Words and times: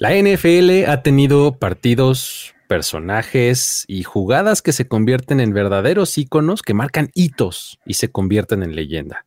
La 0.00 0.16
NFL 0.16 0.88
ha 0.88 1.02
tenido 1.02 1.58
partidos, 1.58 2.54
personajes 2.68 3.84
y 3.86 4.02
jugadas 4.02 4.62
que 4.62 4.72
se 4.72 4.88
convierten 4.88 5.40
en 5.40 5.52
verdaderos 5.52 6.16
íconos 6.16 6.62
que 6.62 6.72
marcan 6.72 7.10
hitos 7.12 7.78
y 7.84 7.92
se 7.92 8.10
convierten 8.10 8.62
en 8.62 8.74
leyenda. 8.74 9.26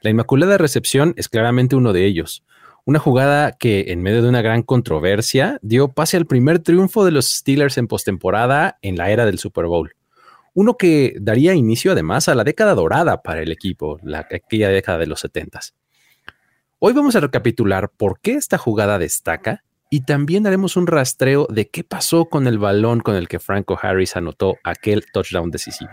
La 0.00 0.10
Inmaculada 0.10 0.58
Recepción 0.58 1.14
es 1.16 1.28
claramente 1.28 1.76
uno 1.76 1.92
de 1.92 2.06
ellos. 2.06 2.42
Una 2.84 2.98
jugada 2.98 3.52
que, 3.52 3.92
en 3.92 4.02
medio 4.02 4.20
de 4.20 4.30
una 4.30 4.42
gran 4.42 4.64
controversia, 4.64 5.60
dio 5.62 5.92
pase 5.92 6.16
al 6.16 6.26
primer 6.26 6.58
triunfo 6.58 7.04
de 7.04 7.12
los 7.12 7.26
Steelers 7.26 7.78
en 7.78 7.86
postemporada 7.86 8.78
en 8.82 8.96
la 8.96 9.12
era 9.12 9.24
del 9.26 9.38
Super 9.38 9.66
Bowl. 9.66 9.92
Uno 10.54 10.76
que 10.76 11.14
daría 11.20 11.54
inicio 11.54 11.92
además 11.92 12.28
a 12.28 12.34
la 12.34 12.42
década 12.42 12.74
dorada 12.74 13.22
para 13.22 13.42
el 13.42 13.52
equipo, 13.52 14.00
la, 14.02 14.26
aquella 14.28 14.70
década 14.70 14.98
de 14.98 15.06
los 15.06 15.20
70 15.20 15.60
Hoy 16.80 16.94
vamos 16.94 17.14
a 17.14 17.20
recapitular 17.20 17.90
por 17.90 18.18
qué 18.18 18.32
esta 18.32 18.58
jugada 18.58 18.98
destaca 18.98 19.62
y 19.90 20.02
también 20.02 20.46
haremos 20.46 20.76
un 20.76 20.86
rastreo 20.86 21.48
de 21.50 21.68
qué 21.68 21.82
pasó 21.82 22.26
con 22.26 22.46
el 22.46 22.58
balón 22.58 23.00
con 23.00 23.16
el 23.16 23.26
que 23.26 23.40
Franco 23.40 23.76
Harris 23.80 24.16
anotó 24.16 24.56
aquel 24.62 25.04
touchdown 25.12 25.50
decisivo. 25.50 25.90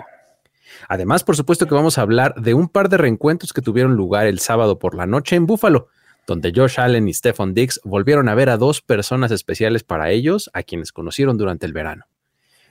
Además, 0.87 1.23
por 1.23 1.35
supuesto 1.35 1.65
que 1.65 1.73
vamos 1.73 1.97
a 1.97 2.01
hablar 2.01 2.35
de 2.35 2.53
un 2.53 2.69
par 2.69 2.89
de 2.89 2.97
reencuentros 2.97 3.53
que 3.53 3.63
tuvieron 3.63 3.95
lugar 3.95 4.27
el 4.27 4.39
sábado 4.39 4.77
por 4.77 4.95
la 4.95 5.07
noche 5.07 5.35
en 5.35 5.47
Buffalo, 5.47 5.87
donde 6.27 6.53
Josh 6.55 6.79
Allen 6.79 7.07
y 7.07 7.13
Stephon 7.13 7.55
Diggs 7.55 7.81
volvieron 7.83 8.29
a 8.29 8.35
ver 8.35 8.49
a 8.49 8.57
dos 8.57 8.81
personas 8.81 9.31
especiales 9.31 9.83
para 9.83 10.11
ellos, 10.11 10.51
a 10.53 10.61
quienes 10.61 10.91
conocieron 10.91 11.37
durante 11.37 11.65
el 11.65 11.73
verano. 11.73 12.05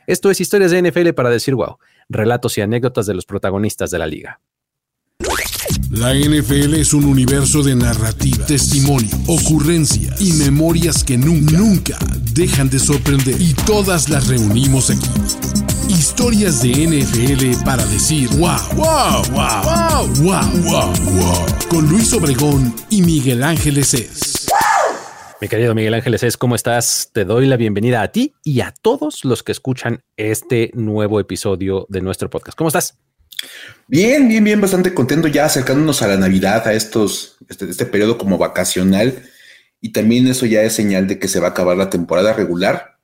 Esto 0.07 0.31
es 0.31 0.41
Historias 0.41 0.71
de 0.71 0.83
NFL 0.83 1.11
para 1.15 1.31
decir 1.31 1.57
wow, 1.57 1.79
relatos 2.09 2.57
y 2.59 2.61
anécdotas 2.61 3.07
de 3.07 3.15
los 3.15 3.27
protagonistas 3.27 3.91
de 3.91 3.99
la 3.99 4.07
liga. 4.07 4.41
La 5.97 6.13
NFL 6.13 6.75
es 6.75 6.93
un 6.93 7.07
universo 7.07 7.63
de 7.63 7.75
narrativa, 7.75 8.45
testimonio, 8.45 9.17
ocurrencia 9.29 10.15
y 10.21 10.33
memorias 10.33 11.03
que 11.03 11.17
nunca, 11.17 11.57
nunca 11.57 11.99
dejan 12.35 12.69
de 12.69 12.79
sorprender. 12.79 13.41
Y 13.41 13.55
todas 13.55 14.11
las 14.11 14.29
reunimos 14.29 14.91
aquí. 14.91 15.09
Historias 15.89 16.61
de 16.63 16.87
NFL 16.87 17.65
para 17.65 17.83
decir 17.87 18.29
wow, 18.37 18.59
wow, 18.75 19.23
wow, 19.33 19.63
wow, 19.65 20.07
wow, 20.23 20.63
wow, 20.65 20.93
wow. 21.15 21.47
Con 21.71 21.89
Luis 21.89 22.13
Obregón 22.13 22.75
y 22.91 23.01
Miguel 23.01 23.43
Ángeles 23.43 23.95
es. 23.95 24.47
Mi 25.41 25.49
querido 25.49 25.75
Miguel 25.75 25.95
Ángeles 25.95 26.23
es, 26.25 26.37
¿cómo 26.37 26.57
estás? 26.57 27.09
Te 27.15 27.25
doy 27.25 27.47
la 27.47 27.57
bienvenida 27.57 28.03
a 28.03 28.13
ti 28.13 28.35
y 28.45 28.61
a 28.61 28.75
todos 28.83 29.25
los 29.25 29.43
que 29.43 29.53
escuchan 29.53 30.03
este 30.19 30.71
nuevo 30.75 31.21
episodio 31.21 31.87
de 31.89 32.03
nuestro 32.03 32.29
podcast. 32.29 32.59
¿Cómo 32.59 32.69
estás? 32.69 32.99
Bien, 33.89 34.29
bien, 34.29 34.43
bien, 34.43 34.61
bastante 34.61 34.95
contento 34.95 35.29
ya 35.29 35.45
acercándonos 35.45 36.03
a 36.03 36.09
la 36.09 36.17
Navidad, 36.17 36.67
a 36.67 36.73
estos, 36.73 37.37
este, 37.49 37.71
este 37.71 37.87
periodo 37.87 38.19
como 38.19 38.39
vacacional. 38.39 39.23
Y 39.81 39.93
también 39.93 40.27
eso 40.27 40.47
ya 40.47 40.63
es 40.63 40.73
señal 40.73 41.07
de 41.07 41.19
que 41.19 41.29
se 41.29 41.39
va 41.39 41.49
a 41.49 41.51
acabar 41.51 41.77
la 41.77 41.91
temporada 41.91 42.33
regular. 42.33 42.99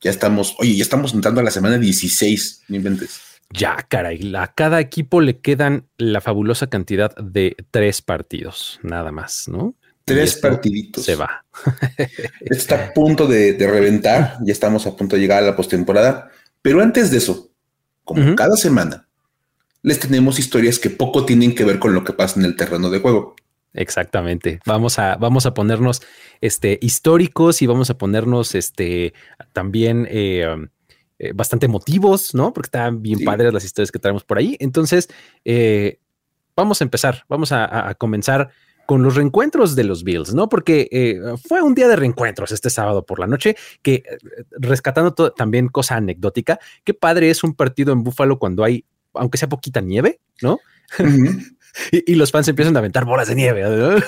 Ya 0.00 0.10
estamos, 0.10 0.56
oye, 0.58 0.76
ya 0.76 0.82
estamos 0.82 1.14
entrando 1.14 1.40
a 1.40 1.44
la 1.44 1.50
semana 1.50 1.78
16, 1.78 2.64
no 2.68 2.76
inventes. 2.76 3.20
Ya, 3.50 3.76
caray, 3.88 4.32
a 4.34 4.48
cada 4.48 4.80
equipo 4.80 5.20
le 5.20 5.38
quedan 5.38 5.86
la 5.98 6.20
fabulosa 6.22 6.68
cantidad 6.68 7.14
de 7.16 7.54
tres 7.70 8.00
partidos, 8.00 8.80
nada 8.82 9.12
más, 9.12 9.46
¿no? 9.46 9.76
Tres 10.04 10.36
partiditos. 10.36 11.04
Se 11.04 11.14
va. 11.14 11.44
Está 12.40 12.86
a 12.86 12.94
punto 12.94 13.26
de, 13.26 13.56
reventar, 13.58 14.38
ya 14.42 14.52
estamos 14.52 14.86
a 14.86 14.96
punto 14.96 15.16
de 15.16 15.22
llegar 15.22 15.42
a 15.42 15.46
la 15.46 15.56
postemporada. 15.56 16.30
Pero 16.60 16.80
antes 16.80 17.10
de 17.10 17.18
eso, 17.18 17.52
como 18.04 18.34
cada 18.34 18.56
semana, 18.56 19.08
les 19.82 19.98
tenemos 19.98 20.38
historias 20.38 20.78
que 20.78 20.90
poco 20.90 21.24
tienen 21.24 21.54
que 21.54 21.64
ver 21.64 21.78
con 21.78 21.94
lo 21.94 22.04
que 22.04 22.12
pasa 22.12 22.38
en 22.38 22.46
el 22.46 22.56
terreno 22.56 22.90
de 22.90 23.00
juego. 23.00 23.34
Exactamente. 23.74 24.60
Vamos 24.66 24.98
a, 24.98 25.16
vamos 25.16 25.46
a 25.46 25.54
ponernos 25.54 26.02
este, 26.40 26.78
históricos 26.82 27.62
y 27.62 27.66
vamos 27.66 27.90
a 27.90 27.98
ponernos 27.98 28.54
este, 28.54 29.14
también 29.52 30.06
eh, 30.10 30.46
eh, 31.18 31.32
bastante 31.34 31.66
emotivos, 31.66 32.34
¿no? 32.34 32.52
Porque 32.52 32.66
están 32.66 33.02
bien 33.02 33.20
padres 33.24 33.52
las 33.52 33.64
historias 33.64 33.90
que 33.90 33.98
traemos 33.98 34.24
por 34.24 34.38
ahí. 34.38 34.56
Entonces, 34.60 35.08
eh, 35.44 35.98
vamos 36.54 36.80
a 36.80 36.84
empezar, 36.84 37.24
vamos 37.28 37.50
a, 37.52 37.94
comenzar 37.98 38.50
con 38.84 39.02
los 39.02 39.14
reencuentros 39.14 39.74
de 39.74 39.84
los 39.84 40.04
Bills, 40.04 40.34
¿no? 40.34 40.48
Porque 40.48 41.16
fue 41.48 41.62
un 41.62 41.74
día 41.74 41.88
de 41.88 41.96
reencuentros 41.96 42.52
este 42.52 42.68
sábado 42.68 43.06
por 43.06 43.20
la 43.20 43.28
noche, 43.28 43.56
que 43.80 44.02
rescatando 44.50 45.14
también 45.32 45.68
cosa 45.68 45.96
anecdótica, 45.96 46.58
qué 46.84 46.92
padre 46.92 47.30
es 47.30 47.42
un 47.42 47.54
partido 47.54 47.92
en 47.92 48.02
Búfalo 48.02 48.38
cuando 48.38 48.64
hay 48.64 48.84
aunque 49.14 49.38
sea 49.38 49.48
poquita 49.48 49.80
nieve, 49.80 50.20
¿no? 50.40 50.60
y, 51.90 52.14
los 52.14 52.30
fans 52.30 52.48
empiezan 52.48 52.76
a 52.76 52.80
aventar 52.80 53.04
bolas 53.04 53.28
de 53.28 53.34
nieve. 53.34 53.62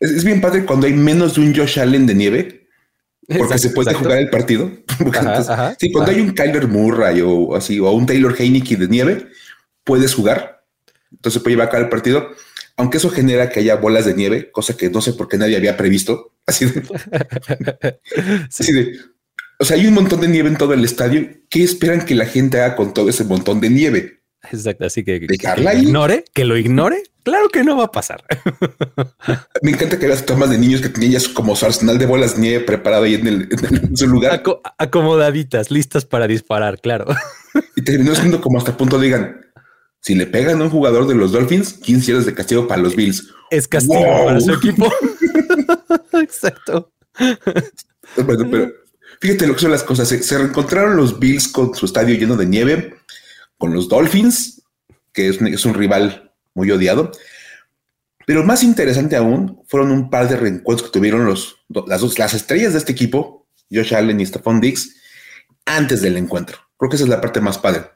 es, 0.00 0.24
bien 0.24 0.40
padre 0.40 0.64
cuando 0.64 0.86
hay 0.86 0.94
menos 0.94 1.34
de 1.34 1.42
un 1.42 1.54
Josh 1.54 1.78
Allen 1.80 2.06
de 2.06 2.14
nieve, 2.14 2.68
porque 3.38 3.58
se 3.58 3.70
puede 3.70 3.94
jugar 3.94 4.18
el 4.18 4.30
partido. 4.30 4.70
sí, 5.78 5.92
cuando 5.92 6.10
hay 6.10 6.20
un 6.20 6.32
Kyler 6.32 6.68
Murray 6.68 7.20
o 7.22 7.54
así, 7.54 7.80
o 7.80 7.90
un 7.90 8.06
Taylor 8.06 8.34
Heineke 8.38 8.76
de 8.76 8.88
nieve, 8.88 9.28
puedes 9.82 10.14
jugar. 10.14 10.64
Entonces 11.12 11.42
puede 11.42 11.54
llevar 11.54 11.68
a 11.68 11.70
cabo 11.70 11.84
el 11.84 11.90
partido, 11.90 12.30
aunque 12.76 12.98
eso 12.98 13.08
genera 13.08 13.48
que 13.48 13.60
haya 13.60 13.76
bolas 13.76 14.04
de 14.04 14.14
nieve, 14.14 14.50
cosa 14.50 14.76
que 14.76 14.90
no 14.90 15.00
sé 15.00 15.12
por 15.12 15.28
qué 15.28 15.38
nadie 15.38 15.56
había 15.56 15.76
previsto. 15.76 16.32
Así 16.46 16.66
de, 16.66 16.82
así 18.50 18.72
de 18.72 18.98
o 19.64 19.66
sea, 19.66 19.78
hay 19.78 19.86
un 19.86 19.94
montón 19.94 20.20
de 20.20 20.28
nieve 20.28 20.50
en 20.50 20.58
todo 20.58 20.74
el 20.74 20.84
estadio. 20.84 21.26
¿Qué 21.48 21.62
esperan 21.62 22.04
que 22.04 22.14
la 22.14 22.26
gente 22.26 22.60
haga 22.60 22.76
con 22.76 22.92
todo 22.92 23.08
ese 23.08 23.24
montón 23.24 23.62
de 23.62 23.70
nieve? 23.70 24.20
Exacto, 24.52 24.84
así 24.84 25.02
que, 25.02 25.26
que 25.26 25.38
lo 25.56 25.72
ignore, 25.72 26.22
que 26.34 26.44
lo 26.44 26.58
ignore. 26.58 27.02
Claro 27.22 27.48
que 27.48 27.64
no 27.64 27.74
va 27.74 27.84
a 27.84 27.90
pasar. 27.90 28.22
Me 29.62 29.70
encanta 29.70 29.98
que 29.98 30.06
las 30.06 30.26
tomas 30.26 30.50
de 30.50 30.58
niños 30.58 30.82
que 30.82 30.90
tenían 30.90 31.12
ya 31.12 31.32
como 31.32 31.56
su 31.56 31.64
arsenal 31.64 31.96
de 31.96 32.04
bolas 32.04 32.36
de 32.36 32.42
nieve 32.42 32.64
preparado 32.66 33.04
ahí 33.04 33.14
en, 33.14 33.96
su 33.96 34.06
lugar. 34.06 34.42
acomodaditas, 34.76 35.70
listas 35.70 36.04
para 36.04 36.26
disparar, 36.26 36.78
claro. 36.82 37.06
Y 37.74 37.80
terminó 37.80 38.14
siendo 38.14 38.42
como 38.42 38.58
hasta 38.58 38.72
el 38.72 38.76
punto 38.76 38.98
digan, 38.98 39.46
si 40.02 40.14
le 40.14 40.26
pegan 40.26 40.60
a 40.60 40.64
un 40.64 40.70
jugador 40.70 41.06
de 41.06 41.14
los 41.14 41.32
Dolphins, 41.32 41.72
15 41.72 42.12
horas 42.12 42.26
de 42.26 42.34
castigo 42.34 42.68
para 42.68 42.82
los 42.82 42.94
Bills. 42.94 43.32
Es 43.50 43.66
castigo 43.66 44.26
para 44.26 44.38
su 44.42 44.52
equipo. 44.52 44.92
Exacto. 46.20 46.92
Bueno, 48.16 48.46
pero 48.50 48.83
Fíjate 49.24 49.46
lo 49.46 49.54
que 49.54 49.60
son 49.60 49.70
las 49.70 49.82
cosas. 49.82 50.06
Se, 50.06 50.36
reencontraron 50.36 50.98
los 50.98 51.18
Bills 51.18 51.48
con 51.48 51.74
su 51.74 51.86
estadio 51.86 52.14
lleno 52.14 52.36
de 52.36 52.44
nieve, 52.44 52.94
con 53.56 53.72
los 53.72 53.88
Dolphins, 53.88 54.60
que 55.14 55.28
es 55.28 55.64
un, 55.64 55.72
rival 55.72 56.34
muy 56.52 56.70
odiado. 56.70 57.10
Pero 58.26 58.44
más 58.44 58.62
interesante 58.62 59.16
aún 59.16 59.62
fueron 59.66 59.92
un 59.92 60.10
par 60.10 60.28
de 60.28 60.36
reencuentros 60.36 60.90
que 60.90 60.98
tuvieron 60.98 61.24
los, 61.24 61.56
las, 61.86 62.02
dos, 62.02 62.18
las 62.18 62.34
estrellas 62.34 62.74
de 62.74 62.80
este 62.80 62.92
equipo, 62.92 63.48
Josh 63.72 63.94
Allen 63.94 64.20
y 64.20 64.26
Stephon 64.26 64.60
Diggs, 64.60 64.94
antes 65.64 66.02
del 66.02 66.18
encuentro. 66.18 66.58
Creo 66.76 66.90
que 66.90 66.96
esa 66.96 67.06
es 67.06 67.10
la 67.10 67.22
parte 67.22 67.40
más 67.40 67.56
padre. 67.56 67.86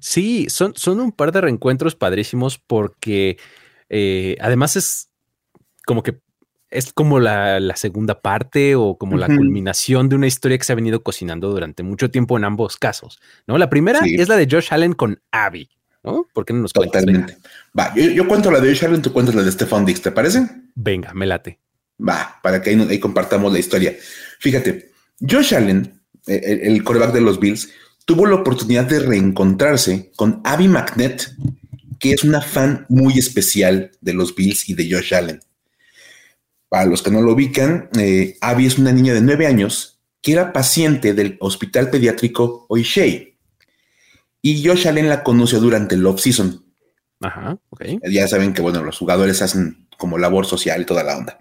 Sí, 0.00 0.46
son, 0.48 0.72
son 0.76 1.00
un 1.00 1.10
par 1.10 1.32
de 1.32 1.40
reencuentros 1.40 1.96
padrísimos 1.96 2.60
porque 2.60 3.38
eh, 3.88 4.36
además 4.40 4.76
es 4.76 5.10
como 5.84 6.04
que 6.04 6.20
es 6.70 6.92
como 6.92 7.20
la, 7.20 7.60
segunda 7.76 8.20
parte 8.20 8.74
o 8.74 8.96
como 8.98 9.16
la 9.16 9.26
culminación 9.26 10.08
de 10.08 10.16
una 10.16 10.26
historia 10.26 10.58
que 10.58 10.64
se 10.64 10.72
ha 10.72 10.76
venido 10.76 11.02
cocinando 11.02 11.50
durante 11.50 11.82
mucho 11.82 12.10
tiempo 12.10 12.36
en 12.36 12.44
ambos 12.44 12.76
casos, 12.76 13.20
¿no? 13.46 13.58
La 13.58 13.70
primera 13.70 14.00
es 14.04 14.28
la 14.28 14.36
de 14.36 14.48
Josh 14.50 14.68
Allen 14.70 14.92
con 14.92 15.20
Abby, 15.30 15.70
¿no? 16.02 16.26
¿Por 16.32 16.44
qué 16.44 16.52
no 16.52 16.60
nos 16.60 16.72
cuentas? 16.72 17.02
Totalmente. 17.02 17.38
Va, 17.78 17.94
yo, 17.94 18.26
cuento 18.26 18.50
la 18.50 18.60
de 18.60 18.68
Josh 18.68 18.84
Allen, 18.84 19.02
tú 19.02 19.12
cuentas 19.12 19.34
la 19.34 19.42
de 19.42 19.52
Stefan 19.52 19.84
Dix, 19.84 20.02
¿te 20.02 20.10
parece? 20.10 20.46
Venga, 20.74 21.12
me 21.14 21.26
late. 21.26 21.60
Va, 21.98 22.40
para 22.42 22.60
que 22.60 22.70
ahí, 22.70 22.98
compartamos 22.98 23.52
la 23.52 23.58
historia. 23.58 23.96
Fíjate, 24.40 24.90
Josh 25.20 25.54
Allen, 25.54 26.00
e, 26.26 26.34
e, 26.34 26.66
el, 26.66 26.82
coreback 26.82 27.12
de 27.12 27.20
los 27.20 27.38
Bills, 27.38 27.70
tuvo 28.04 28.26
la 28.26 28.36
oportunidad 28.36 28.84
de 28.84 29.00
reencontrarse 29.00 30.12
con 30.16 30.40
Abby 30.44 30.68
McNett, 30.68 31.30
que 31.98 32.12
es 32.12 32.24
una 32.24 32.42
fan 32.42 32.84
muy 32.88 33.18
especial 33.18 33.92
de 34.00 34.12
los 34.12 34.34
Bills 34.34 34.68
y 34.68 34.74
de 34.74 34.90
Josh 34.90 35.14
Allen. 35.14 35.40
Para 36.68 36.86
los 36.86 37.02
que 37.02 37.10
no 37.10 37.22
lo 37.22 37.32
ubican, 37.32 37.88
eh, 37.98 38.36
Abby 38.40 38.66
es 38.66 38.78
una 38.78 38.92
niña 38.92 39.14
de 39.14 39.20
nueve 39.20 39.46
años 39.46 40.00
que 40.20 40.32
era 40.32 40.52
paciente 40.52 41.14
del 41.14 41.36
hospital 41.40 41.90
pediátrico 41.90 42.66
Oishei. 42.68 43.38
Y 44.42 44.66
Josh 44.66 44.88
Allen 44.88 45.08
la 45.08 45.22
conoció 45.22 45.60
durante 45.60 45.94
el 45.94 46.06
off-season. 46.06 46.64
Ajá, 47.20 47.58
ok. 47.70 47.84
Ya 48.10 48.26
saben 48.28 48.52
que, 48.52 48.62
bueno, 48.62 48.82
los 48.82 48.98
jugadores 48.98 49.42
hacen 49.42 49.86
como 49.96 50.18
labor 50.18 50.46
social 50.46 50.82
y 50.82 50.84
toda 50.84 51.04
la 51.04 51.16
onda. 51.16 51.38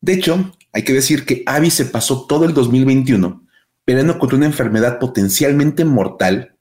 De 0.00 0.14
hecho, 0.14 0.54
hay 0.72 0.82
que 0.82 0.92
decir 0.92 1.24
que 1.24 1.42
Abby 1.46 1.70
se 1.70 1.86
pasó 1.86 2.26
todo 2.26 2.44
el 2.44 2.54
2021 2.54 3.44
peleando 3.84 4.18
contra 4.18 4.38
una 4.38 4.46
enfermedad 4.46 4.98
potencialmente 4.98 5.84
mortal 5.84 6.56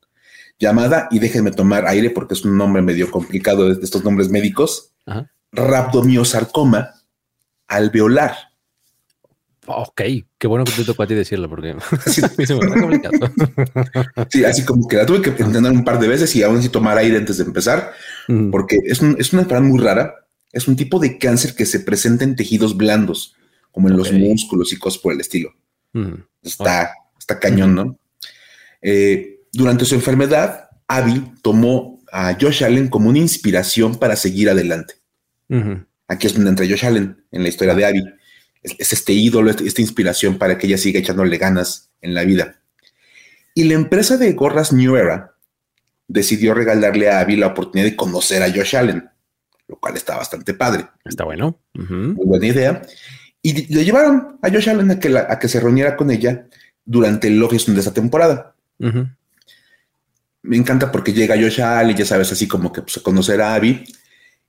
llamada, 0.59 1.07
y 1.11 1.19
déjenme 1.19 1.51
tomar 1.51 1.87
aire 1.87 2.09
porque 2.09 2.35
es 2.35 2.45
un 2.45 2.57
nombre 2.57 2.81
medio 2.81 3.09
complicado 3.11 3.73
de 3.73 3.83
estos 3.83 4.03
nombres 4.03 4.29
médicos, 4.29 4.93
Ajá. 5.05 5.29
rhabdomiosarcoma 5.51 6.91
alveolar. 7.67 8.35
Ok, 9.65 10.01
qué 10.37 10.47
bueno 10.47 10.65
que 10.65 10.73
te 10.73 10.83
tocó 10.83 11.03
a 11.03 11.07
ti 11.07 11.13
decirlo 11.13 11.49
porque 11.49 11.75
sí, 12.05 12.21
sí, 14.29 14.43
así 14.43 14.65
como 14.65 14.87
que 14.87 14.97
la 14.97 15.05
tuve 15.05 15.21
que 15.21 15.29
entender 15.41 15.71
un 15.71 15.85
par 15.85 15.99
de 15.99 16.09
veces 16.09 16.35
y 16.35 16.43
aún 16.43 16.57
así 16.57 16.67
tomar 16.67 16.97
aire 16.97 17.17
antes 17.17 17.37
de 17.37 17.45
empezar, 17.45 17.93
porque 18.51 18.79
es, 18.83 19.01
una 19.01 19.13
enfermedad 19.19 19.61
muy 19.61 19.79
rara. 19.79 20.15
Es 20.51 20.67
un 20.67 20.75
tipo 20.75 20.99
de 20.99 21.17
cáncer 21.17 21.55
que 21.55 21.65
se 21.65 21.79
presenta 21.79 22.23
en 22.23 22.35
tejidos 22.35 22.77
blandos, 22.77 23.35
como 23.71 23.87
en 23.87 23.97
los 23.97 24.11
músculos 24.11 24.71
y 24.71 24.77
cosas 24.77 25.01
por 25.01 25.13
el 25.13 25.21
estilo. 25.21 25.51
Está, 26.43 26.91
está 27.17 27.39
cañón, 27.39 27.73
¿no? 27.73 27.97
Eh, 28.81 29.39
durante 29.51 29.85
su 29.85 29.95
enfermedad, 29.95 30.69
Abby 30.87 31.31
tomó 31.41 32.01
a 32.11 32.37
Josh 32.39 32.63
Allen 32.63 32.89
como 32.89 33.09
una 33.09 33.19
inspiración 33.19 33.95
para 33.95 34.15
seguir 34.15 34.49
adelante. 34.49 34.95
Aquí 36.13 36.27
es 36.27 36.35
donde 36.35 36.51
entra 36.51 36.67
Josh 36.67 36.85
Allen 36.85 37.23
en 37.31 37.43
la 37.43 37.49
historia 37.49 37.75
de 37.75 37.85
Abby. 37.85 38.03
Es, 38.61 38.93
este 38.93 39.13
ídolo, 39.13 39.51
esta 39.51 39.81
inspiración 39.81 40.37
para 40.37 40.57
que 40.57 40.67
ella 40.67 40.77
siga 40.77 40.99
echándole 40.99 41.37
ganas 41.37 41.89
en 42.01 42.13
la 42.13 42.23
vida. 42.23 42.59
Y 43.55 43.65
la 43.65 43.73
empresa 43.73 44.17
de 44.17 44.33
gorras 44.33 44.71
New 44.71 44.95
Era 44.95 45.33
decidió 46.07 46.53
regalarle 46.53 47.09
a 47.09 47.19
Abby 47.19 47.35
la 47.35 47.47
oportunidad 47.47 47.89
de 47.89 47.95
conocer 47.95 48.43
a 48.43 48.49
Josh 48.49 48.75
Allen, 48.75 49.09
lo 49.67 49.77
cual 49.77 49.95
está 49.95 50.15
bastante 50.17 50.53
padre. 50.53 50.87
Está 51.03 51.23
bueno. 51.23 51.59
Muy 51.73 52.25
buena 52.25 52.45
idea. 52.45 52.81
Y 53.41 53.73
le 53.73 53.83
llevaron 53.83 54.39
a 54.41 54.49
Josh 54.49 54.69
Allen 54.69 54.91
a 54.91 54.99
que, 54.99 55.17
a 55.17 55.39
que 55.39 55.47
se 55.47 55.59
reuniera 55.59 55.95
con 55.95 56.11
ella 56.11 56.47
durante 56.85 57.27
el 57.27 57.41
off 57.41 57.53
de 57.53 57.79
esa 57.79 57.93
temporada. 57.93 58.55
Me 60.43 60.57
encanta 60.57 60.91
porque 60.91 61.13
llega 61.13 61.35
Josh 61.35 61.61
Allen, 61.61 61.95
ya 61.95 62.05
sabes, 62.05 62.31
así 62.31 62.47
como 62.47 62.71
que 62.71 62.81
pues, 62.81 62.97
a 62.97 63.01
conocer 63.01 63.41
a 63.41 63.55
Abby. 63.55 63.83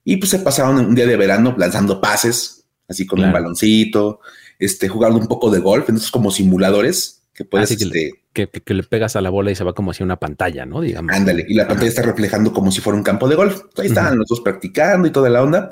Y 0.05 0.19
pues 0.19 0.31
se 0.31 0.39
pasaron 0.41 0.79
un 0.79 0.95
día 0.95 1.07
de 1.07 1.17
verano 1.17 1.55
lanzando 1.57 2.01
pases, 2.01 2.65
así 2.89 3.07
con 3.07 3.23
un 3.23 3.33
baloncito, 3.33 4.21
este, 4.59 4.89
jugando 4.89 5.19
un 5.19 5.27
poco 5.27 5.51
de 5.51 5.61
golf, 5.61 5.89
entonces 5.89 6.11
como 6.11 6.31
simuladores 6.31 7.23
que 7.33 7.45
puedes 7.45 7.71
este, 7.71 8.13
que, 8.33 8.75
le 8.75 8.83
pegas 8.85 9.17
a 9.17 9.21
la 9.21 9.31
bola 9.31 9.51
y 9.51 9.55
se 9.55 9.65
va 9.65 9.75
como 9.75 9.91
hacia 9.91 10.05
una 10.05 10.19
pantalla, 10.19 10.67
¿no? 10.67 10.81
Digamos. 10.81 11.15
Ándale, 11.15 11.45
y 11.49 11.55
la 11.55 11.67
pantalla 11.67 11.89
está 11.89 12.03
reflejando 12.03 12.53
como 12.53 12.71
si 12.71 12.81
fuera 12.81 12.97
un 12.97 13.03
campo 13.03 13.29
de 13.29 13.35
golf. 13.35 13.63
Ahí 13.77 13.87
estaban 13.87 14.19
los 14.19 14.29
dos 14.29 14.41
practicando 14.41 15.09
y 15.09 15.11
toda 15.11 15.31
la 15.31 15.43
onda. 15.43 15.71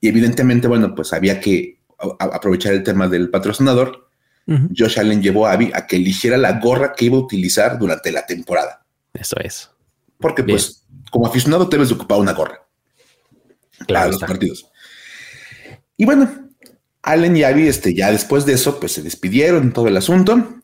Y 0.00 0.08
evidentemente, 0.08 0.68
bueno, 0.68 0.94
pues 0.94 1.12
había 1.12 1.40
que 1.40 1.78
aprovechar 2.18 2.74
el 2.74 2.82
tema 2.82 3.08
del 3.08 3.30
patrocinador. 3.30 4.08
Josh 4.76 5.00
Allen 5.00 5.22
llevó 5.22 5.46
a 5.46 5.52
Abby 5.52 5.72
a 5.74 5.86
que 5.86 5.96
eligiera 5.96 6.36
la 6.36 6.60
gorra 6.60 6.92
que 6.92 7.06
iba 7.06 7.16
a 7.16 7.20
utilizar 7.20 7.78
durante 7.78 8.12
la 8.12 8.26
temporada. 8.26 8.84
Eso 9.14 9.36
es. 9.40 9.70
Porque, 10.18 10.44
pues, 10.44 10.84
como 11.10 11.26
aficionado, 11.26 11.64
debes 11.64 11.88
de 11.88 11.94
ocupar 11.94 12.18
una 12.18 12.34
gorra. 12.34 12.63
Claro. 13.86 14.12
los 14.12 14.20
partidos. 14.20 14.66
Y 15.96 16.04
bueno, 16.04 16.30
Allen 17.02 17.36
y 17.36 17.42
Abby, 17.42 17.68
este, 17.68 17.94
ya 17.94 18.10
después 18.10 18.46
de 18.46 18.54
eso, 18.54 18.80
pues 18.80 18.92
se 18.92 19.02
despidieron 19.02 19.72
todo 19.72 19.88
el 19.88 19.96
asunto. 19.96 20.56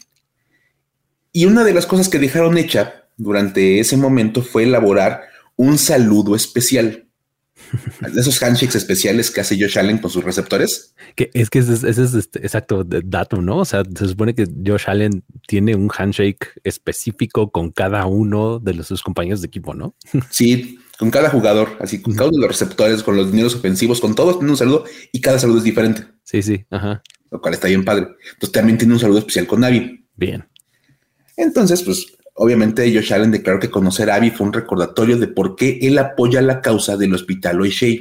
Y 1.33 1.45
una 1.45 1.65
de 1.65 1.75
las 1.75 1.87
cosas 1.87 2.09
que 2.09 2.19
dejaron 2.19 2.59
hecha 2.59 3.05
durante 3.17 3.79
ese 3.79 3.97
momento 3.97 4.43
fue 4.43 4.65
elaborar 4.65 5.23
un 5.57 5.79
saludo 5.79 6.35
especial. 6.35 7.07
De 8.01 8.21
esos 8.21 8.43
handshakes 8.43 8.77
especiales 8.77 9.31
que 9.31 9.43
hace 9.43 9.57
Josh 9.61 9.79
Allen 9.79 9.99
con 9.99 10.11
sus 10.11 10.25
receptores. 10.25 10.95
Que 11.15 11.31
es 11.35 11.51
que 11.51 11.61
ese 11.61 11.75
es, 11.89 11.99
este, 12.15 12.41
exacto 12.41 12.83
dato, 12.85 13.41
¿no? 13.43 13.59
O 13.59 13.65
sea, 13.65 13.83
se 13.97 14.09
supone 14.09 14.35
que 14.35 14.49
Josh 14.67 14.85
Allen 14.87 15.23
tiene 15.47 15.77
un 15.77 15.91
handshake 15.97 16.53
específico 16.65 17.51
con 17.51 17.71
cada 17.71 18.07
uno 18.07 18.59
de 18.59 18.83
sus 18.83 19.03
compañeros 19.03 19.43
de 19.43 19.49
equipo, 19.49 19.75
¿no? 19.75 19.95
Sí, 20.31 20.79
con 21.01 21.11
cada 21.11 21.31
jugador, 21.31 21.79
así 21.81 22.03
con 22.03 22.15
cada 22.15 22.29
uno 22.29 22.37
de 22.37 22.43
los 22.43 22.51
receptores, 22.51 23.03
con 23.03 23.17
los 23.17 23.31
dineros 23.31 23.55
ofensivos, 23.55 24.03
con 24.03 24.15
todos 24.15 24.37
tiene 24.39 24.51
un 24.51 24.57
saludo 24.59 24.85
y 25.11 25.23
cada 25.23 25.39
saludo 25.39 25.57
es 25.57 25.65
diferente. 25.65 26.05
Sí, 26.25 26.43
sí, 26.43 26.67
ajá. 26.69 27.03
Lo 27.31 27.41
cual 27.41 27.55
está 27.55 27.69
bien 27.69 27.87
padre. 27.87 28.09
Entonces 28.35 28.53
también 28.53 28.77
tiene 28.77 28.93
un 28.93 29.01
saludo 29.01 29.21
especial 29.21 29.47
con 29.47 29.61
Navi. 29.61 30.07
Bien. 30.17 30.47
Entonces, 31.39 31.83
pues 31.85 32.19
obviamente 32.35 32.95
Josh 32.95 33.15
Allen 33.15 33.31
declaró 33.31 33.59
que 33.59 33.71
conocer 33.71 34.11
a 34.11 34.17
Abby 34.17 34.31
fue 34.31 34.47
un 34.47 34.53
recordatorio 34.53 35.17
de 35.17 35.29
por 35.29 35.57
qué 35.57 35.79
él 35.81 35.97
apoya 35.97 36.43
la 36.43 36.61
causa 36.61 36.99
del 36.99 37.15
hospital 37.15 37.63
O'Shea. 37.63 37.97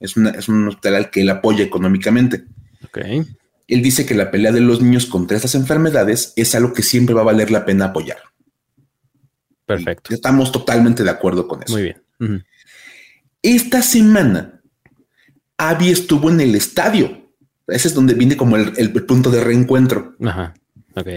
Es, 0.00 0.16
es 0.16 0.48
un 0.48 0.68
hospital 0.68 0.94
al 0.94 1.10
que 1.10 1.20
él 1.20 1.28
apoya 1.28 1.62
económicamente. 1.62 2.46
Ok. 2.82 2.98
Él 3.66 3.82
dice 3.82 4.06
que 4.06 4.14
la 4.14 4.30
pelea 4.30 4.52
de 4.52 4.62
los 4.62 4.80
niños 4.80 5.04
contra 5.04 5.36
estas 5.36 5.54
enfermedades 5.54 6.32
es 6.34 6.54
algo 6.54 6.72
que 6.72 6.82
siempre 6.82 7.14
va 7.14 7.20
a 7.20 7.24
valer 7.24 7.50
la 7.50 7.66
pena 7.66 7.86
apoyar. 7.86 8.16
Perfecto. 9.66 10.14
estamos 10.14 10.50
totalmente 10.50 11.04
de 11.04 11.10
acuerdo 11.10 11.46
con 11.46 11.62
eso. 11.62 11.74
Muy 11.74 11.82
bien. 11.82 12.07
Esta 13.42 13.82
semana, 13.82 14.60
Abby 15.56 15.90
estuvo 15.90 16.30
en 16.30 16.40
el 16.40 16.54
estadio. 16.54 17.30
Ese 17.66 17.88
es 17.88 17.94
donde 17.94 18.14
viene 18.14 18.36
como 18.36 18.56
el, 18.56 18.72
el 18.76 18.90
punto 19.04 19.30
de 19.30 19.44
reencuentro. 19.44 20.16
Ajá. 20.24 20.54
Ok. 20.94 21.08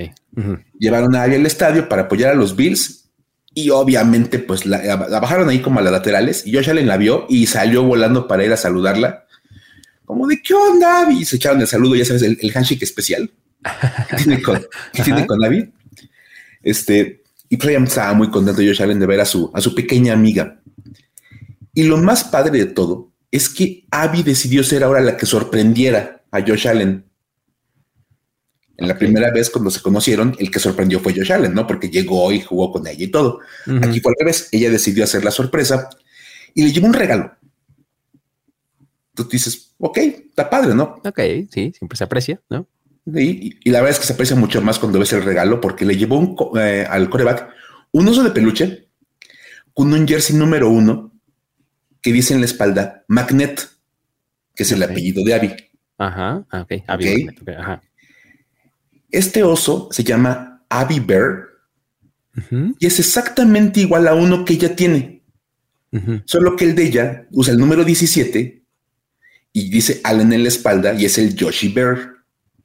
Llevaron 0.77 1.15
a 1.15 1.23
Abby 1.23 1.35
al 1.35 1.45
estadio 1.45 1.89
para 1.89 2.03
apoyar 2.03 2.31
a 2.31 2.35
los 2.35 2.55
Bills 2.55 3.09
y 3.53 3.69
obviamente 3.69 4.39
pues 4.39 4.65
la, 4.65 4.95
bajaron 4.95 5.49
ahí 5.49 5.59
como 5.59 5.79
a 5.79 5.83
las 5.83 5.91
laterales 5.91 6.45
y 6.45 6.53
Josh 6.53 6.69
Allen 6.69 6.87
la 6.87 6.97
vio 6.97 7.25
y 7.27 7.47
salió 7.47 7.83
volando 7.83 8.27
para 8.27 8.45
ir 8.45 8.53
a 8.53 8.57
saludarla. 8.57 9.25
Como 10.05 10.27
de 10.27 10.41
qué 10.41 10.53
onda, 10.53 11.01
Abby? 11.01 11.21
Y 11.21 11.25
se 11.25 11.37
echaron 11.37 11.61
el 11.61 11.67
saludo, 11.67 11.95
ya 11.95 12.05
sabes, 12.05 12.21
el, 12.21 12.51
handshake 12.53 12.83
especial 12.83 13.31
que 14.09 14.15
tiene 14.17 14.41
con, 14.41 14.61
tiene 15.03 15.25
con 15.25 15.43
Abby. 15.43 15.71
Este, 16.63 17.20
y 17.51 17.57
pues 17.57 17.77
estaba 17.83 18.13
muy 18.13 18.31
contento 18.31 18.61
Josh 18.61 18.81
Allen 18.81 18.97
de 18.97 19.05
ver 19.05 19.19
a 19.19 19.25
su, 19.25 19.51
a 19.53 19.59
su 19.59 19.75
pequeña 19.75 20.13
amiga. 20.13 20.61
Y 21.73 21.83
lo 21.83 21.97
más 21.97 22.23
padre 22.23 22.57
de 22.57 22.65
todo 22.67 23.11
es 23.29 23.49
que 23.49 23.85
Abby 23.91 24.23
decidió 24.23 24.63
ser 24.63 24.85
ahora 24.85 25.01
la 25.01 25.17
que 25.17 25.25
sorprendiera 25.25 26.23
a 26.31 26.39
Josh 26.39 26.69
Allen 26.69 27.11
en 28.77 28.87
la 28.87 28.97
primera 28.97 29.31
vez 29.31 29.49
cuando 29.49 29.69
se 29.69 29.81
conocieron, 29.81 30.33
el 30.39 30.49
que 30.49 30.59
sorprendió 30.59 31.01
fue 31.01 31.13
Josh 31.13 31.33
Allen, 31.33 31.53
¿no? 31.53 31.67
Porque 31.67 31.89
llegó 31.89 32.31
y 32.31 32.39
jugó 32.39 32.71
con 32.71 32.87
ella 32.87 33.03
y 33.03 33.09
todo. 33.11 33.41
Aquí 33.81 33.99
fue 33.99 34.13
al 34.13 34.15
revés. 34.19 34.47
Ella 34.53 34.71
decidió 34.71 35.03
hacer 35.03 35.25
la 35.25 35.31
sorpresa 35.31 35.89
y 36.53 36.63
le 36.63 36.71
llevó 36.71 36.87
un 36.87 36.93
regalo. 36.93 37.33
Tú 39.13 39.27
dices, 39.27 39.75
ok, 39.77 39.97
está 39.97 40.49
padre, 40.49 40.73
¿no? 40.73 41.01
Ok, 41.03 41.19
sí, 41.51 41.73
siempre 41.77 41.97
se 41.97 42.05
aprecia, 42.05 42.41
¿no? 42.49 42.65
Y, 43.05 43.69
la 43.69 43.79
verdad 43.79 43.95
es 43.95 43.99
que 43.99 44.05
se 44.05 44.13
aprecia 44.13 44.35
mucho 44.35 44.61
más 44.61 44.77
cuando 44.77 44.99
ves 44.99 45.11
el 45.13 45.23
regalo 45.23 45.59
porque 45.59 45.85
le 45.85 45.97
llevó 45.97 46.19
un, 46.19 46.59
eh, 46.59 46.85
al 46.87 47.09
coreback 47.09 47.49
un 47.91 48.07
oso 48.07 48.23
de 48.23 48.31
peluche 48.31 48.87
con 49.73 49.91
un 49.93 50.07
jersey 50.07 50.35
número 50.35 50.69
uno 50.69 51.11
que 52.01 52.13
dice 52.13 52.33
en 52.33 52.39
la 52.39 52.45
espalda 52.45 53.03
Magnet, 53.07 53.69
que 54.55 54.63
es 54.63 54.71
el 54.71 54.83
apellido 54.83 55.23
de 55.23 55.33
Abby. 55.33 55.55
Ajá, 55.97 56.45
ah, 56.51 56.61
ok, 56.61 56.83
Abby 56.87 57.29
Ajá. 57.57 57.81
Este 59.09 59.43
oso 59.43 59.89
se 59.91 60.03
llama 60.03 60.63
Abby 60.69 60.99
Bear 60.99 61.47
y 62.79 62.85
es 62.85 62.99
exactamente 62.99 63.81
igual 63.81 64.07
a 64.07 64.13
uno 64.13 64.45
que 64.45 64.53
ella 64.53 64.75
tiene. 64.75 65.23
Solo 66.25 66.55
que 66.55 66.63
el 66.63 66.75
de 66.75 66.85
ella 66.85 67.27
usa 67.31 67.51
el 67.51 67.59
número 67.59 67.83
17 67.83 68.63
y 69.51 69.69
dice 69.69 69.99
Allen 70.05 70.31
en 70.31 70.43
la 70.43 70.47
espalda 70.47 70.93
y 70.93 71.03
es 71.03 71.17
el 71.17 71.35
Yoshi 71.35 71.67
Bear. 71.67 72.10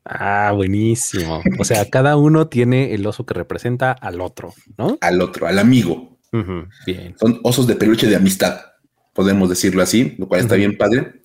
Ah, 0.09 0.53
buenísimo. 0.55 1.43
O 1.59 1.65
sea, 1.65 1.85
cada 1.91 2.17
uno 2.17 2.47
tiene 2.47 2.95
el 2.95 3.05
oso 3.07 3.27
que 3.27 3.35
representa 3.35 3.91
al 3.91 4.21
otro, 4.21 4.55
¿no? 4.79 4.99
Al 5.01 5.21
otro, 5.21 5.49
al 5.49 5.59
amigo. 5.59 6.19
Bien. 6.87 7.17
Son 7.19 7.41
osos 7.43 7.67
de 7.67 7.77
peluche 7.77 8.07
de 8.07 8.15
amistad, 8.15 8.61
podemos 9.15 9.49
decirlo 9.49 9.83
así, 9.83 10.15
lo 10.19 10.29
cual 10.29 10.43
está 10.43 10.55
bien 10.55 10.77
padre. 10.77 11.23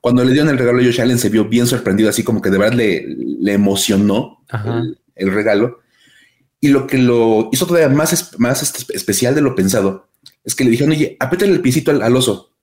Cuando 0.00 0.24
le 0.24 0.32
dieron 0.32 0.48
el 0.48 0.58
regalo 0.58 0.80
a 0.80 0.84
Josh 0.84 1.00
Allen 1.00 1.18
se 1.18 1.28
vio 1.28 1.44
bien 1.44 1.66
sorprendido, 1.66 2.08
así 2.08 2.24
como 2.24 2.40
que 2.40 2.50
de 2.50 2.58
verdad 2.58 2.76
le, 2.76 3.04
le 3.06 3.52
emocionó 3.52 4.44
el, 5.14 5.32
regalo. 5.32 5.80
Y 6.60 6.68
lo 6.68 6.86
que 6.86 6.98
lo 6.98 7.50
hizo 7.52 7.66
todavía 7.66 7.88
más, 7.88 8.38
más 8.38 8.88
especial 8.88 9.34
de 9.34 9.42
lo 9.42 9.54
pensado 9.54 10.08
es 10.44 10.54
que 10.54 10.64
le 10.64 10.70
dijeron, 10.70 10.92
oye, 10.92 11.16
apriétale 11.20 11.52
el 11.52 11.60
piecito 11.60 11.90
al, 11.90 12.16
oso. 12.16 12.54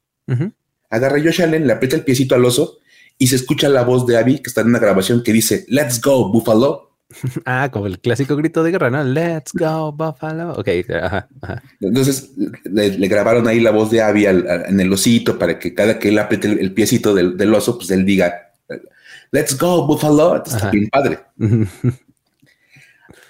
Agarra 0.90 1.18
a 1.18 1.24
Josh 1.24 1.44
Allen, 1.44 1.68
le 1.68 1.74
aprieta 1.74 1.96
el 1.96 2.04
piecito 2.04 2.36
al 2.36 2.44
oso 2.44 2.80
y 3.18 3.28
se 3.28 3.36
escucha 3.36 3.70
la 3.70 3.84
voz 3.84 4.06
de 4.06 4.18
Abby 4.18 4.40
que 4.40 4.50
está 4.50 4.62
en 4.62 4.68
una 4.68 4.80
grabación 4.80 5.24
que 5.24 5.34
dice, 5.34 5.66
Let's 5.68 6.02
go, 6.02 6.32
Buffalo. 6.32 6.92
Ah, 7.46 7.70
como 7.72 7.86
el 7.86 8.00
clásico 8.00 8.36
grito 8.36 8.64
de 8.64 8.72
guerra, 8.72 8.90
¿no? 8.90 9.04
Let's 9.04 9.52
go, 9.54 9.92
Buffalo. 9.92 10.54
Ok, 10.54 10.68
Entonces 11.80 12.32
le, 12.64 12.90
grabaron 13.08 13.48
ahí 13.48 13.60
la 13.60 13.72
voz 13.72 13.92
de 13.92 14.02
Abby 14.02 14.26
en 14.26 14.80
el 14.80 14.92
osito 14.92 15.38
para 15.38 15.60
que 15.60 15.74
cada 15.74 16.00
que 16.00 16.10
él 16.10 16.20
apriete 16.20 16.48
el, 16.48 16.74
piecito 16.74 17.14
del, 17.14 17.54
oso, 17.54 17.78
pues 17.78 17.92
él 17.92 18.06
diga, 18.06 18.52
Let's 19.32 19.58
go, 19.58 19.86
Buffalo. 19.86 20.44
Está 20.44 20.72
bien 20.72 20.90
padre. 20.90 21.20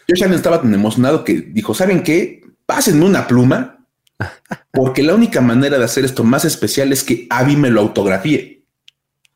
Yo 0.07 0.15
ya 0.15 0.27
no 0.27 0.35
estaba 0.35 0.61
tan 0.61 0.73
emocionado 0.73 1.23
que 1.23 1.33
dijo, 1.41 1.73
¿saben 1.73 2.03
qué? 2.03 2.43
Pásenme 2.65 3.05
una 3.05 3.27
pluma, 3.27 3.85
porque 4.71 5.03
la 5.03 5.15
única 5.15 5.41
manera 5.41 5.77
de 5.77 5.85
hacer 5.85 6.05
esto 6.05 6.23
más 6.23 6.45
especial 6.45 6.93
es 6.93 7.03
que 7.03 7.27
Abby 7.29 7.55
me 7.55 7.69
lo 7.69 7.81
autografíe. 7.81 8.54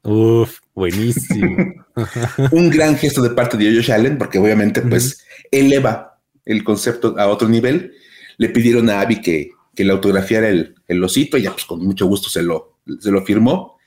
Uf, 0.04 0.60
buenísimo. 0.74 1.86
un 2.52 2.70
gran 2.70 2.98
gesto 2.98 3.22
de 3.22 3.32
parte 3.32 3.58
de 3.58 3.74
Josh 3.74 3.92
Allen, 3.92 4.18
porque 4.18 4.40
obviamente 4.40 4.82
pues 4.82 5.26
eleva 5.52 6.20
el 6.46 6.64
concepto 6.64 7.16
a 7.18 7.28
otro 7.28 7.50
nivel. 7.50 7.94
Le 8.38 8.50
pidieron 8.50 8.90
a 8.90 9.02
Abby 9.02 9.22
que, 9.22 9.52
que 9.76 9.84
le 9.84 9.92
autografiara 9.92 10.50
el, 10.50 10.76
el 10.88 11.04
osito 11.04 11.38
y 11.38 11.44
ya 11.44 11.52
pues 11.52 11.66
con 11.66 11.84
mucho 11.84 12.06
gusto 12.08 12.30
se 12.30 12.42
lo, 12.42 12.80
se 13.00 13.12
lo 13.12 13.24
firmó. 13.26 13.78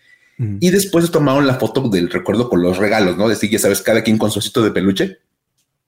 Y 0.59 0.71
después 0.71 1.09
tomaron 1.13 1.47
la 1.47 1.55
foto 1.55 1.89
del 1.89 2.11
recuerdo 2.11 2.49
con 2.49 2.63
los 2.63 2.79
regalos, 2.79 3.17
¿no? 3.17 3.29
Decir, 3.29 3.49
ya 3.49 3.61
sabes, 3.61 3.81
cada 3.81 4.03
quien 4.03 4.19
con 4.19 4.33
su 4.33 4.41
osito 4.41 4.61
de 4.61 4.73
peluche, 4.73 5.19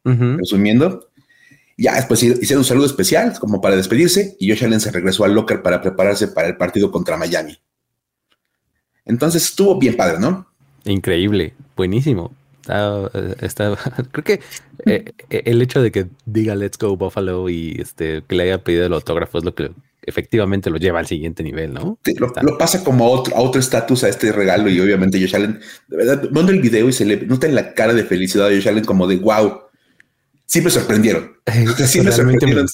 resumiendo. 0.04 1.10
Ya 1.76 1.96
después 1.96 2.22
hicieron 2.22 2.58
un 2.58 2.64
saludo 2.64 2.86
especial 2.86 3.36
como 3.40 3.60
para 3.60 3.74
despedirse 3.74 4.36
y 4.38 4.48
Josh 4.48 4.64
Allen 4.64 4.78
se 4.78 4.92
regresó 4.92 5.24
al 5.24 5.34
locker 5.34 5.60
para 5.60 5.80
prepararse 5.82 6.28
para 6.28 6.46
el 6.46 6.56
partido 6.56 6.92
contra 6.92 7.16
Miami. 7.16 7.58
Entonces 9.06 9.44
estuvo 9.44 9.78
bien 9.78 9.96
padre, 9.96 10.18
¿no? 10.18 10.46
Increíble, 10.84 11.54
buenísimo. 11.76 12.32
está, 13.40 13.76
creo 14.12 14.25
que 14.25 14.40
eh, 14.87 15.12
el 15.30 15.62
hecho 15.62 15.82
de 15.82 15.90
que 15.90 16.06
diga 16.26 16.54
Let's 16.54 16.78
Go 16.78 16.96
Buffalo 16.96 17.49
y 17.49 17.76
este 17.80 18.23
que 18.26 18.34
le 18.34 18.44
haya 18.44 18.64
pedido 18.64 18.87
el 18.87 18.92
autógrafo 18.92 19.38
es 19.38 19.44
lo 19.44 19.54
que 19.54 19.70
efectivamente 20.06 20.70
lo 20.70 20.76
lleva 20.76 20.99
al 20.99 21.06
siguiente 21.06 21.42
nivel, 21.42 21.73
¿no? 21.73 21.99
lo, 22.42 22.58
pasa 22.58 22.84
como 22.84 23.06
a 23.06 23.40
otro 23.40 23.61
estatus 23.61 24.04
a 24.04 24.08
este 24.08 24.32
regalo 24.32 24.68
y 24.68 24.78
obviamente 24.80 25.18
Josh 25.18 25.34
Allen, 25.34 25.61
de 25.88 25.96
verdad, 25.96 26.28
viendo 26.30 26.52
el 26.52 26.61
video 26.61 26.88
y 26.88 26.92
se 26.92 27.04
le 27.04 27.25
nota 27.26 27.46
en 27.46 27.54
la 27.54 27.75
cara 27.75 27.94
de 27.94 28.04
felicidad 28.04 28.49
de 28.49 28.56
Josh 28.56 28.68
Allen 28.68 28.84
como 28.84 29.06
de 29.06 29.16
wow, 29.16 29.61
sí 30.46 30.61
me 30.61 30.70
sorprendieron. 30.70 31.32
sí 31.87 32.00
me 32.00 32.12
sorprendieron. 32.12 32.66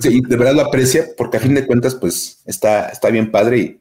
Sí, 0.00 0.20
de 0.20 0.36
verdad 0.36 0.54
lo 0.54 0.62
aprecia 0.62 1.06
porque 1.16 1.38
a 1.38 1.40
fin 1.40 1.54
de 1.54 1.66
cuentas 1.66 1.94
pues 1.94 2.40
está, 2.46 2.88
está 2.88 3.10
bien 3.10 3.30
padre 3.30 3.58
y, 3.58 3.77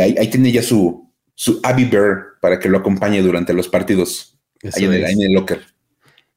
ahí, 0.00 0.14
tiene 0.30 0.52
ya 0.52 0.62
su, 0.62 1.12
su 1.34 1.60
Abby 1.62 1.84
Bear 1.84 2.24
para 2.40 2.58
que 2.58 2.68
lo 2.68 2.78
acompañe 2.78 3.22
durante 3.22 3.52
los 3.52 3.68
partidos 3.68 4.38
ahí 4.62 4.84
en 4.84 4.92
el, 4.92 5.04
en 5.04 5.22
el 5.22 5.32
locker. 5.32 5.62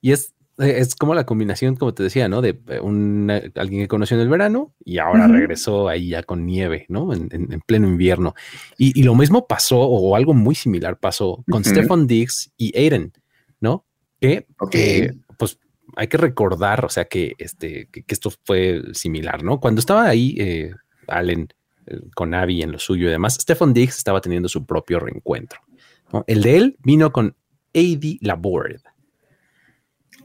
Y 0.01 0.12
es 0.12 0.34
eh, 0.60 0.80
es 0.80 0.96
como 0.96 1.13
la 1.13 1.25
combinación, 1.25 1.75
como 1.75 1.94
te 1.94 2.04
decía, 2.04 2.27
¿no? 2.27 2.42
De 2.42 2.60
eh, 2.68 2.80
un, 2.80 3.30
alguien 3.56 3.84
que 3.84 3.88
conoció 3.88 4.18
en 4.18 4.22
el 4.22 4.30
verano 4.30 4.74
y 4.84 4.98
ahora 4.98 5.27
regresó 5.27 5.88
ahí 5.88 6.10
ya 6.10 6.24
con 6.24 6.46
nieve, 6.46 6.86
¿no? 6.89 7.13
En, 7.13 7.30
pleno 7.66 7.88
invierno. 7.88 8.34
Y, 8.77 9.04
lo 9.04 9.13
mismo 9.13 9.46
pasó, 9.46 9.80
o 9.80 10.16
algo 10.16 10.34
muy 10.34 10.56
similar 10.56 10.98
pasó 10.98 11.44
con 11.50 11.63
Stefan 11.63 12.08
Diggs 12.08 12.51
y 12.58 12.75
Aiden, 12.77 13.13
¿no? 13.60 13.86
Que, 14.20 14.48
pues 15.38 15.60
hay 15.96 16.08
que 16.08 16.18
recordar, 16.18 16.84
o 16.86 16.89
sea, 16.89 17.06
que, 17.06 17.34
este, 17.38 17.88
que, 17.92 18.04
esto 18.08 18.32
fue 18.44 18.82
similar, 18.94 19.44
¿no? 19.44 19.60
Cuando 19.60 19.80
estaba 19.80 20.08
ahí 20.08 20.36
eh, 20.39 20.72
Allen 21.08 21.50
con 22.15 22.34
Abby 22.34 22.62
en 22.62 22.72
lo 22.72 22.79
suyo 22.79 23.08
y 23.08 23.12
demás, 23.12 23.36
Stefan 23.36 23.74
Diggs 23.74 23.98
estaba 23.98 24.22
teniendo 24.22 24.50
su 24.50 24.65
propio 24.65 25.00
reencuentro. 25.00 25.62
El 26.25 26.41
de 26.41 26.58
él 26.58 26.77
vino 26.84 27.12
con 27.12 27.36
AD 27.74 28.17
Laborde 28.22 28.82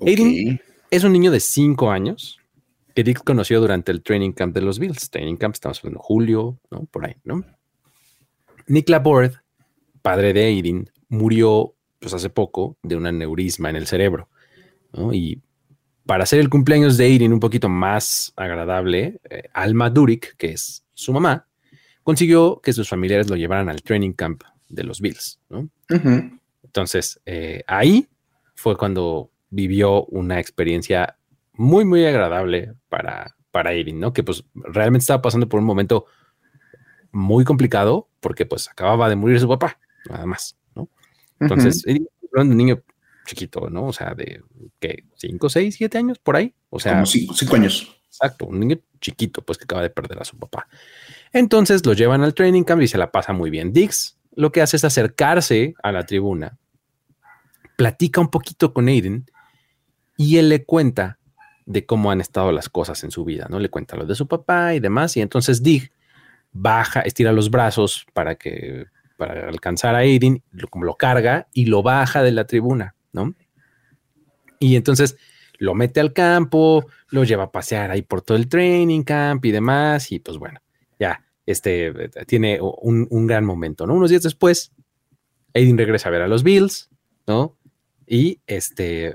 Aiden 0.07 0.61
es 0.91 1.05
un 1.05 1.13
niño 1.13 1.31
de 1.31 1.41
5 1.41 1.91
años 1.91 2.39
que 2.95 3.05
Dick 3.05 3.25
conoció 3.25 3.61
durante 3.61 3.93
el 3.93 4.03
training 4.03 4.33
camp 4.33 4.55
de 4.55 4.63
los 4.63 4.79
Bills. 4.79 5.11
Training 5.11 5.37
camp, 5.37 5.55
estamos 5.55 5.79
hablando 5.79 5.99
de 5.99 6.05
julio, 6.05 6.59
¿no? 6.71 6.85
Por 6.87 7.07
ahí, 7.07 7.15
¿no? 7.25 7.45
Nick 8.67 8.89
Laborde, 8.89 9.37
padre 10.03 10.33
de 10.33 10.45
Aiden, 10.45 10.91
murió 11.09 11.75
pues 11.99 12.15
hace 12.15 12.31
poco 12.31 12.77
de 12.83 12.97
un 12.97 13.07
aneurisma 13.07 13.71
en 13.71 13.77
el 13.77 13.87
cerebro, 13.87 14.29
¿no? 14.93 15.13
Y 15.13 15.41
para 16.05 16.25
hacer 16.25 16.41
el 16.41 16.51
cumpleaños 16.51 16.97
de 16.97 17.05
Aiden 17.05 17.33
un 17.33 17.41
poquito 17.41 17.69
más 17.69 18.33
agradable, 18.37 19.21
eh, 19.31 19.45
Alma 19.55 19.89
Durik, 19.89 20.37
que 20.37 20.53
es 20.53 20.85
su 20.95 21.13
mamá, 21.13 21.47
consiguió 22.03 22.61
que 22.63 22.73
sus 22.73 22.89
familiares 22.89 23.29
lo 23.29 23.37
llevaran 23.37 23.69
al 23.69 23.83
training 23.83 24.13
camp 24.13 24.43
de 24.69 24.85
los 24.85 25.01
Bills, 25.01 25.39
¿no? 25.49 25.69
Entonces, 26.65 27.21
eh, 27.27 27.63
ahí 27.67 28.09
fue 28.55 28.77
cuando 28.77 29.31
vivió 29.51 30.05
una 30.07 30.41
experiencia 30.41 31.17
muy, 31.53 31.85
muy 31.85 32.05
agradable 32.07 32.75
para, 32.89 33.37
para 33.51 33.71
Aiden, 33.71 34.01
¿no? 34.01 34.13
Que 34.13 34.23
pues 34.23 34.45
realmente 34.55 35.03
estaba 35.03 35.23
pasando 35.23 35.49
por 35.49 35.61
un 35.61 35.67
momento 35.67 36.07
muy 37.13 37.45
complicado 37.45 38.09
porque 38.21 38.47
pues 38.47 38.69
acababa 38.69 39.09
de 39.09 39.17
morir 39.17 39.39
su 39.39 39.49
papá, 39.49 39.79
nada 40.09 40.25
más, 40.25 40.57
¿no? 40.75 40.89
Entonces, 41.39 41.85
era 41.87 42.01
un 42.43 42.57
niño 42.57 42.83
chiquito, 43.27 43.69
¿no? 43.69 43.87
O 43.87 43.93
sea, 43.93 44.15
de 44.15 44.43
que 44.81 45.05
5, 45.17 45.49
6, 45.49 45.75
7 45.77 45.99
años 45.99 46.19
por 46.19 46.37
ahí. 46.37 46.55
O 46.71 46.81
sea, 46.81 47.05
5 47.05 47.55
años. 47.55 47.97
Exacto, 48.07 48.47
un 48.47 48.61
niño 48.61 48.79
chiquito, 49.01 49.43
pues 49.43 49.59
que 49.59 49.65
acaba 49.65 49.83
de 49.83 49.91
perder 49.91 50.21
a 50.21 50.25
su 50.25 50.39
papá. 50.39 50.69
Entonces 51.33 51.85
lo 51.87 51.93
llevan 51.95 52.23
al 52.23 52.35
training 52.35 52.65
camp 52.65 52.83
y 52.83 52.89
se 52.89 52.99
la 52.99 53.11
pasa 53.11 53.33
muy 53.33 53.51
bien. 53.51 53.73
Dix 53.73 54.19
lo 54.35 54.53
que 54.53 54.63
hace 54.63 54.77
es 54.77 54.85
acercarse 54.85 55.75
a 55.83 55.93
la 55.93 56.07
tribuna, 56.07 56.59
platica 57.77 58.21
un 58.21 58.31
poquito 58.31 58.73
con 58.73 58.89
Aiden 58.89 59.27
y 60.17 60.39
él 60.39 60.49
le 60.49 60.65
cuenta 60.65 61.19
de 61.67 61.87
cómo 61.87 62.11
han 62.11 62.21
estado 62.21 62.53
las 62.53 62.69
cosas 62.69 63.05
en 63.05 63.11
su 63.11 63.25
vida, 63.25 63.47
¿no? 63.49 63.59
Le 63.59 63.69
cuenta 63.69 63.97
lo 63.97 64.05
de 64.05 64.15
su 64.15 64.27
papá 64.27 64.75
y 64.75 64.81
demás, 64.81 65.17
y 65.17 65.21
entonces 65.21 65.63
Dig 65.63 65.91
baja, 66.53 67.01
estira 67.01 67.33
los 67.33 67.51
brazos 67.51 68.07
para 68.13 68.35
que 68.35 68.87
para 69.17 69.49
alcanzar 69.49 69.95
a 69.95 69.99
Aiden, 69.99 70.43
lo, 70.51 70.67
como 70.69 70.85
lo 70.85 70.97
carga 70.97 71.47
y 71.53 71.67
lo 71.67 71.83
baja 71.83 72.23
de 72.23 72.33
la 72.33 72.47
tribuna, 72.47 72.97
¿no? 73.13 73.35
Y 74.59 74.75
entonces 74.77 75.17
lo 75.59 75.75
mete 75.75 76.01
al 76.01 76.13
campo, 76.13 76.87
lo 77.09 77.23
lleva 77.23 77.45
a 77.45 77.53
pasear 77.53 77.91
ahí 77.91 78.03
por 78.03 78.23
todo 78.23 78.37
el 78.37 78.49
training 78.49 79.03
camp 79.03 79.45
y 79.45 79.53
demás, 79.53 80.11
y 80.11 80.19
pues 80.19 80.39
bueno, 80.39 80.61
ya, 81.03 81.25
este 81.47 81.93
tiene 82.27 82.61
un, 82.61 83.07
un 83.11 83.27
gran 83.27 83.45
momento, 83.45 83.87
¿no? 83.87 83.95
Unos 83.95 84.11
días 84.11 84.23
después, 84.23 84.73
Aiden 85.53 85.77
regresa 85.77 86.09
a 86.09 86.13
ver 86.13 86.23
a 86.23 86.29
los 86.29 86.45
Bills, 86.45 86.89
¿no? 87.27 87.59
Y 88.07 88.41
este 88.47 89.15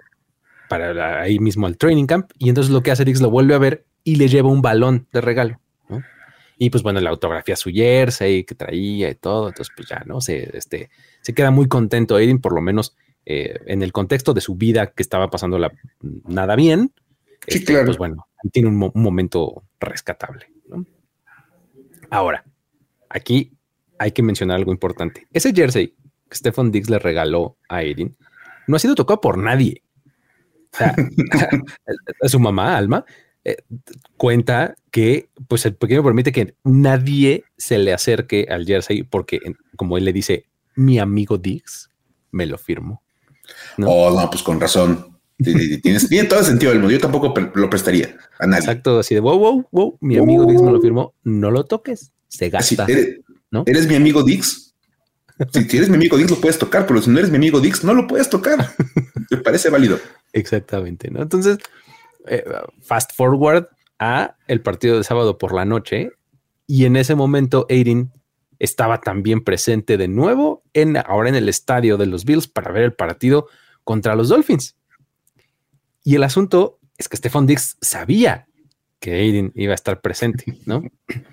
para 0.67 1.21
ahí 1.21 1.39
mismo 1.39 1.65
al 1.65 1.77
training 1.77 2.05
camp. 2.05 2.31
Y 2.37 2.49
entonces 2.49 2.71
lo 2.71 2.83
que 2.83 2.91
hace 2.91 3.05
Dix 3.05 3.21
lo 3.21 3.29
vuelve 3.29 3.55
a 3.55 3.59
ver 3.59 3.85
y 4.03 4.15
le 4.15 4.27
lleva 4.27 4.49
un 4.49 4.61
balón 4.61 5.07
de 5.13 5.21
regalo. 5.21 5.59
Y 6.59 6.71
pues 6.71 6.81
bueno, 6.81 6.99
la 6.99 7.11
autografía 7.11 7.55
su 7.55 7.69
jersey 7.69 8.43
que 8.43 8.55
traía 8.55 9.09
y 9.11 9.15
todo. 9.15 9.47
Entonces, 9.49 9.71
pues 9.75 9.87
ya, 9.87 10.03
¿no? 10.07 10.21
Se, 10.21 10.57
este, 10.57 10.89
se 11.21 11.33
queda 11.33 11.51
muy 11.51 11.67
contento 11.67 12.15
Aiden, 12.15 12.41
por 12.41 12.53
lo 12.53 12.61
menos 12.61 12.95
eh, 13.25 13.59
en 13.67 13.83
el 13.83 13.91
contexto 13.91 14.33
de 14.33 14.41
su 14.41 14.55
vida 14.55 14.87
que 14.87 15.03
estaba 15.03 15.29
pasando 15.29 15.59
la, 15.59 15.71
nada 16.01 16.55
bien. 16.55 16.91
Sí, 17.47 17.59
este, 17.59 17.73
claro. 17.73 17.85
Pues 17.85 17.99
bueno, 17.99 18.27
tiene 18.51 18.69
un, 18.69 18.91
momento 18.95 19.63
rescatable. 19.79 20.47
Ahora, 22.09 22.45
aquí 23.09 23.53
hay 23.99 24.11
que 24.11 24.23
mencionar 24.23 24.57
algo 24.57 24.71
importante. 24.71 25.27
Ese 25.33 25.53
jersey 25.53 25.95
que 26.29 26.37
Stephen 26.37 26.71
Diggs 26.71 26.89
le 26.89 26.99
regaló 26.99 27.57
a 27.69 27.77
Aiden 27.77 28.15
no 28.67 28.75
ha 28.75 28.79
sido 28.79 28.95
tocado 28.95 29.21
por 29.21 29.37
nadie. 29.37 29.83
su 32.23 32.39
mamá, 32.39 32.77
Alma, 32.77 33.05
eh, 33.43 33.57
cuenta 34.17 34.75
que 34.91 35.29
pues 35.47 35.65
el 35.65 35.75
pequeño 35.75 36.03
permite 36.03 36.31
que 36.31 36.55
nadie 36.63 37.45
se 37.57 37.77
le 37.77 37.93
acerque 37.93 38.47
al 38.49 38.65
jersey 38.65 39.03
porque, 39.03 39.39
como 39.75 39.97
él 39.97 40.05
le 40.05 40.13
dice, 40.13 40.45
mi 40.75 40.99
amigo 40.99 41.37
Dix 41.37 41.89
me 42.31 42.45
lo 42.45 42.57
firmó. 42.57 43.01
Oh, 43.85 44.11
no, 44.11 44.29
pues 44.29 44.43
con 44.43 44.59
razón. 44.59 45.16
Tiene 45.37 46.23
todo 46.25 46.39
el 46.39 46.45
sentido 46.45 46.71
del 46.71 46.81
mundo. 46.81 46.93
Yo 46.93 46.99
tampoco 46.99 47.33
lo 47.53 47.69
prestaría 47.69 48.15
a 48.39 48.47
nadie. 48.47 48.61
Exacto, 48.61 48.99
así 48.99 49.13
de 49.13 49.21
wow, 49.21 49.37
wow, 49.37 49.67
wow. 49.71 49.97
Mi 50.01 50.17
amigo 50.17 50.45
Dix 50.45 50.61
me 50.61 50.71
lo 50.71 50.81
firmó. 50.81 51.13
No 51.23 51.51
lo 51.51 51.65
toques. 51.65 52.11
Se 52.27 52.49
gasta. 52.49 52.85
eres, 52.87 53.19
¿no? 53.51 53.63
¿Eres 53.65 53.87
mi 53.87 53.95
amigo 53.95 54.23
Dix? 54.23 54.63
Si, 55.53 55.77
eres 55.77 55.87
mi 55.87 55.97
amigo 55.97 56.17
Dix, 56.17 56.31
lo 56.31 56.37
puedes 56.37 56.57
tocar, 56.57 56.87
pero 56.87 56.99
si 56.99 57.11
no 57.11 57.19
eres 57.19 57.29
mi 57.29 57.37
amigo 57.37 57.59
Dix, 57.59 57.83
no 57.83 57.93
lo 57.93 58.07
puedes 58.07 58.27
tocar. 58.27 58.73
Me 59.29 59.37
parece 59.37 59.69
válido. 59.69 59.99
Exactamente, 60.33 61.11
¿no? 61.11 61.21
Entonces, 61.21 61.59
eh, 62.25 62.43
fast 62.81 63.11
forward 63.13 63.67
a 63.99 64.35
el 64.47 64.61
partido 64.61 64.97
de 64.97 65.03
sábado 65.03 65.37
por 65.37 65.53
la 65.53 65.63
noche 65.63 66.09
y 66.65 66.85
en 66.85 66.95
ese 66.95 67.13
momento 67.13 67.67
Aiden 67.69 68.11
estaba 68.59 69.01
también 69.01 69.43
presente 69.43 69.97
de 69.97 70.07
nuevo 70.07 70.63
en 70.73 70.97
ahora 70.97 71.29
en 71.29 71.35
el 71.35 71.49
estadio 71.49 71.97
de 71.97 72.07
los 72.07 72.25
Bills 72.25 72.47
para 72.47 72.71
ver 72.71 72.83
el 72.83 72.93
partido 72.93 73.47
contra 73.83 74.15
los 74.15 74.29
Dolphins. 74.29 74.75
Y 76.07 76.15
el 76.15 76.23
asunto 76.23 76.79
es 76.97 77.09
que 77.09 77.17
Stephon 77.17 77.45
Dix 77.45 77.75
sabía 77.81 78.47
que 79.01 79.11
Aiden 79.11 79.51
iba 79.55 79.73
a 79.73 79.75
estar 79.75 79.99
presente, 79.99 80.57
¿no? 80.65 80.77
Entonces 81.09 81.25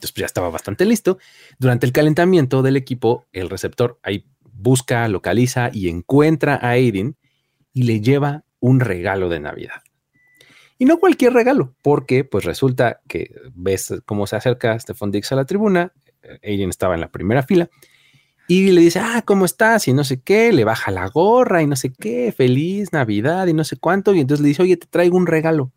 pues, 0.00 0.14
ya 0.14 0.24
estaba 0.24 0.48
bastante 0.48 0.86
listo. 0.86 1.18
Durante 1.58 1.84
el 1.84 1.92
calentamiento 1.92 2.62
del 2.62 2.78
equipo, 2.78 3.26
el 3.32 3.50
receptor 3.50 4.00
ahí 4.02 4.24
busca, 4.50 5.06
localiza 5.08 5.68
y 5.74 5.90
encuentra 5.90 6.54
a 6.54 6.70
Aiden 6.70 7.18
y 7.74 7.82
le 7.82 8.00
lleva 8.00 8.44
un 8.60 8.80
regalo 8.80 9.28
de 9.28 9.40
Navidad. 9.40 9.82
Y 10.78 10.86
no 10.86 10.98
cualquier 10.98 11.34
regalo, 11.34 11.76
porque 11.82 12.24
pues 12.24 12.46
resulta 12.46 13.02
que 13.06 13.34
ves 13.52 13.92
cómo 14.06 14.26
se 14.26 14.36
acerca 14.36 14.78
Stephon 14.80 15.10
Dix 15.10 15.32
a 15.32 15.36
la 15.36 15.44
tribuna, 15.44 15.92
Aiden 16.42 16.70
estaba 16.70 16.94
en 16.94 17.02
la 17.02 17.10
primera 17.10 17.42
fila, 17.42 17.68
y 18.60 18.70
le 18.70 18.80
dice, 18.80 18.98
ah, 18.98 19.22
¿cómo 19.24 19.44
estás? 19.44 19.88
Y 19.88 19.92
no 19.92 20.04
sé 20.04 20.20
qué, 20.20 20.52
le 20.52 20.64
baja 20.64 20.90
la 20.90 21.08
gorra 21.08 21.62
y 21.62 21.66
no 21.66 21.76
sé 21.76 21.92
qué, 21.92 22.32
feliz 22.36 22.92
Navidad 22.92 23.46
y 23.46 23.54
no 23.54 23.64
sé 23.64 23.76
cuánto, 23.76 24.14
y 24.14 24.20
entonces 24.20 24.42
le 24.42 24.48
dice, 24.48 24.62
oye, 24.62 24.76
te 24.76 24.86
traigo 24.86 25.16
un 25.16 25.26
regalo. 25.26 25.72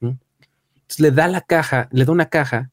Entonces 0.00 1.00
le 1.00 1.10
da 1.10 1.28
la 1.28 1.42
caja, 1.42 1.88
le 1.92 2.04
da 2.06 2.12
una 2.12 2.30
caja 2.30 2.70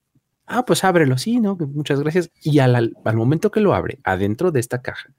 ah, 0.47 0.65
pues 0.65 0.83
ábrelo, 0.83 1.17
sí, 1.17 1.39
¿no? 1.39 1.55
Muchas 1.55 1.99
gracias. 1.99 2.31
Y 2.41 2.59
al, 2.59 2.95
momento 3.13 3.51
que 3.51 3.59
lo 3.59 3.73
abre, 3.73 3.99
adentro 4.03 4.51
de 4.51 4.59
esta 4.59 4.81
caja, 4.81 5.09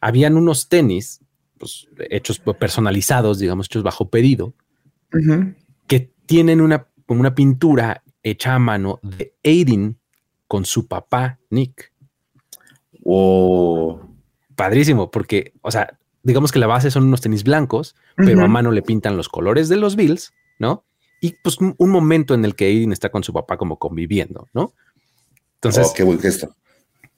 habían 0.00 0.36
unos 0.36 0.68
tenis, 0.68 1.20
pues 1.58 1.88
hechos 2.10 2.40
personalizados, 2.58 3.38
digamos, 3.38 3.66
hechos 3.66 3.82
bajo 3.82 4.08
pedido, 4.08 4.54
que 5.86 6.10
tienen 6.26 6.60
una, 6.60 6.86
como 7.06 7.20
una 7.20 7.34
pintura 7.34 8.02
hecha 8.22 8.54
a 8.54 8.58
mano 8.58 9.00
de 9.02 9.34
Aiden 9.44 9.98
con 10.46 10.64
su 10.64 10.86
papá, 10.86 11.38
Nick. 11.50 11.92
Oh. 13.04 14.00
Padrísimo, 14.56 15.10
porque, 15.10 15.52
o 15.62 15.70
sea, 15.70 15.98
digamos 16.22 16.52
que 16.52 16.58
la 16.58 16.66
base 16.66 16.90
son 16.90 17.04
unos 17.04 17.20
tenis 17.20 17.44
blancos, 17.44 17.96
pero 18.16 18.44
a 18.44 18.48
mano 18.48 18.72
le 18.72 18.82
pintan 18.82 19.16
los 19.16 19.28
colores 19.28 19.68
de 19.68 19.76
los 19.76 19.96
Bills, 19.96 20.32
¿no? 20.58 20.84
y 21.20 21.36
pues 21.42 21.58
un, 21.60 21.90
momento 21.90 22.34
en 22.34 22.44
el 22.44 22.54
que 22.54 22.64
Aiden 22.64 22.92
está 22.92 23.10
con 23.10 23.22
su 23.22 23.32
papá 23.32 23.58
como 23.58 23.78
conviviendo, 23.78 24.48
¿no? 24.54 24.72
Entonces, 25.56 25.88
oh, 25.90 25.92
qué 25.94 26.02
buen 26.02 26.18
gesto. 26.18 26.56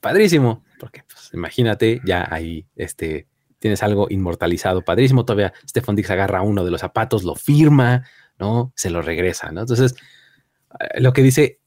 Padrísimo, 0.00 0.64
porque 0.80 1.04
pues, 1.04 1.30
imagínate 1.32 2.00
ya 2.04 2.26
ahí, 2.28 2.66
este, 2.74 3.28
tienes 3.60 3.82
algo 3.84 4.08
inmortalizado, 4.10 4.82
padrísimo. 4.82 5.24
Todavía 5.24 5.52
Stefan 5.68 5.94
Dix 5.94 6.10
agarra 6.10 6.42
uno 6.42 6.64
de 6.64 6.72
los 6.72 6.80
zapatos, 6.80 7.22
lo 7.22 7.36
firma, 7.36 8.04
¿no? 8.40 8.72
Se 8.74 8.90
lo 8.90 9.02
regresa, 9.02 9.52
¿no? 9.52 9.60
Entonces, 9.60 9.94
eh, 10.80 11.00
lo 11.00 11.12
que 11.12 11.22
dice 11.22 11.60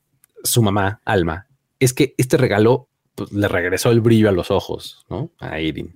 su 0.44 0.62
mamá, 0.62 1.00
Alma, 1.06 1.48
es 1.80 1.94
que 1.94 2.16
este 2.18 2.36
regalo 2.36 2.90
pues, 3.16 3.32
le 3.32 3.48
regresó 3.48 3.92
el 3.92 4.02
brillo 4.02 4.30
a 4.30 4.34
los 4.34 4.52
ojos, 4.52 5.06
¿no? 5.10 5.32
A 5.40 5.54
Aiden. 5.54 5.96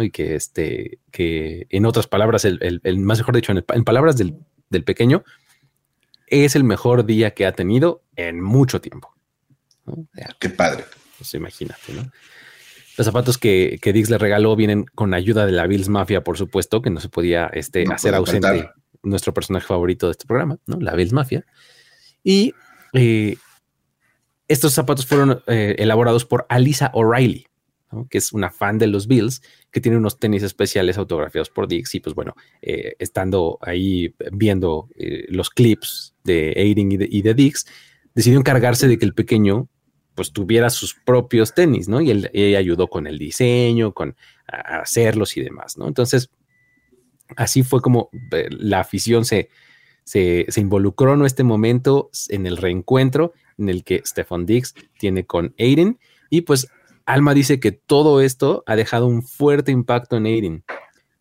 Y 0.00 0.10
que 0.10 0.34
este, 0.34 0.98
que 1.10 1.66
en 1.70 1.86
otras 1.86 2.06
palabras, 2.06 2.44
el, 2.44 2.80
más 2.98 3.18
mejor 3.18 3.34
dicho, 3.34 3.52
en, 3.52 3.84
palabras 3.84 4.16
del, 4.16 4.34
pequeño, 4.84 5.24
es 6.26 6.56
el 6.56 6.64
mejor 6.64 7.06
día 7.06 7.32
que 7.32 7.46
ha 7.46 7.52
tenido 7.52 8.02
en 8.16 8.42
mucho 8.42 8.80
tiempo. 8.82 9.14
Qué 10.38 10.50
padre. 10.50 10.84
Pues 11.16 11.32
imagínate, 11.32 11.94
¿no? 11.94 12.10
Los 12.98 13.06
zapatos 13.06 13.38
que, 13.38 13.78
que, 13.80 13.92
Dix 13.92 14.10
le 14.10 14.18
regaló 14.18 14.56
vienen 14.56 14.84
con 14.94 15.14
ayuda 15.14 15.46
de 15.46 15.52
la 15.52 15.66
Bills 15.66 15.88
Mafia, 15.88 16.22
por 16.22 16.36
supuesto, 16.36 16.82
que 16.82 16.90
no 16.90 17.00
se 17.00 17.08
podía 17.08 17.46
este, 17.46 17.84
hacer 17.90 18.14
ausente 18.14 18.70
nuestro 19.02 19.32
personaje 19.32 19.66
favorito 19.66 20.06
de 20.06 20.12
este 20.12 20.26
programa, 20.26 20.58
¿no? 20.66 20.78
La 20.80 20.94
Bills 20.94 21.12
Mafia. 21.12 21.46
Y 22.22 22.54
eh, 22.92 23.36
estos 24.48 24.72
zapatos 24.72 25.06
fueron 25.06 25.42
eh, 25.46 25.76
elaborados 25.78 26.24
por 26.24 26.46
Alisa 26.48 26.90
O'Reilly, 26.94 27.46
que 28.10 28.18
es 28.18 28.32
una 28.32 28.50
fan 28.50 28.78
de 28.78 28.86
los 28.86 29.06
Bills, 29.06 29.42
que 29.70 29.80
tiene 29.80 29.98
unos 29.98 30.18
tenis 30.18 30.42
especiales 30.42 30.98
autografiados 30.98 31.50
por 31.50 31.68
Dix. 31.68 31.94
Y 31.94 32.00
pues 32.00 32.14
bueno, 32.14 32.34
eh, 32.62 32.96
estando 32.98 33.58
ahí 33.60 34.14
viendo 34.32 34.88
eh, 34.96 35.26
los 35.28 35.50
clips 35.50 36.14
de 36.24 36.54
Aiden 36.56 36.92
y 36.92 37.22
de, 37.22 37.34
Dix, 37.34 37.66
decidió 38.14 38.38
encargarse 38.38 38.88
de 38.88 38.98
que 38.98 39.04
el 39.04 39.14
pequeño 39.14 39.68
pues 40.14 40.32
tuviera 40.32 40.68
sus 40.70 40.94
propios 40.94 41.54
tenis, 41.54 41.88
¿no? 41.88 42.00
Y 42.00 42.10
él, 42.10 42.56
ayudó 42.56 42.88
con 42.88 43.06
el 43.06 43.18
diseño, 43.18 43.94
con 43.94 44.16
hacerlos 44.46 45.36
y 45.36 45.42
demás, 45.42 45.78
¿no? 45.78 45.86
Entonces, 45.86 46.30
así 47.36 47.62
fue 47.62 47.80
como 47.80 48.10
la 48.50 48.80
afición 48.80 49.24
se, 49.24 49.48
se, 50.04 50.46
involucró 50.56 51.14
en 51.14 51.24
este 51.24 51.44
momento, 51.44 52.10
en 52.30 52.46
el 52.46 52.56
reencuentro 52.56 53.32
en 53.58 53.68
el 53.68 53.84
que 53.84 54.02
Stefan 54.04 54.46
Dix 54.46 54.74
tiene 54.98 55.26
con 55.26 55.54
Aiden. 55.58 55.98
Y 56.30 56.42
pues 56.42 56.68
Alma 57.08 57.34
dice 57.34 57.58
que 57.58 57.72
todo 57.72 58.20
esto 58.20 58.62
ha 58.66 58.76
dejado 58.76 59.06
un 59.06 59.22
fuerte 59.22 59.72
impacto 59.72 60.16
en 60.16 60.26
Aiden, 60.26 60.64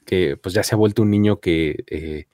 que 0.06 0.38
pues 0.38 0.54
ya 0.54 0.64
se 0.64 0.76
ha 0.76 0.78
vuelto 0.78 1.02
un 1.02 1.10
niño 1.10 1.40
que 1.40 1.84
eh, 1.88 2.26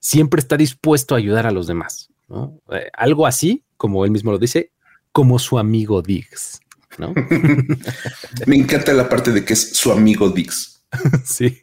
siempre 0.00 0.40
está 0.40 0.56
dispuesto 0.56 1.14
a 1.14 1.18
ayudar 1.18 1.46
a 1.46 1.50
los 1.50 1.66
demás, 1.66 2.10
¿no? 2.28 2.60
Eh, 2.70 2.90
algo 2.94 3.26
así, 3.26 3.64
como 3.76 4.04
él 4.04 4.10
mismo 4.10 4.32
lo 4.32 4.38
dice, 4.38 4.72
como 5.12 5.38
su 5.38 5.58
amigo 5.58 6.00
Dix, 6.00 6.60
¿no? 6.98 7.12
Me 8.46 8.56
encanta 8.56 8.92
la 8.94 9.08
parte 9.08 9.30
de 9.30 9.44
que 9.44 9.52
es 9.52 9.76
su 9.76 9.92
amigo 9.92 10.30
Dix. 10.30 10.82
sí. 11.24 11.62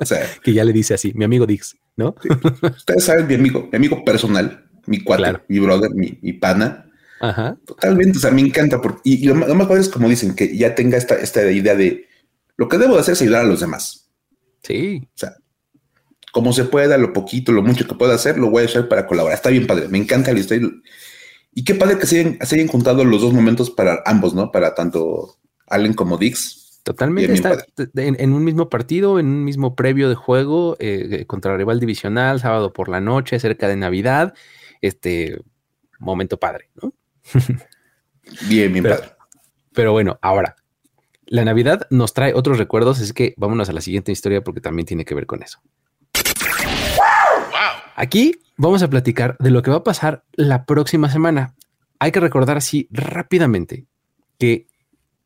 O 0.00 0.06
sea, 0.06 0.26
que 0.42 0.52
ya 0.52 0.64
le 0.64 0.72
dice 0.72 0.94
así, 0.94 1.12
mi 1.14 1.24
amigo 1.24 1.44
Dix, 1.44 1.76
¿no? 1.96 2.14
Ustedes 2.62 3.04
saben, 3.04 3.26
mi 3.26 3.34
amigo, 3.34 3.68
mi 3.70 3.76
amigo 3.76 4.04
personal, 4.04 4.64
mi 4.86 5.02
cuate, 5.02 5.40
mi 5.48 5.58
brother, 5.58 5.90
mi 5.92 6.32
pana, 6.34 6.87
Ajá. 7.20 7.56
Totalmente, 7.64 8.18
o 8.18 8.20
sea, 8.20 8.30
me 8.30 8.40
encanta. 8.40 8.80
Porque, 8.80 9.00
y, 9.04 9.26
lo, 9.26 9.34
más 9.34 9.66
padre 9.66 9.80
es 9.80 9.88
como 9.88 10.08
dicen, 10.08 10.34
que 10.34 10.56
ya 10.56 10.74
tenga 10.74 10.96
esta, 10.96 11.14
esta 11.16 11.50
idea 11.50 11.74
de 11.74 12.06
lo 12.56 12.68
que 12.68 12.78
debo 12.78 12.94
de 12.94 13.00
hacer 13.00 13.12
es 13.12 13.22
ayudar 13.22 13.42
a 13.42 13.48
los 13.48 13.60
demás. 13.60 14.10
Sí. 14.62 15.02
O 15.14 15.18
sea, 15.18 15.36
como 16.32 16.52
se 16.52 16.64
pueda, 16.64 16.98
lo 16.98 17.12
poquito, 17.12 17.52
lo 17.52 17.62
mucho 17.62 17.86
que 17.86 17.94
pueda 17.94 18.14
hacer, 18.14 18.38
lo 18.38 18.50
voy 18.50 18.62
a 18.62 18.66
hacer 18.66 18.88
para 18.88 19.06
colaborar. 19.06 19.36
Está 19.36 19.50
bien 19.50 19.66
padre, 19.66 19.88
me 19.88 19.98
encanta 19.98 20.32
la 20.32 20.40
historia. 20.40 20.68
Y 21.54 21.64
qué 21.64 21.74
padre 21.74 21.98
que 21.98 22.06
se 22.06 22.20
hayan, 22.20 22.38
se 22.42 22.54
hayan 22.56 22.68
juntado 22.68 23.04
los 23.04 23.22
dos 23.22 23.32
momentos 23.32 23.70
para 23.70 24.02
ambos, 24.04 24.34
¿no? 24.34 24.52
Para 24.52 24.74
tanto 24.74 25.38
Allen 25.66 25.94
como 25.94 26.18
Dix. 26.18 26.80
Totalmente. 26.82 27.32
Está 27.32 27.64
en, 27.96 28.32
un 28.32 28.44
mismo 28.44 28.68
partido, 28.68 29.18
en 29.18 29.26
un 29.26 29.44
mismo 29.44 29.74
previo 29.74 30.08
de 30.08 30.14
juego 30.14 30.76
eh, 30.78 31.24
contra 31.26 31.52
el 31.52 31.58
rival 31.58 31.80
divisional, 31.80 32.40
sábado 32.40 32.72
por 32.72 32.88
la 32.88 33.00
noche, 33.00 33.38
cerca 33.38 33.68
de 33.68 33.76
Navidad. 33.76 34.34
Este 34.80 35.38
momento 35.98 36.38
padre, 36.38 36.70
¿no? 36.80 36.94
bien, 38.48 38.72
bien 38.72 38.82
pero, 38.82 38.96
Pero 39.72 39.92
bueno, 39.92 40.18
ahora, 40.22 40.56
la 41.26 41.44
Navidad 41.44 41.86
nos 41.90 42.14
trae 42.14 42.34
otros 42.34 42.58
recuerdos, 42.58 43.00
es 43.00 43.12
que 43.12 43.34
vámonos 43.36 43.68
a 43.68 43.72
la 43.72 43.80
siguiente 43.80 44.12
historia 44.12 44.42
porque 44.42 44.60
también 44.60 44.86
tiene 44.86 45.04
que 45.04 45.14
ver 45.14 45.26
con 45.26 45.42
eso. 45.42 45.60
Aquí 47.96 48.40
vamos 48.56 48.82
a 48.82 48.88
platicar 48.88 49.36
de 49.38 49.50
lo 49.50 49.62
que 49.62 49.70
va 49.70 49.78
a 49.78 49.84
pasar 49.84 50.24
la 50.32 50.64
próxima 50.64 51.10
semana. 51.10 51.54
Hay 51.98 52.12
que 52.12 52.20
recordar 52.20 52.56
así 52.56 52.88
rápidamente 52.90 53.86
que 54.38 54.68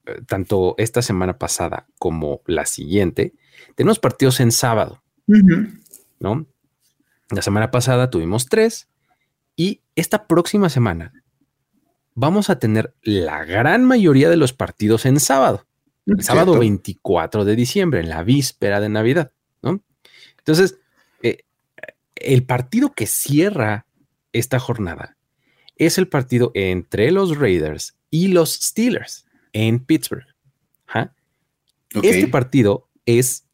eh, 0.06 0.22
tanto 0.26 0.74
esta 0.78 1.02
semana 1.02 1.38
pasada 1.38 1.86
como 1.98 2.40
la 2.46 2.66
siguiente 2.66 3.34
tenemos 3.74 3.98
partidos 3.98 4.40
en 4.40 4.50
sábado, 4.52 5.02
¿no? 6.18 6.46
La 7.30 7.42
semana 7.42 7.70
pasada 7.70 8.10
tuvimos 8.10 8.46
tres 8.46 8.88
y 9.54 9.82
esta 9.94 10.26
próxima 10.26 10.68
semana 10.68 11.12
vamos 12.14 12.51
a 12.51 12.59
tener 12.59 12.94
la 13.03 13.44
gran 13.44 13.85
mayoría 13.85 14.29
de 14.29 14.37
los 14.37 14.53
partidos 14.53 15.07
en 15.07 15.20
sábado. 15.20 15.66
El 16.07 16.22
sábado 16.22 16.59
24 16.59 17.44
de 17.44 17.55
diciembre, 17.55 18.01
en 18.01 18.09
la 18.09 18.25
víspera 18.25 18.81
de 18.81 18.88
Navidad, 18.88 19.33
¿no? 19.62 19.83
Entonces, 20.38 20.79
eh, 21.22 21.44
el 22.16 22.44
partido 22.44 22.92
que 22.92 23.07
cierra 23.07 23.87
esta 24.33 24.59
jornada 24.59 25.16
es 25.77 25.98
el 25.98 26.09
partido 26.09 26.51
entre 26.55 27.12
los 27.12 27.38
Raiders 27.38 27.96
y 28.11 28.29
los 28.29 28.53
Steelers 28.53 29.27
en 29.53 29.85
Pittsburgh. 29.85 30.27
Este 32.03 32.27
partido 32.29 32.88
es 33.05 33.44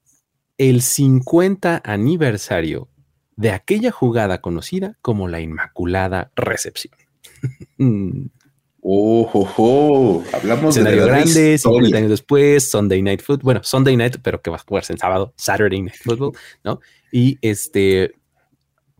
el 0.59 0.83
50 0.83 1.83
aniversario 1.85 2.89
de 3.35 3.51
aquella 3.51 3.91
jugada 3.91 4.41
conocida 4.41 4.97
como 5.03 5.27
la 5.27 5.41
Inmaculada 5.41 6.31
Recepción. 6.37 6.95
Oh, 8.81 10.23
hablamos 10.33 10.77
de 10.77 10.97
grande, 10.97 11.59
50 11.59 11.97
años 11.99 12.11
después, 12.11 12.71
Sunday 12.71 13.03
Night 13.03 13.23
Football, 13.23 13.45
bueno, 13.45 13.61
Sunday 13.65 13.97
Night, 13.97 14.19
pero 14.23 14.41
que 14.41 14.51
va 14.51 14.57
a 14.57 14.65
jugarse 14.67 14.93
en 14.93 14.99
sábado, 14.99 15.35
Saturday 15.37 15.83
Night 15.83 15.99
Football, 16.03 16.33
¿no? 16.63 16.81
Y 17.11 17.39
este 17.43 18.15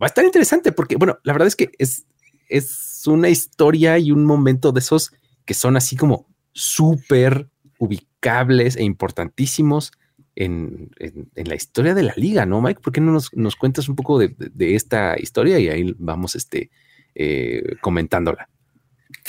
va 0.01 0.05
a 0.05 0.07
estar 0.07 0.25
interesante 0.25 0.71
porque, 0.71 0.97
bueno, 0.97 1.17
la 1.23 1.33
verdad 1.33 1.47
es 1.47 1.55
que 1.55 1.71
es, 1.77 2.05
es 2.49 3.03
una 3.07 3.29
historia 3.29 3.97
y 3.97 4.11
un 4.11 4.25
momento 4.25 4.71
de 4.71 4.79
esos 4.79 5.11
que 5.45 5.53
son 5.53 5.77
así 5.77 5.95
como 5.95 6.27
súper 6.51 7.47
ubicables 7.77 8.75
e 8.75 8.83
importantísimos 8.83 9.91
en, 10.35 10.91
la 11.35 11.55
historia 11.55 11.93
de 11.93 12.03
la 12.03 12.13
liga, 12.15 12.45
¿no, 12.45 12.61
Mike? 12.61 12.81
¿Por 12.81 12.93
qué 12.93 13.01
no 13.01 13.11
nos, 13.11 13.55
cuentas 13.55 13.89
un 13.89 13.95
poco 13.95 14.19
de, 14.19 14.35
esta 14.75 15.15
historia 15.19 15.59
y 15.59 15.69
ahí 15.69 15.95
vamos 15.97 16.35
este, 16.35 16.69
eh, 17.15 17.75
comentándola? 17.81 18.49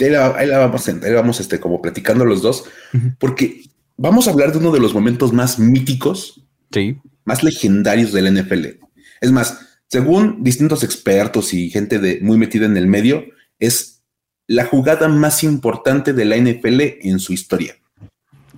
Ahí 0.04 0.46
la, 0.46 0.58
vamos, 0.58 0.88
ahí 0.88 1.12
vamos 1.12 1.40
este, 1.40 1.60
como 1.60 1.80
platicando 1.80 2.24
los 2.24 2.42
dos, 2.42 2.64
porque 3.18 3.62
vamos 3.96 4.26
a 4.26 4.30
hablar 4.30 4.52
de 4.52 4.58
uno 4.58 4.72
de 4.72 4.80
los 4.80 4.94
momentos 4.94 5.32
más 5.32 5.58
míticos, 5.58 6.42
sí. 6.72 6.98
más 7.24 7.42
legendarios 7.42 8.12
del 8.12 8.34
NFL. 8.34 8.66
Es 9.20 9.32
más, 9.32 9.60
según 9.88 10.42
distintos 10.42 10.82
expertos 10.84 11.52
y 11.52 11.70
gente 11.70 11.98
de, 11.98 12.20
muy 12.20 12.38
metida 12.38 12.66
en 12.66 12.76
el 12.76 12.86
medio, 12.86 13.24
es 13.58 14.02
la 14.46 14.64
jugada 14.64 15.08
más 15.08 15.44
importante 15.44 16.12
de 16.12 16.24
la 16.24 16.36
NFL 16.36 16.80
en 17.02 17.18
su 17.18 17.32
historia. 17.32 17.76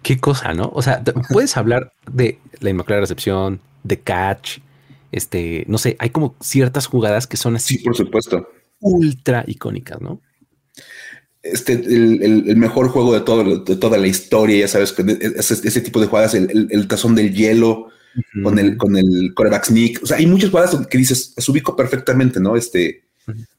Qué 0.02 0.18
cosa, 0.18 0.52
¿no? 0.52 0.70
O 0.74 0.82
sea, 0.82 1.02
puedes 1.30 1.56
hablar 1.56 1.92
de 2.10 2.38
la 2.60 2.70
Inmaculada 2.70 3.02
Recepción, 3.02 3.60
de 3.84 4.00
catch, 4.00 4.58
este, 5.12 5.64
no 5.68 5.78
sé, 5.78 5.96
hay 5.98 6.10
como 6.10 6.34
ciertas 6.40 6.86
jugadas 6.86 7.26
que 7.26 7.36
son 7.36 7.56
así. 7.56 7.76
Sí, 7.76 7.84
por 7.84 7.94
supuesto. 7.94 8.48
Ultra 8.80 9.44
icónicas, 9.46 10.00
¿no? 10.00 10.20
Este, 11.42 11.72
el, 11.72 12.56
mejor 12.56 12.88
juego 12.88 13.12
de, 13.14 13.20
todo, 13.20 13.58
de 13.58 13.76
toda 13.76 13.98
la 13.98 14.06
historia, 14.06 14.60
ya 14.60 14.68
sabes, 14.68 14.94
ese, 14.98 15.68
ese 15.68 15.80
tipo 15.80 16.00
de 16.00 16.06
jugadas, 16.06 16.34
el, 16.34 16.88
tazón 16.88 17.14
del 17.14 17.34
hielo, 17.34 17.88
con 18.42 18.58
el, 18.58 18.76
con 18.76 18.96
el 18.96 19.32
coreback 19.34 19.64
sneak. 19.64 20.02
O 20.02 20.06
sea, 20.06 20.18
hay 20.18 20.26
muchas 20.26 20.50
jugadas 20.50 20.86
que 20.86 20.98
dices, 20.98 21.34
se 21.36 21.50
ubico 21.50 21.74
perfectamente, 21.74 22.38
¿no? 22.40 22.56
Este, 22.56 23.04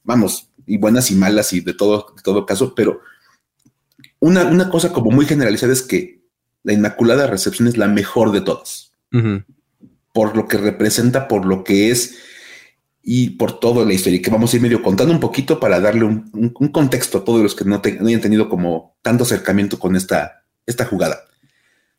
vamos, 0.04 0.50
y 0.65 0.78
buenas 0.78 1.12
y 1.12 1.15
malas 1.15 1.52
y 1.54 1.62
de 1.62 1.74
todo, 1.74 2.13
todo 2.24 2.46
caso, 2.46 2.74
pero 2.74 3.02
una, 4.19 4.46
una, 4.46 4.69
cosa 4.69 4.93
como 4.93 5.12
muy 5.12 5.26
generalizada 5.26 5.74
es 5.74 5.82
que 5.82 6.22
la 6.63 6.74
Inmaculada 6.74 7.28
Recepción 7.28 7.67
es 7.67 7.78
la 7.78 7.88
mejor 7.88 8.32
de 8.32 8.41
todas. 8.41 8.93
Por 10.13 10.38
lo 10.38 10.48
que 10.48 10.58
representa, 10.58 11.28
por 11.28 11.46
lo 11.46 11.63
que 11.63 11.91
es 11.91 12.15
y 13.05 13.31
por 13.31 13.59
toda 13.59 13.85
la 13.85 13.93
historia, 13.93 14.21
que 14.21 14.31
vamos 14.31 14.53
a 14.53 14.55
ir 14.55 14.61
medio 14.61 14.81
contando 14.81 15.13
un 15.13 15.19
poquito 15.19 15.59
para 15.59 15.81
darle 15.81 16.05
un, 16.05 16.53
contexto 16.71 17.17
a 17.17 17.25
todos 17.25 17.43
los 17.43 17.53
que 17.53 17.65
no, 17.65 17.81
hayan 17.83 18.21
tenido 18.21 18.47
como 18.47 18.95
tanto 19.01 19.25
acercamiento 19.25 19.77
con 19.77 19.97
esta, 19.97 20.45
esta 20.65 20.85
jugada. 20.85 21.25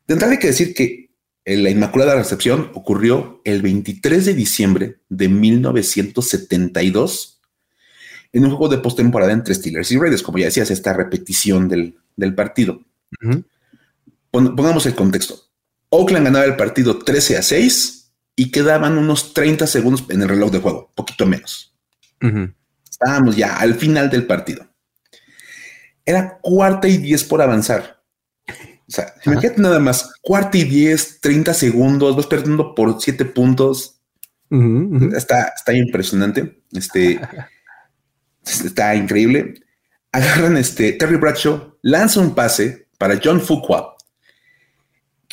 De 0.07 0.15
entrada 0.15 0.33
hay 0.33 0.39
que 0.39 0.47
decir 0.47 0.73
que 0.73 1.11
la 1.45 1.69
Inmaculada 1.69 2.15
Recepción 2.15 2.71
ocurrió 2.73 3.39
el 3.45 3.61
23 3.61 4.25
de 4.25 4.33
diciembre 4.33 4.97
de 5.09 5.29
1972 5.29 7.39
en 8.33 8.43
un 8.43 8.49
juego 8.49 8.67
de 8.67 8.79
postemporada 8.79 9.31
entre 9.31 9.53
Steelers 9.53 9.91
y 9.91 9.99
Raiders, 9.99 10.23
como 10.23 10.39
ya 10.39 10.45
decías, 10.45 10.71
esta 10.71 10.93
repetición 10.93 11.69
del, 11.69 11.93
partido. 12.35 12.81
Pongamos 14.31 14.87
el 14.87 14.95
contexto. 14.95 15.39
Oakland 15.89 16.25
ganaba 16.25 16.45
el 16.45 16.55
partido 16.55 16.97
13 16.97 17.37
a 17.37 17.43
6 17.43 18.04
y 18.35 18.51
quedaban 18.51 18.97
unos 18.97 19.33
30 19.33 19.67
segundos 19.67 20.05
en 20.09 20.21
el 20.21 20.29
reloj 20.29 20.51
de 20.51 20.59
juego, 20.59 20.91
poquito 20.95 21.25
menos. 21.25 21.73
Estábamos 22.89 23.35
ya 23.35 23.57
al 23.57 23.75
final 23.75 24.09
del 24.09 24.25
partido. 24.25 24.67
Era 26.05 26.39
cuarta 26.41 26.87
y 26.87 26.97
10 26.97 27.23
por 27.25 27.41
avanzar. 27.41 28.03
O 28.87 28.91
sea, 28.91 29.13
imagínate 29.25 29.61
nada 29.61 29.79
más, 29.79 30.13
cuarta 30.21 30.57
y 30.57 30.63
10, 30.63 31.21
30 31.21 31.53
segundos, 31.53 32.15
vas 32.15 32.27
perdiendo 32.27 32.75
por 32.75 33.01
7 33.01 33.25
puntos. 33.25 34.01
Está, 35.15 35.53
está 35.55 35.73
impresionante. 35.73 36.63
Este 36.71 37.19
está 38.43 38.95
increíble. 38.95 39.55
Agarran 40.11 40.57
este 40.57 40.93
Terry 40.93 41.17
Bradshaw, 41.17 41.77
lanza 41.81 42.21
un 42.21 42.35
pase 42.35 42.87
para 42.97 43.19
John 43.21 43.41
Fuqua, 43.41 43.94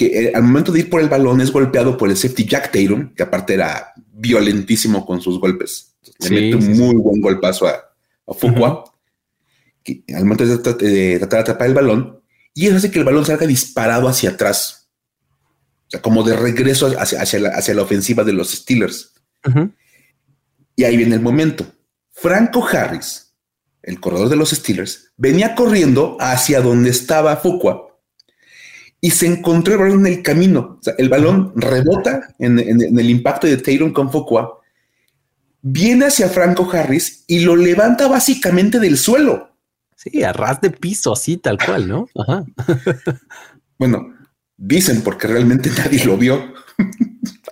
que 0.02 0.24
eh, 0.24 0.32
al 0.34 0.42
momento 0.42 0.72
de 0.72 0.80
ir 0.80 0.90
por 0.90 1.00
el 1.00 1.08
balón 1.08 1.40
es 1.40 1.52
golpeado 1.52 1.96
por 1.96 2.10
el 2.10 2.16
safety 2.16 2.44
Jack 2.44 2.72
Tatum, 2.72 3.14
que 3.14 3.22
aparte 3.22 3.54
era 3.54 3.92
violentísimo 4.12 5.06
con 5.06 5.20
sus 5.20 5.38
golpes. 5.38 5.94
Le 6.20 6.30
mete 6.30 6.56
un 6.56 6.76
muy 6.76 6.96
buen 6.96 7.20
golpazo 7.20 7.66
a, 7.66 7.74
a 8.26 8.84
que 9.84 10.04
al 10.14 10.24
momento 10.24 10.44
de, 10.46 11.18
tratar 11.18 11.38
de 11.38 11.40
atrapar 11.40 11.68
el 11.68 11.74
balón, 11.74 12.20
y 12.54 12.66
eso 12.66 12.76
hace 12.76 12.90
que 12.90 12.98
el 12.98 13.04
balón 13.04 13.24
salga 13.24 13.46
disparado 13.46 14.08
hacia 14.08 14.30
atrás. 14.30 14.90
O 15.86 15.90
sea, 15.90 16.02
como 16.02 16.22
de 16.22 16.36
regreso 16.36 16.92
hacia, 16.98 17.20
hacia, 17.20 17.40
la, 17.40 17.48
hacia 17.50 17.74
la, 17.74 17.82
ofensiva 17.82 18.24
de 18.24 18.32
los 18.32 18.50
Steelers. 18.50 19.14
Y 20.76 20.84
ahí 20.84 20.96
viene 20.96 21.14
el 21.14 21.20
momento. 21.20 21.66
Franco 22.10 22.66
Harris, 22.66 23.34
el 23.82 24.00
corredor 24.00 24.28
de 24.28 24.36
los 24.36 24.50
Steelers, 24.50 25.12
venía 25.16 25.54
corriendo 25.54 26.16
hacia 26.20 26.60
donde 26.60 26.90
estaba 26.90 27.36
Fuqua 27.36 27.91
y 29.04 29.10
se 29.10 29.26
encontró 29.26 29.74
el 29.74 29.80
balón 29.80 30.06
en 30.06 30.12
el 30.12 30.22
camino. 30.22 30.78
O 30.80 30.82
sea, 30.82 30.94
el 30.96 31.08
balón 31.08 31.52
rebota 31.56 32.34
en, 32.38 32.58
el 32.60 33.10
impacto 33.10 33.48
de 33.48 33.56
Tatum 33.56 33.92
con 33.92 34.08
viene 35.60 36.06
hacia 36.06 36.28
Franco 36.28 36.70
Harris 36.72 37.24
y 37.26 37.40
lo 37.40 37.56
levanta 37.56 38.06
básicamente 38.06 38.78
del 38.78 38.96
suelo. 38.96 39.56
Sí, 39.96 40.22
a 40.22 40.32
ras 40.32 40.60
de 40.60 40.70
piso, 40.70 41.12
así 41.12 41.36
tal 41.36 41.58
cual, 41.58 41.88
¿no? 41.88 42.08
Ajá. 42.14 42.44
bueno, 43.78 44.14
dicen 44.56 45.02
porque 45.02 45.26
realmente 45.26 45.68
nadie 45.76 46.04
lo 46.04 46.16
vio. 46.16 46.54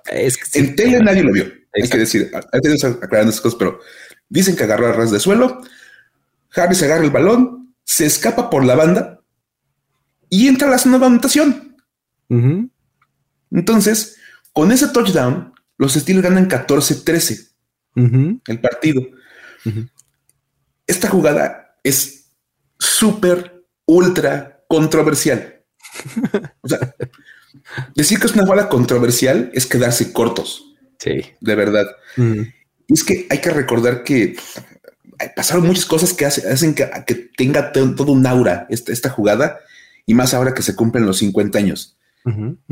Es 0.06 0.36
que 0.36 0.60
en 0.60 0.76
tele 0.76 1.00
nadie 1.00 1.24
lo 1.24 1.32
vio. 1.32 1.46
Hay 1.74 1.88
que 1.88 1.98
decir, 1.98 2.30
hay 2.32 2.60
que 2.60 2.86
aclarar 2.86 3.26
esas 3.26 3.40
cosas, 3.40 3.58
pero 3.58 3.80
dicen 4.28 4.54
que 4.54 4.62
agarró 4.62 4.86
a 4.86 4.92
ras 4.92 5.10
de 5.10 5.18
suelo. 5.18 5.62
Harris 6.54 6.82
agarra 6.84 7.04
el 7.04 7.10
balón, 7.10 7.74
se 7.82 8.06
escapa 8.06 8.50
por 8.50 8.64
la 8.64 8.76
banda 8.76 9.19
y 10.30 10.48
entra 10.48 10.68
a 10.68 10.70
la 10.70 10.78
zona 10.78 10.98
de 10.98 11.06
anotación. 11.06 11.76
Entonces, 13.50 14.16
con 14.52 14.72
ese 14.72 14.88
touchdown, 14.88 15.52
los 15.76 15.94
Steelers 15.94 16.28
ganan 16.28 16.48
14-13 16.48 17.50
el 18.46 18.60
partido. 18.60 19.02
Esta 20.86 21.08
jugada 21.08 21.76
es 21.82 22.32
súper, 22.78 23.64
ultra 23.86 24.64
controversial. 24.68 25.64
o 26.62 26.68
sea, 26.68 26.94
decir 27.96 28.20
que 28.20 28.26
es 28.26 28.34
una 28.34 28.44
jugada 28.44 28.68
controversial 28.68 29.50
es 29.52 29.66
quedarse 29.66 30.12
cortos. 30.12 30.76
Sí. 30.98 31.22
De 31.40 31.54
verdad. 31.56 31.86
Y 32.16 32.92
es 32.92 33.04
que 33.04 33.26
hay 33.28 33.38
que 33.38 33.50
recordar 33.50 34.04
que 34.04 34.36
pasaron 35.34 35.66
muchas 35.66 35.86
cosas 35.86 36.12
que 36.12 36.24
hacen 36.24 36.74
que, 36.74 37.30
tenga 37.36 37.72
todo 37.72 38.12
un 38.12 38.26
aura 38.26 38.66
esta, 38.70 38.92
esta 38.92 39.10
jugada 39.10 39.60
y 40.06 40.14
más 40.14 40.34
ahora 40.34 40.54
que 40.54 40.62
se 40.62 40.74
cumplen 40.74 41.06
los 41.06 41.18
50 41.18 41.58
años. 41.58 41.96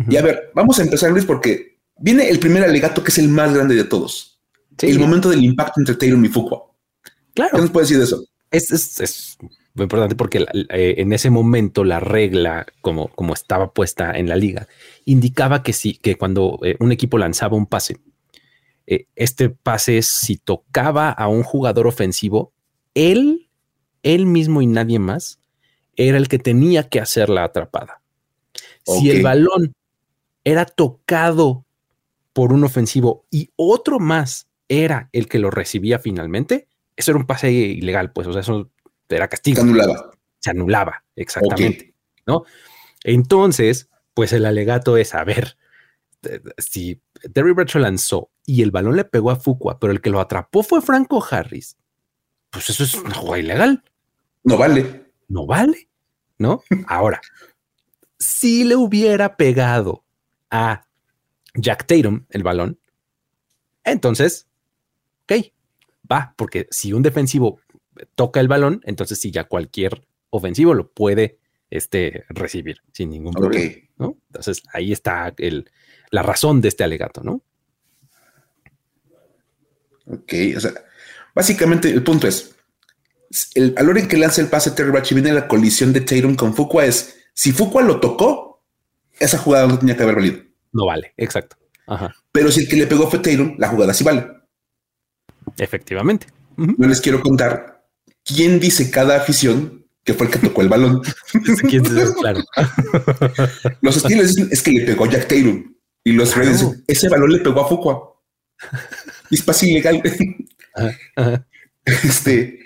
Y 0.08 0.16
a 0.16 0.22
ver, 0.22 0.50
vamos 0.54 0.78
a 0.78 0.82
empezar, 0.82 1.10
Luis, 1.10 1.24
porque 1.24 1.78
viene 1.98 2.28
el 2.28 2.38
primer 2.38 2.64
alegato 2.64 3.02
que 3.02 3.10
es 3.10 3.18
el 3.18 3.28
más 3.28 3.54
grande 3.54 3.74
de 3.74 3.84
todos. 3.84 4.40
El 4.80 4.98
momento 4.98 5.30
del 5.30 5.44
impacto 5.44 5.80
entre 5.80 5.94
Taylor 5.96 6.24
y 6.24 6.28
Fuqua. 6.28 6.62
Claro. 7.34 7.50
¿Qué 7.54 7.60
nos 7.62 7.70
puede 7.70 7.84
decir 7.84 7.98
de 7.98 8.04
eso? 8.04 8.24
Es, 8.50 8.70
es, 9.00 9.36
muy 9.74 9.84
importante 9.84 10.14
porque 10.14 10.44
eh, 10.70 10.94
en 10.98 11.12
ese 11.12 11.30
momento 11.30 11.84
la 11.84 12.00
regla, 12.00 12.66
como, 12.80 13.08
como 13.08 13.34
estaba 13.34 13.72
puesta 13.72 14.12
en 14.12 14.28
la 14.28 14.36
liga, 14.36 14.68
indicaba 15.04 15.62
que 15.62 15.72
sí, 15.72 15.94
que 15.94 16.16
cuando 16.16 16.58
eh, 16.62 16.76
un 16.80 16.92
equipo 16.92 17.18
lanzaba 17.18 17.56
un 17.56 17.66
pase, 17.66 17.98
eh, 18.86 19.06
este 19.16 19.50
pase, 19.50 20.02
si 20.02 20.36
tocaba 20.36 21.10
a 21.10 21.28
un 21.28 21.42
jugador 21.42 21.86
ofensivo, 21.86 22.52
él, 22.94 23.48
él 24.02 24.26
mismo 24.26 24.62
y 24.62 24.66
nadie 24.66 24.98
más, 24.98 25.38
era 25.98 26.16
el 26.16 26.28
que 26.28 26.38
tenía 26.38 26.88
que 26.88 27.00
hacer 27.00 27.28
la 27.28 27.44
atrapada. 27.44 28.00
Si 28.86 29.10
el 29.10 29.22
balón 29.22 29.74
era 30.44 30.64
tocado 30.64 31.66
por 32.32 32.52
un 32.52 32.64
ofensivo 32.64 33.26
y 33.30 33.50
otro 33.56 33.98
más 33.98 34.48
era 34.68 35.10
el 35.12 35.28
que 35.28 35.38
lo 35.38 35.50
recibía 35.50 35.98
finalmente, 35.98 36.68
eso 36.96 37.10
era 37.10 37.18
un 37.18 37.26
pase 37.26 37.50
ilegal, 37.50 38.12
pues, 38.12 38.26
o 38.28 38.32
sea, 38.32 38.40
eso 38.40 38.70
era 39.08 39.28
castigo. 39.28 39.56
Se 39.56 39.62
anulaba. 39.62 40.10
Se 40.38 40.50
anulaba, 40.50 41.04
exactamente. 41.16 41.94
¿No? 42.26 42.44
Entonces, 43.02 43.90
pues 44.14 44.32
el 44.32 44.46
alegato 44.46 44.96
es, 44.96 45.14
a 45.14 45.24
ver, 45.24 45.56
si 46.58 47.00
Terry 47.32 47.52
Bradshaw 47.52 47.82
lanzó 47.82 48.30
y 48.46 48.62
el 48.62 48.70
balón 48.70 48.96
le 48.96 49.04
pegó 49.04 49.30
a 49.30 49.36
Fuqua, 49.36 49.78
pero 49.80 49.92
el 49.92 50.00
que 50.00 50.10
lo 50.10 50.20
atrapó 50.20 50.62
fue 50.62 50.80
Franco 50.80 51.24
Harris, 51.28 51.76
pues 52.50 52.70
eso 52.70 52.84
es 52.84 52.94
una 52.94 53.14
jugada 53.14 53.40
ilegal. 53.40 53.84
No 54.44 54.56
vale. 54.56 55.12
No 55.28 55.44
vale. 55.44 55.87
¿No? 56.38 56.62
Ahora, 56.86 57.20
si 58.18 58.64
le 58.64 58.76
hubiera 58.76 59.36
pegado 59.36 60.04
a 60.50 60.86
Jack 61.54 61.86
Tatum 61.86 62.24
el 62.30 62.42
balón, 62.42 62.78
entonces, 63.84 64.48
ok, 65.24 65.52
va, 66.10 66.34
porque 66.36 66.66
si 66.70 66.92
un 66.92 67.02
defensivo 67.02 67.60
toca 68.14 68.40
el 68.40 68.48
balón, 68.48 68.80
entonces 68.84 69.18
sí, 69.18 69.30
ya 69.30 69.44
cualquier 69.44 70.06
ofensivo 70.30 70.74
lo 70.74 70.90
puede 70.90 71.38
este, 71.70 72.24
recibir 72.28 72.78
sin 72.92 73.10
ningún 73.10 73.34
problema, 73.34 73.74
¿no? 73.96 74.16
Entonces 74.28 74.62
ahí 74.72 74.92
está 74.92 75.34
el, 75.36 75.70
la 76.10 76.22
razón 76.22 76.60
de 76.60 76.68
este 76.68 76.84
alegato, 76.84 77.22
¿no? 77.22 77.42
Ok, 80.06 80.32
o 80.56 80.60
sea, 80.60 80.72
básicamente 81.34 81.90
el 81.90 82.02
punto 82.02 82.26
es, 82.26 82.56
el, 83.54 83.74
a 83.76 83.82
la 83.82 83.90
hora 83.90 84.00
en 84.00 84.08
que 84.08 84.16
lanza 84.16 84.40
el 84.40 84.48
pase 84.48 84.70
Terry 84.70 84.90
Bradshaw 84.90 85.16
viene 85.16 85.32
la 85.32 85.48
colisión 85.48 85.92
de 85.92 86.00
Tatum 86.00 86.34
con 86.34 86.54
Fuqua 86.54 86.86
es 86.86 87.16
si 87.34 87.52
Fuqua 87.52 87.82
lo 87.82 88.00
tocó, 88.00 88.64
esa 89.18 89.38
jugada 89.38 89.66
no 89.66 89.78
tenía 89.78 89.96
que 89.96 90.02
haber 90.02 90.16
valido. 90.16 90.42
No 90.72 90.86
vale, 90.86 91.12
exacto. 91.16 91.56
Pero 92.32 92.50
si 92.50 92.60
el 92.60 92.68
que 92.68 92.76
le 92.76 92.86
pegó 92.86 93.08
fue 93.08 93.20
Tatum, 93.20 93.54
la 93.58 93.68
jugada 93.68 93.94
sí 93.94 94.04
vale. 94.04 94.26
Efectivamente. 95.56 96.26
No 96.56 96.88
les 96.88 97.00
quiero 97.00 97.22
contar 97.22 97.86
quién 98.24 98.58
dice 98.60 98.90
cada 98.90 99.16
afición 99.16 99.86
que 100.04 100.14
fue 100.14 100.26
el 100.26 100.32
que 100.32 100.38
tocó 100.38 100.62
el 100.62 100.68
balón. 100.68 101.02
claro. 102.20 102.40
los 103.82 103.96
estilos 103.96 104.34
dicen 104.34 104.48
es 104.50 104.62
que 104.62 104.72
le 104.72 104.86
pegó 104.86 105.06
Jack 105.06 105.28
Tatum 105.28 105.74
y 106.02 106.12
los 106.12 106.34
Raiders 106.34 106.60
dicen 106.60 106.84
ese 106.86 107.08
balón 107.08 107.32
le 107.32 107.38
pegó 107.40 107.60
a 107.60 107.68
Fuqua. 107.68 108.14
Es 109.30 109.42
pase 109.42 109.68
ilegal. 109.68 110.02
Este, 111.84 112.60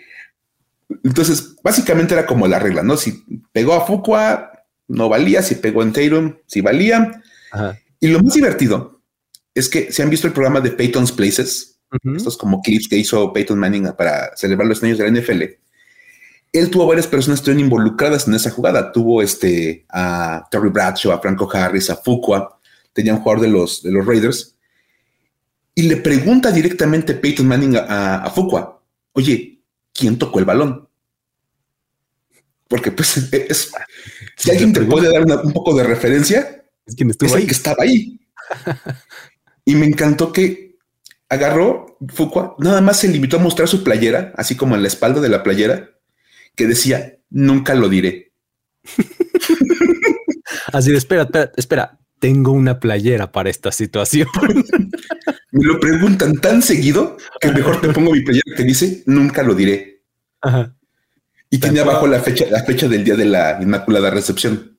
entonces, 1.04 1.56
básicamente 1.62 2.14
era 2.14 2.26
como 2.26 2.46
la 2.46 2.58
regla, 2.58 2.82
¿no? 2.82 2.96
Si 2.96 3.24
pegó 3.52 3.74
a 3.74 3.86
Fuqua, 3.86 4.52
no 4.88 5.08
valía, 5.08 5.42
si 5.42 5.56
pegó 5.56 5.82
en 5.82 5.92
Tatum, 5.92 6.36
sí 6.46 6.60
valía. 6.60 7.22
Y 8.00 8.08
lo 8.08 8.20
más 8.20 8.34
divertido 8.34 9.02
es 9.54 9.68
que 9.68 9.92
se 9.92 10.02
han 10.02 10.10
visto 10.10 10.26
el 10.26 10.32
programa 10.32 10.60
de 10.60 10.70
Peyton's 10.70 11.12
Places, 11.12 11.80
estos 12.16 12.38
como 12.38 12.62
clips 12.62 12.88
que 12.88 12.96
hizo 12.96 13.32
Peyton 13.32 13.58
Manning 13.58 13.92
para 13.96 14.34
celebrar 14.36 14.66
los 14.66 14.82
años 14.82 14.98
de 14.98 15.10
la 15.10 15.20
NFL. 15.20 15.42
Él 16.52 16.70
tuvo 16.70 16.86
varias 16.86 17.06
personas 17.06 17.38
que 17.38 17.42
estuvieron 17.42 17.64
involucradas 17.64 18.28
en 18.28 18.34
esa 18.34 18.50
jugada. 18.50 18.92
Tuvo 18.92 19.22
este 19.22 19.86
a 19.88 20.46
Terry 20.50 20.68
Bradshaw, 20.70 21.12
a 21.12 21.20
Franco 21.20 21.48
Harris, 21.52 21.90
a 21.90 21.96
Fuqua, 21.96 22.58
tenía 22.92 23.14
un 23.14 23.20
jugador 23.20 23.42
de 23.42 23.48
los, 23.48 23.82
de 23.82 23.90
los 23.90 24.06
Raiders. 24.06 24.56
Y 25.74 25.82
le 25.82 25.96
pregunta 25.96 26.50
directamente 26.50 27.14
Peyton 27.14 27.46
Manning 27.46 27.76
a, 27.76 28.16
a 28.16 28.30
Fuqua, 28.30 28.82
oye, 29.12 29.51
quién 30.02 30.18
tocó 30.18 30.40
el 30.40 30.44
balón. 30.44 30.88
Porque 32.66 32.90
pues 32.90 33.32
es, 33.32 33.70
si 34.36 34.50
alguien 34.50 34.72
te 34.72 34.80
puede 34.80 35.12
dar 35.12 35.22
un 35.44 35.52
poco 35.52 35.76
de 35.76 35.84
referencia, 35.84 36.64
es 36.84 36.96
quien 36.96 37.10
estuvo 37.10 37.32
ahí. 37.36 37.46
que 37.46 37.52
estaba 37.52 37.84
ahí. 37.84 38.18
y 39.64 39.76
me 39.76 39.86
encantó 39.86 40.32
que 40.32 40.76
agarró 41.28 41.96
Fuqua, 42.08 42.56
nada 42.58 42.80
más 42.80 42.98
se 42.98 43.06
limitó 43.06 43.36
a 43.36 43.40
mostrar 43.40 43.68
su 43.68 43.84
playera, 43.84 44.32
así 44.36 44.56
como 44.56 44.74
en 44.74 44.82
la 44.82 44.88
espalda 44.88 45.20
de 45.20 45.28
la 45.28 45.44
playera, 45.44 45.90
que 46.56 46.66
decía, 46.66 47.18
nunca 47.30 47.76
lo 47.76 47.88
diré. 47.88 48.32
así 50.72 50.90
de, 50.90 50.98
espera, 50.98 51.22
espera, 51.22 51.52
espera, 51.56 52.00
tengo 52.18 52.50
una 52.50 52.80
playera 52.80 53.30
para 53.30 53.50
esta 53.50 53.70
situación. 53.70 54.26
Me 55.52 55.64
lo 55.64 55.78
preguntan 55.78 56.40
tan 56.40 56.60
seguido 56.60 57.18
que 57.40 57.52
mejor 57.52 57.80
te 57.80 57.90
pongo 57.90 58.10
mi 58.10 58.22
playera 58.22 58.56
que 58.56 58.64
dice 58.64 59.02
nunca 59.06 59.42
lo 59.42 59.54
diré. 59.54 59.91
Y 61.50 61.58
tiene 61.58 61.80
abajo 61.80 62.06
la 62.06 62.20
fecha, 62.20 62.46
la 62.50 62.64
fecha 62.64 62.88
del 62.88 63.04
día 63.04 63.14
de 63.14 63.26
la 63.26 63.58
Inmaculada 63.60 64.10
Recepción. 64.10 64.78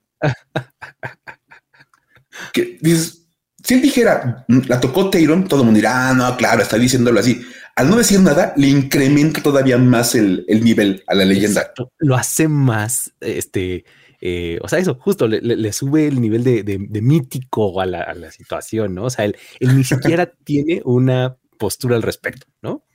Que 2.51 2.77
dices, 2.81 3.27
si 3.63 3.75
él 3.75 3.81
dijera, 3.81 4.45
mm, 4.47 4.61
la 4.67 4.79
tocó 4.79 5.09
Tayron, 5.09 5.47
todo 5.47 5.61
el 5.61 5.65
mundo 5.65 5.77
dirá, 5.77 6.09
ah, 6.09 6.13
no, 6.13 6.35
claro, 6.35 6.61
está 6.61 6.77
diciéndolo 6.77 7.19
así. 7.19 7.41
Al 7.75 7.89
no 7.89 7.95
decir 7.95 8.19
nada, 8.19 8.53
le 8.55 8.67
incrementa 8.67 9.41
todavía 9.41 9.77
más 9.77 10.15
el, 10.15 10.45
nivel 10.63 11.03
a 11.07 11.15
la 11.15 11.25
leyenda. 11.25 11.71
Lo 11.99 12.15
hace 12.15 12.47
más, 12.47 13.13
este, 13.19 13.85
eh, 14.21 14.59
o 14.61 14.67
sea, 14.67 14.79
eso, 14.79 14.95
justo 14.95 15.27
le, 15.27 15.73
sube 15.73 16.07
el 16.07 16.21
nivel 16.21 16.43
de, 16.43 17.01
mítico 17.01 17.81
a 17.81 17.85
la, 17.85 18.31
situación, 18.31 18.93
¿no? 18.93 19.05
O 19.05 19.09
sea, 19.09 19.25
él, 19.25 19.35
ni 19.59 19.83
siquiera 19.83 20.31
tiene 20.43 20.81
una 20.85 21.37
postura 21.57 21.95
al 21.95 22.03
respecto, 22.03 22.45
¿no? 22.61 22.85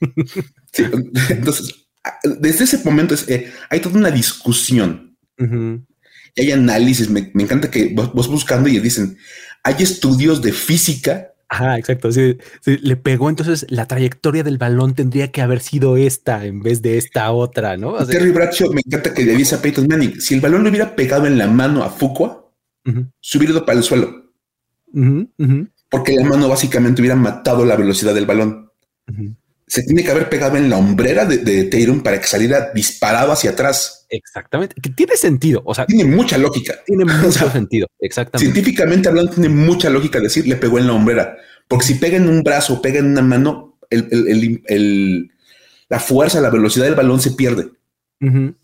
sí, 0.71 0.85
entonces, 1.29 1.88
desde 2.23 2.63
ese 2.63 2.83
momento 2.83 3.13
es, 3.13 3.27
eh, 3.29 3.51
hay 3.69 3.79
toda 3.79 3.97
una 3.97 4.11
discusión 4.11 5.17
y 5.37 6.41
hay 6.41 6.51
análisis. 6.51 7.09
Me, 7.09 7.31
encanta 7.33 7.71
que 7.71 7.93
vos, 7.93 8.27
buscando 8.27 8.69
y 8.69 8.79
dicen, 8.79 9.17
hay 9.63 9.75
estudios 9.79 10.41
de 10.41 10.51
física 10.53 11.29
Ajá, 11.51 11.79
exacto. 11.79 12.11
Sí, 12.11 12.37
le 12.63 12.95
pegó. 12.95 13.27
Entonces 13.27 13.65
la 13.69 13.87
trayectoria 13.87 14.43
del 14.43 14.59
balón 14.59 14.93
tendría 14.93 15.31
que 15.31 15.41
haber 15.41 15.61
sido 15.61 15.97
esta 15.97 16.45
en 16.45 16.61
vez 16.61 16.83
de 16.83 16.99
esta 16.99 17.31
otra, 17.31 17.75
¿no? 17.75 18.05
Terry 18.05 18.29
Bradshaw 18.31 18.71
me 18.71 18.81
encanta 18.85 19.15
que 19.15 19.25
le 19.25 19.35
dice 19.35 19.55
a 19.55 19.61
Peyton 19.61 19.87
Manning: 19.87 20.21
si 20.21 20.35
el 20.35 20.41
balón 20.41 20.63
le 20.63 20.69
hubiera 20.69 20.95
pegado 20.95 21.25
en 21.25 21.39
la 21.39 21.47
mano 21.47 21.83
a 21.83 21.89
Fuqua, 21.89 22.51
se 23.19 23.37
hubiera 23.39 23.53
ido 23.53 23.65
para 23.65 23.79
el 23.79 23.83
suelo. 23.83 24.31
Porque 25.89 26.13
la 26.13 26.25
mano 26.25 26.47
básicamente 26.49 27.01
hubiera 27.01 27.15
matado 27.15 27.65
la 27.65 27.75
velocidad 27.75 28.13
del 28.13 28.27
balón. 28.27 28.71
Se 29.69 29.83
tiene 29.83 30.03
que 30.03 30.11
haber 30.11 30.29
pegado 30.29 30.57
en 30.57 30.69
la 30.69 30.77
hombrera 30.77 31.25
de, 31.25 31.37
de 31.37 32.01
para 32.03 32.19
que 32.19 32.27
saliera 32.27 32.71
disparado 32.73 33.31
hacia 33.31 33.51
atrás. 33.51 34.07
Exactamente. 34.09 34.75
Que 34.81 34.89
tiene 34.89 35.15
sentido. 35.15 35.61
O 35.63 35.73
sea, 35.75 35.85
tiene 35.85 36.03
mucha 36.03 36.37
lógica. 36.37 36.75
Tiene 36.85 37.05
mucho 37.23 37.49
sentido. 37.51 37.87
Exactamente. 37.99 38.51
Científicamente 38.51 39.07
hablando, 39.07 39.31
tiene 39.31 39.49
mucha 39.49 39.89
lógica 39.89 40.19
decir 40.19 40.47
le 40.47 40.55
pegó 40.55 40.79
en 40.79 40.87
la 40.87 40.93
hombrera. 40.93 41.37
Porque 41.67 41.85
si 41.85 41.93
pega 41.95 42.17
en 42.17 42.27
un 42.27 42.41
brazo 42.41 42.73
o 42.73 42.81
pega 42.81 42.99
en 42.99 43.05
una 43.05 43.21
mano, 43.21 43.77
la 45.89 45.99
fuerza, 45.99 46.41
la 46.41 46.49
velocidad 46.49 46.85
del 46.85 46.95
balón 46.95 47.21
se 47.21 47.31
pierde. 47.31 47.69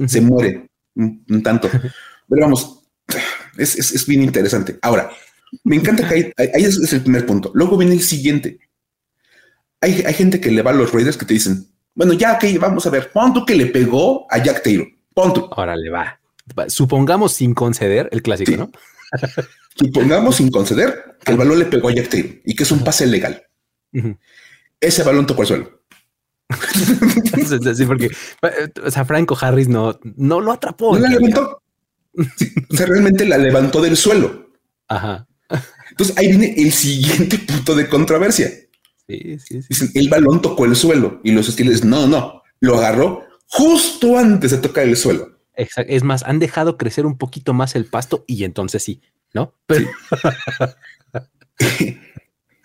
Se 0.08 0.22
muere 0.22 0.68
un, 0.96 1.44
tanto. 1.44 1.70
Pero 2.30 2.42
vamos, 2.42 2.80
es, 3.58 4.08
bien 4.08 4.24
interesante. 4.24 4.78
Ahora, 4.82 5.10
me 5.64 5.76
encanta 5.76 6.08
que 6.08 6.34
ahí, 6.38 6.64
es, 6.64 6.94
el 6.94 7.02
primer 7.02 7.26
punto. 7.26 7.52
Luego 7.54 7.78
viene 7.78 7.94
el 7.94 8.02
siguiente. 8.02 8.60
Hay, 9.82 10.04
hay 10.06 10.14
gente 10.14 10.40
que 10.40 10.52
le 10.52 10.62
va 10.62 10.72
a 10.72 10.74
los 10.74 10.92
Raiders 10.92 11.18
que 11.18 11.26
te 11.26 11.34
dicen, 11.34 11.68
bueno, 11.96 12.14
ya 12.14 12.38
que 12.38 12.58
vamos 12.58 12.86
a 12.86 12.90
ver, 12.90 13.10
¿cuánto 13.12 13.46
que 13.46 13.56
le 13.56 13.68
pegó 13.68 14.28
a 14.30 14.44
Jack 14.44 14.64
Taylor? 14.64 14.88
Punto. 15.14 15.50
Ahora 15.56 15.76
le 15.76 15.90
va. 15.90 16.20
Supongamos 16.68 17.34
sin 17.34 17.54
conceder 17.54 18.10
el 18.12 18.22
clásico, 18.22 18.52
¿no? 18.58 18.72
Supongamos 19.76 20.36
sin 20.36 20.52
conceder 20.52 21.18
que 21.24 21.32
el 21.32 21.38
balón 21.38 21.60
le 21.60 21.66
pegó 21.66 21.90
a 21.90 21.94
Jack 21.94 22.10
Taylor 22.10 22.36
y 22.46 22.56
que 22.56 22.64
es 22.64 22.72
un 22.72 22.84
pase 22.84 23.06
legal. 23.06 23.44
Ese 24.80 25.04
balón 25.04 25.26
tocó 25.26 25.44
el 25.44 25.48
suelo. 25.48 25.82
sí, 27.76 27.86
porque 27.86 28.10
o 28.84 28.92
sea, 28.92 29.06
Franco 29.06 29.38
Harris 29.40 29.68
no, 29.68 29.98
no 30.04 30.42
lo 30.42 30.52
atrapó. 30.52 30.96
No 30.96 31.00
la 31.00 31.10
levantó. 31.10 31.62
o 32.18 32.76
sea, 32.76 32.86
realmente 32.86 33.26
la 33.26 33.38
levantó 33.38 33.82
del 33.82 33.98
suelo. 33.98 34.50
Ajá. 34.88 35.28
Entonces 35.90 36.18
ahí 36.18 36.28
viene 36.28 36.54
el 36.58 36.72
siguiente 36.74 37.40
punto 37.40 37.74
de 37.74 37.88
controversia. 37.88 38.52
Sí, 39.08 39.40
sí, 39.40 39.62
sí. 39.62 39.68
Dicen, 39.70 39.92
el 39.94 40.10
balón 40.10 40.42
tocó 40.42 40.66
el 40.66 40.76
suelo 40.76 41.22
y 41.24 41.32
los 41.32 41.48
hostiles, 41.48 41.84
no, 41.84 42.08
no, 42.08 42.42
lo 42.60 42.78
agarró 42.78 43.24
justo 43.48 44.18
antes 44.18 44.52
de 44.52 44.58
tocar 44.58 44.86
el 44.86 44.98
suelo. 44.98 45.40
Exacto. 45.56 45.92
Es 45.92 46.04
más, 46.04 46.24
han 46.24 46.40
dejado 46.40 46.78
crecer 46.78 47.06
un 47.06 47.18
poquito 47.18 47.54
más 47.54 47.76
el 47.76 47.86
pasto 47.86 48.26
y 48.28 48.44
entonces 48.44 48.84
sí, 48.84 49.02
¿no? 49.34 49.54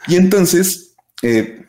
y 0.09 0.16
entonces 0.16 0.96
eh, 1.22 1.66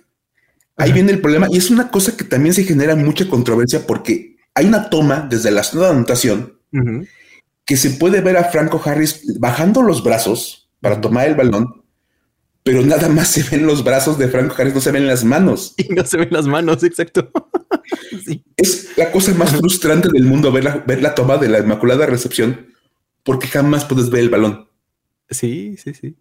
ahí 0.77 0.91
viene 0.91 1.11
el 1.11 1.21
problema 1.21 1.47
y 1.49 1.57
es 1.57 1.69
una 1.69 1.91
cosa 1.91 2.17
que 2.17 2.23
también 2.23 2.55
se 2.55 2.63
genera 2.63 2.95
mucha 2.95 3.27
controversia 3.29 3.85
porque 3.85 4.37
hay 4.55 4.65
una 4.65 4.89
toma 4.89 5.27
desde 5.29 5.51
la 5.51 5.63
zona 5.63 5.85
de 5.85 5.91
anotación 5.91 6.57
que 7.65 7.77
se 7.77 7.91
puede 7.91 8.21
ver 8.21 8.37
a 8.37 8.45
Franco 8.45 8.81
Harris 8.83 9.21
bajando 9.39 9.81
los 9.81 10.03
brazos 10.03 10.69
para 10.79 11.01
tomar 11.01 11.27
el 11.27 11.35
balón 11.35 11.80
pero 12.63 12.83
nada 12.83 13.09
más 13.09 13.27
se 13.29 13.43
ven 13.43 13.65
los 13.65 13.83
brazos 13.83 14.17
de 14.17 14.27
Franco 14.27 14.55
Harris, 14.57 14.75
no 14.75 14.81
se 14.81 14.91
ven 14.91 15.07
las 15.07 15.23
manos. 15.23 15.73
Y 15.77 15.93
no 15.93 16.05
se 16.05 16.17
ven 16.17 16.29
las 16.31 16.47
manos, 16.47 16.83
exacto. 16.83 17.31
Es 18.57 18.89
la 18.97 19.11
cosa 19.11 19.33
más 19.33 19.51
frustrante 19.51 20.09
del 20.11 20.23
mundo 20.23 20.51
ver 20.51 20.65
la, 20.65 20.77
ver 20.77 21.01
la 21.01 21.15
toma 21.15 21.37
de 21.37 21.49
la 21.49 21.59
Inmaculada 21.59 22.05
Recepción 22.05 22.67
porque 23.23 23.47
jamás 23.47 23.85
puedes 23.85 24.09
ver 24.09 24.21
el 24.21 24.29
balón. 24.29 24.67
Sí, 25.29 25.75
sí, 25.77 25.93
sí. 25.93 26.15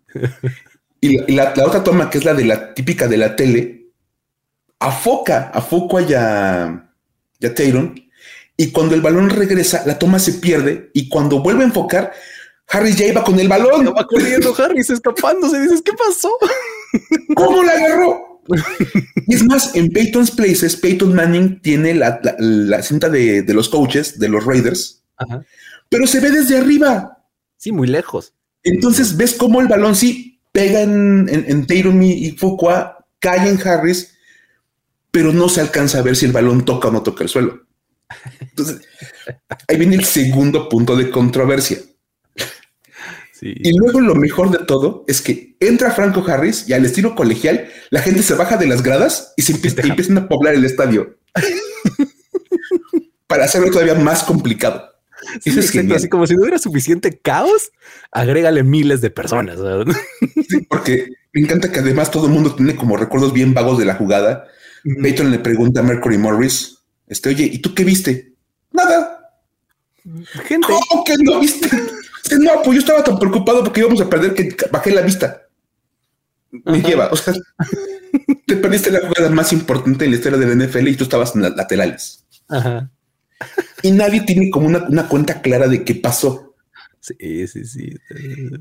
y, 1.00 1.32
la, 1.32 1.52
otra 1.64 1.82
toma, 1.82 2.10
que 2.10 2.18
es 2.18 2.24
la 2.24 2.34
de 2.34 2.44
la 2.44 2.74
típica 2.74 3.08
de 3.08 3.16
la 3.16 3.36
tele, 3.36 3.88
afoca 4.78 5.50
a 5.50 5.60
Fuqua 5.60 6.02
y 6.02 6.14
a, 6.14 6.92
y 7.38 7.46
a 7.46 7.54
y 8.56 8.72
cuando 8.72 8.94
el 8.94 9.00
balón 9.00 9.30
regresa, 9.30 9.84
la 9.86 9.98
toma 9.98 10.18
se 10.18 10.34
pierde, 10.34 10.90
y 10.92 11.08
cuando 11.08 11.42
vuelve 11.42 11.62
a 11.62 11.66
enfocar, 11.66 12.12
Harris 12.70 12.96
ya 12.96 13.06
iba 13.06 13.24
con 13.24 13.38
el 13.38 13.48
balón. 13.48 13.92
va 13.96 14.06
corriendo 14.06 14.54
Harris 14.56 14.90
escapándose. 14.90 15.60
Dices, 15.60 15.82
¿qué 15.82 15.92
pasó? 15.92 16.30
¿Cómo 17.34 17.62
la 17.62 17.72
agarró? 17.72 18.30
y 19.26 19.34
es 19.34 19.44
más, 19.44 19.74
en 19.74 19.90
Peyton's 19.90 20.30
Places, 20.30 20.76
Peyton 20.76 21.14
Manning 21.14 21.60
tiene 21.60 21.94
la, 21.94 22.82
cinta 22.82 23.08
de, 23.08 23.44
los 23.48 23.68
coaches, 23.68 24.18
de 24.18 24.28
los 24.28 24.44
Raiders, 24.44 25.04
pero 25.88 26.06
se 26.06 26.20
ve 26.20 26.30
desde 26.30 26.58
arriba. 26.58 27.24
Sí, 27.56 27.70
muy 27.70 27.86
lejos. 27.86 28.32
Entonces 28.62 29.16
ves 29.16 29.34
cómo 29.34 29.60
el 29.60 29.68
balón 29.68 29.94
sí 29.94 30.40
pega 30.52 30.80
en, 30.80 31.28
en, 31.28 31.66
Tatum 31.66 32.02
y 32.02 32.32
Fuqua, 32.32 33.06
cae 33.18 33.48
en 33.48 33.60
Harris, 33.66 34.14
pero 35.10 35.32
no 35.32 35.48
se 35.48 35.60
alcanza 35.60 35.98
a 35.98 36.02
ver 36.02 36.16
si 36.16 36.26
el 36.26 36.32
balón 36.32 36.64
toca 36.64 36.88
o 36.88 36.92
no 36.92 37.02
toca 37.02 37.24
el 37.24 37.30
suelo. 37.30 37.60
Entonces, 38.40 38.80
ahí 39.68 39.76
viene 39.76 39.96
el 39.96 40.04
segundo 40.04 40.68
punto 40.68 40.96
de 40.96 41.10
controversia. 41.10 41.78
Y 43.42 43.76
luego 43.76 44.00
lo 44.00 44.14
mejor 44.14 44.50
de 44.50 44.64
todo 44.64 45.04
es 45.08 45.20
que 45.20 45.56
entra 45.60 45.90
Franco 45.90 46.24
Harris 46.26 46.68
y 46.68 46.72
al 46.74 46.84
estilo 46.84 47.14
colegial, 47.14 47.68
la 47.90 48.02
gente 48.02 48.22
se 48.22 48.34
baja 48.34 48.56
de 48.56 48.66
las 48.66 48.82
gradas 48.82 49.32
y 49.36 49.42
se 49.42 49.52
empiezan 49.52 50.18
a 50.18 50.28
poblar 50.28 50.54
el 50.54 50.64
estadio 50.64 51.16
para 53.26 53.44
hacerlo 53.44 53.70
todavía 53.70 53.94
más 53.94 54.24
complicado. 54.24 54.90
es 55.44 55.56
así 55.56 56.08
como 56.08 56.26
si 56.26 56.34
no 56.34 56.42
hubiera 56.42 56.58
suficiente 56.58 57.18
caos, 57.18 57.70
agrégale 58.10 58.62
miles 58.62 59.00
de 59.00 59.10
personas. 59.10 59.58
porque 60.68 61.08
me 61.32 61.42
encanta 61.42 61.72
que 61.72 61.80
además 61.80 62.10
todo 62.10 62.26
el 62.26 62.32
mundo 62.32 62.54
tiene 62.54 62.76
como 62.76 62.96
recuerdos 62.96 63.32
bien 63.32 63.54
vagos 63.54 63.78
de 63.78 63.84
la 63.84 63.94
jugada. 63.94 64.48
Peyton 65.02 65.30
le 65.30 65.38
pregunta 65.38 65.80
a 65.80 65.82
Mercury 65.82 66.18
Morris, 66.18 66.78
este, 67.06 67.30
oye, 67.30 67.44
¿y 67.44 67.58
tú 67.58 67.74
qué 67.74 67.84
viste? 67.84 68.34
Nada. 68.72 69.32
Gente. 70.46 70.66
¿Cómo 70.66 71.04
que 71.04 71.14
no 71.18 71.40
viste? 71.40 71.68
No, 72.38 72.62
pues 72.62 72.76
yo 72.76 72.80
estaba 72.80 73.02
tan 73.02 73.18
preocupado 73.18 73.64
porque 73.64 73.80
íbamos 73.80 74.00
a 74.00 74.08
perder 74.08 74.34
que 74.34 74.56
bajé 74.70 74.90
la 74.92 75.02
vista. 75.02 75.42
Me 76.50 76.80
lleva, 76.80 77.08
o 77.10 77.16
sea, 77.16 77.34
te 78.46 78.56
perdiste 78.56 78.90
la 78.90 79.00
jugada 79.00 79.30
más 79.30 79.52
importante 79.52 80.04
en 80.04 80.10
la 80.10 80.16
historia 80.16 80.38
del 80.38 80.58
NFL 80.58 80.88
y 80.88 80.96
tú 80.96 81.04
estabas 81.04 81.34
en 81.34 81.42
las 81.42 81.56
laterales. 81.56 82.24
Ajá. 82.48 82.90
Y 83.82 83.92
nadie 83.92 84.22
tiene 84.22 84.50
como 84.50 84.66
una, 84.66 85.08
cuenta 85.08 85.40
clara 85.40 85.68
de 85.68 85.84
qué 85.84 85.94
pasó. 85.94 86.54
Sí, 87.00 87.46
sí, 87.46 87.64
sí. 87.64 87.96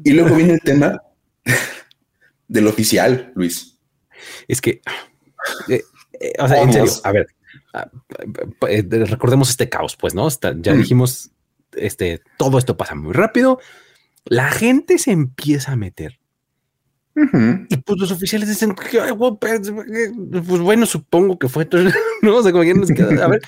Y 0.04 0.12
luego 0.12 0.36
viene 0.36 0.54
el 0.54 0.62
tema 0.62 1.02
del 2.48 2.68
oficial, 2.68 3.32
Luis. 3.36 3.78
Es 4.48 4.62
que, 4.62 4.82
eh, 5.68 5.84
eh, 6.20 6.34
o 6.40 6.48
sea, 6.48 6.62
en 6.62 6.74
serio, 6.74 6.92
a 7.04 7.12
ver, 7.12 7.28
ah, 7.74 7.90
eh, 8.68 8.84
recordemos 9.06 9.50
este 9.50 9.68
caos, 9.68 9.98
pues, 9.98 10.14
¿no? 10.14 10.28
ya 10.30 10.74
dijimos 10.74 11.32
este, 11.74 12.22
todo 12.38 12.58
esto 12.58 12.78
pasa 12.78 12.96
muy 12.96 13.14
rápido. 13.14 13.60
La 14.26 14.52
gente 14.52 14.98
se 14.98 15.12
empieza 15.12 15.72
a 15.74 15.76
meter. 15.76 16.20
Y 17.70 17.78
pues 17.78 18.00
los 18.00 18.12
oficiales 18.12 18.48
dicen, 18.48 18.76
pues, 18.76 19.72
pues 20.48 20.62
bueno, 20.62 20.86
supongo 20.86 21.38
que 21.38 21.50
fue, 21.50 21.68
no 22.22 22.38
o 22.38 22.44
sea, 22.44 22.52
como 22.52 22.64
a 22.64 23.28
ver, 23.28 23.42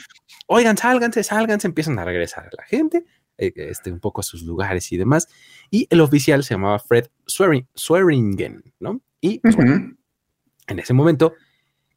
oigan, 0.47 0.77
sálganse, 0.77 1.23
sálganse, 1.23 1.67
empiezan 1.67 1.97
a 1.99 2.03
regresar 2.03 2.47
a 2.47 2.49
la 2.57 2.63
gente, 2.63 3.05
eh, 3.37 3.53
este, 3.55 3.91
un 3.91 3.99
poco 3.99 4.21
a 4.21 4.23
sus 4.23 4.43
lugares 4.43 4.91
y 4.91 4.97
demás. 4.97 5.29
Y 5.69 5.87
el 5.89 6.01
oficial 6.01 6.43
se 6.43 6.55
llamaba 6.55 6.79
Fred 6.79 7.07
Swearingen, 7.25 8.63
¿no? 8.79 9.01
Y 9.21 9.39
pues, 9.39 9.55
en 9.57 10.79
ese 10.79 10.93
momento, 10.93 11.33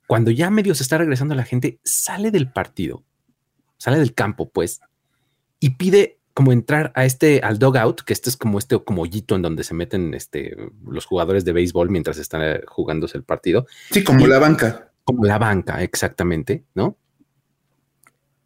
cuando 0.07 0.31
ya 0.31 0.51
medio 0.51 0.75
se 0.75 0.83
está 0.85 0.99
regresando 0.99 1.35
la 1.35 1.45
gente, 1.45 1.81
sale 1.83 2.31
del 2.31 2.53
partido, 2.53 3.05
sale 3.79 3.99
del 3.99 4.15
campo, 4.15 4.51
pues, 4.51 4.81
y 5.65 5.71
pide 5.71 6.21
como 6.35 6.53
entrar 6.53 6.93
a 6.95 7.07
este, 7.07 7.41
al 7.43 7.59
dugout, 7.59 8.03
que 8.03 8.13
este 8.13 8.29
es 8.29 8.37
como 8.37 8.59
este 8.59 8.79
como 8.85 9.01
hoyito 9.01 9.35
en 9.35 9.41
donde 9.41 9.65
se 9.65 9.73
meten 9.73 10.13
este, 10.13 10.55
los 10.87 11.07
jugadores 11.07 11.47
de 11.47 11.53
béisbol 11.53 11.89
mientras 11.89 12.19
están 12.19 12.43
eh, 12.43 12.61
jugándose 12.67 13.17
el 13.17 13.25
partido. 13.25 13.67
Sí, 13.91 14.05
como 14.05 14.27
la 14.27 14.39
banca. 14.39 14.93
Como 15.05 15.25
la 15.25 15.39
banca, 15.39 15.83
exactamente, 15.83 16.65
¿no? 16.75 16.99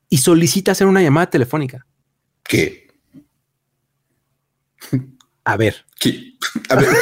Y 0.09 0.19
solicita 0.19 0.71
hacer 0.71 0.87
una 0.87 1.03
llamada 1.03 1.29
telefónica. 1.29 1.85
¿Qué? 2.45 2.87
A 5.43 5.57
ver. 5.57 5.85
¿Qué? 5.99 6.35
A 6.69 6.77
ver. 6.77 6.89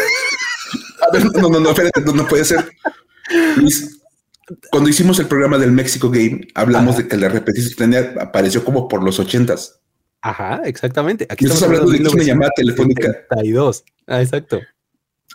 A 1.09 1.13
ver, 1.13 1.27
no, 1.27 1.51
no, 1.51 1.61
no, 1.61 1.71
espérate, 1.71 2.01
no, 2.01 2.27
puede 2.27 2.47
ser. 2.47 2.73
Luis, 3.57 4.01
cuando 4.71 4.89
hicimos 4.89 5.19
el 5.19 5.27
programa 5.27 5.59
del 5.59 5.73
México 5.73 6.09
Game, 6.09 6.49
hablamos 6.55 6.97
de 6.97 7.07
que 7.07 7.19
la 7.19 7.29
repetición 7.29 7.95
apareció 8.19 8.65
como 8.65 8.89
por 8.89 9.05
los 9.05 9.21
ochentas. 9.21 9.83
Ajá, 10.23 10.63
exactamente. 10.65 11.27
Aquí 11.31 11.45
estamos 11.45 11.63
hablando 11.65 11.91
de 11.91 12.09
una 12.09 12.25
llamada 12.25 12.51
telefónica. 12.57 13.13
72. 13.31 13.85
Ah, 14.07 14.23
exacto. 14.23 14.61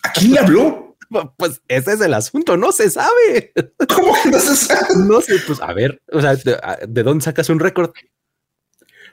¿A 0.03 0.11
quién 0.11 0.31
le 0.31 0.39
habló? 0.39 0.97
Pues 1.37 1.61
ese 1.67 1.93
es 1.93 2.01
el 2.01 2.13
asunto, 2.13 2.55
no 2.55 2.71
se 2.71 2.89
sabe. 2.89 3.53
¿Cómo 3.93 4.13
que 4.23 4.29
no 4.29 4.39
se 4.39 4.55
sabe? 4.55 4.95
No 5.05 5.21
sé, 5.21 5.35
pues 5.45 5.61
a 5.61 5.73
ver, 5.73 6.01
o 6.11 6.21
sea, 6.21 6.35
¿de, 6.35 7.03
dónde 7.03 7.23
sacas 7.23 7.49
un 7.49 7.59
récord? 7.59 7.91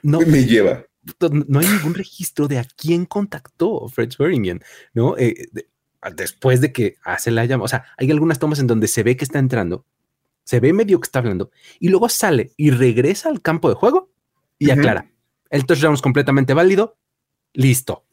No 0.01 0.21
me 0.21 0.45
lleva. 0.45 0.85
No 1.19 1.59
hay 1.59 1.67
ningún 1.67 1.93
registro 1.93 2.47
de 2.47 2.59
a 2.59 2.65
quién 2.75 3.05
contactó 3.05 3.87
Fred 3.89 4.11
Swearingen, 4.11 4.61
¿no? 4.93 5.17
Eh, 5.17 5.49
después 6.15 6.61
de 6.61 6.71
que 6.71 6.97
hace 7.03 7.31
la 7.31 7.45
llamada, 7.45 7.65
o 7.65 7.67
sea, 7.67 7.85
hay 7.97 8.09
algunas 8.11 8.39
tomas 8.39 8.59
en 8.59 8.67
donde 8.67 8.87
se 8.87 9.03
ve 9.03 9.17
que 9.17 9.25
está 9.25 9.39
entrando, 9.39 9.85
se 10.43 10.59
ve 10.59 10.71
medio 10.71 10.99
que 10.99 11.05
está 11.05 11.19
hablando, 11.19 11.51
y 11.79 11.89
luego 11.89 12.07
sale 12.07 12.51
y 12.55 12.71
regresa 12.71 13.29
al 13.29 13.41
campo 13.41 13.69
de 13.69 13.75
juego 13.75 14.09
y 14.57 14.71
aclara, 14.71 15.11
el 15.49 15.65
touchdown 15.65 15.93
es 15.93 16.01
completamente 16.01 16.53
válido, 16.53 16.97
listo. 17.53 18.05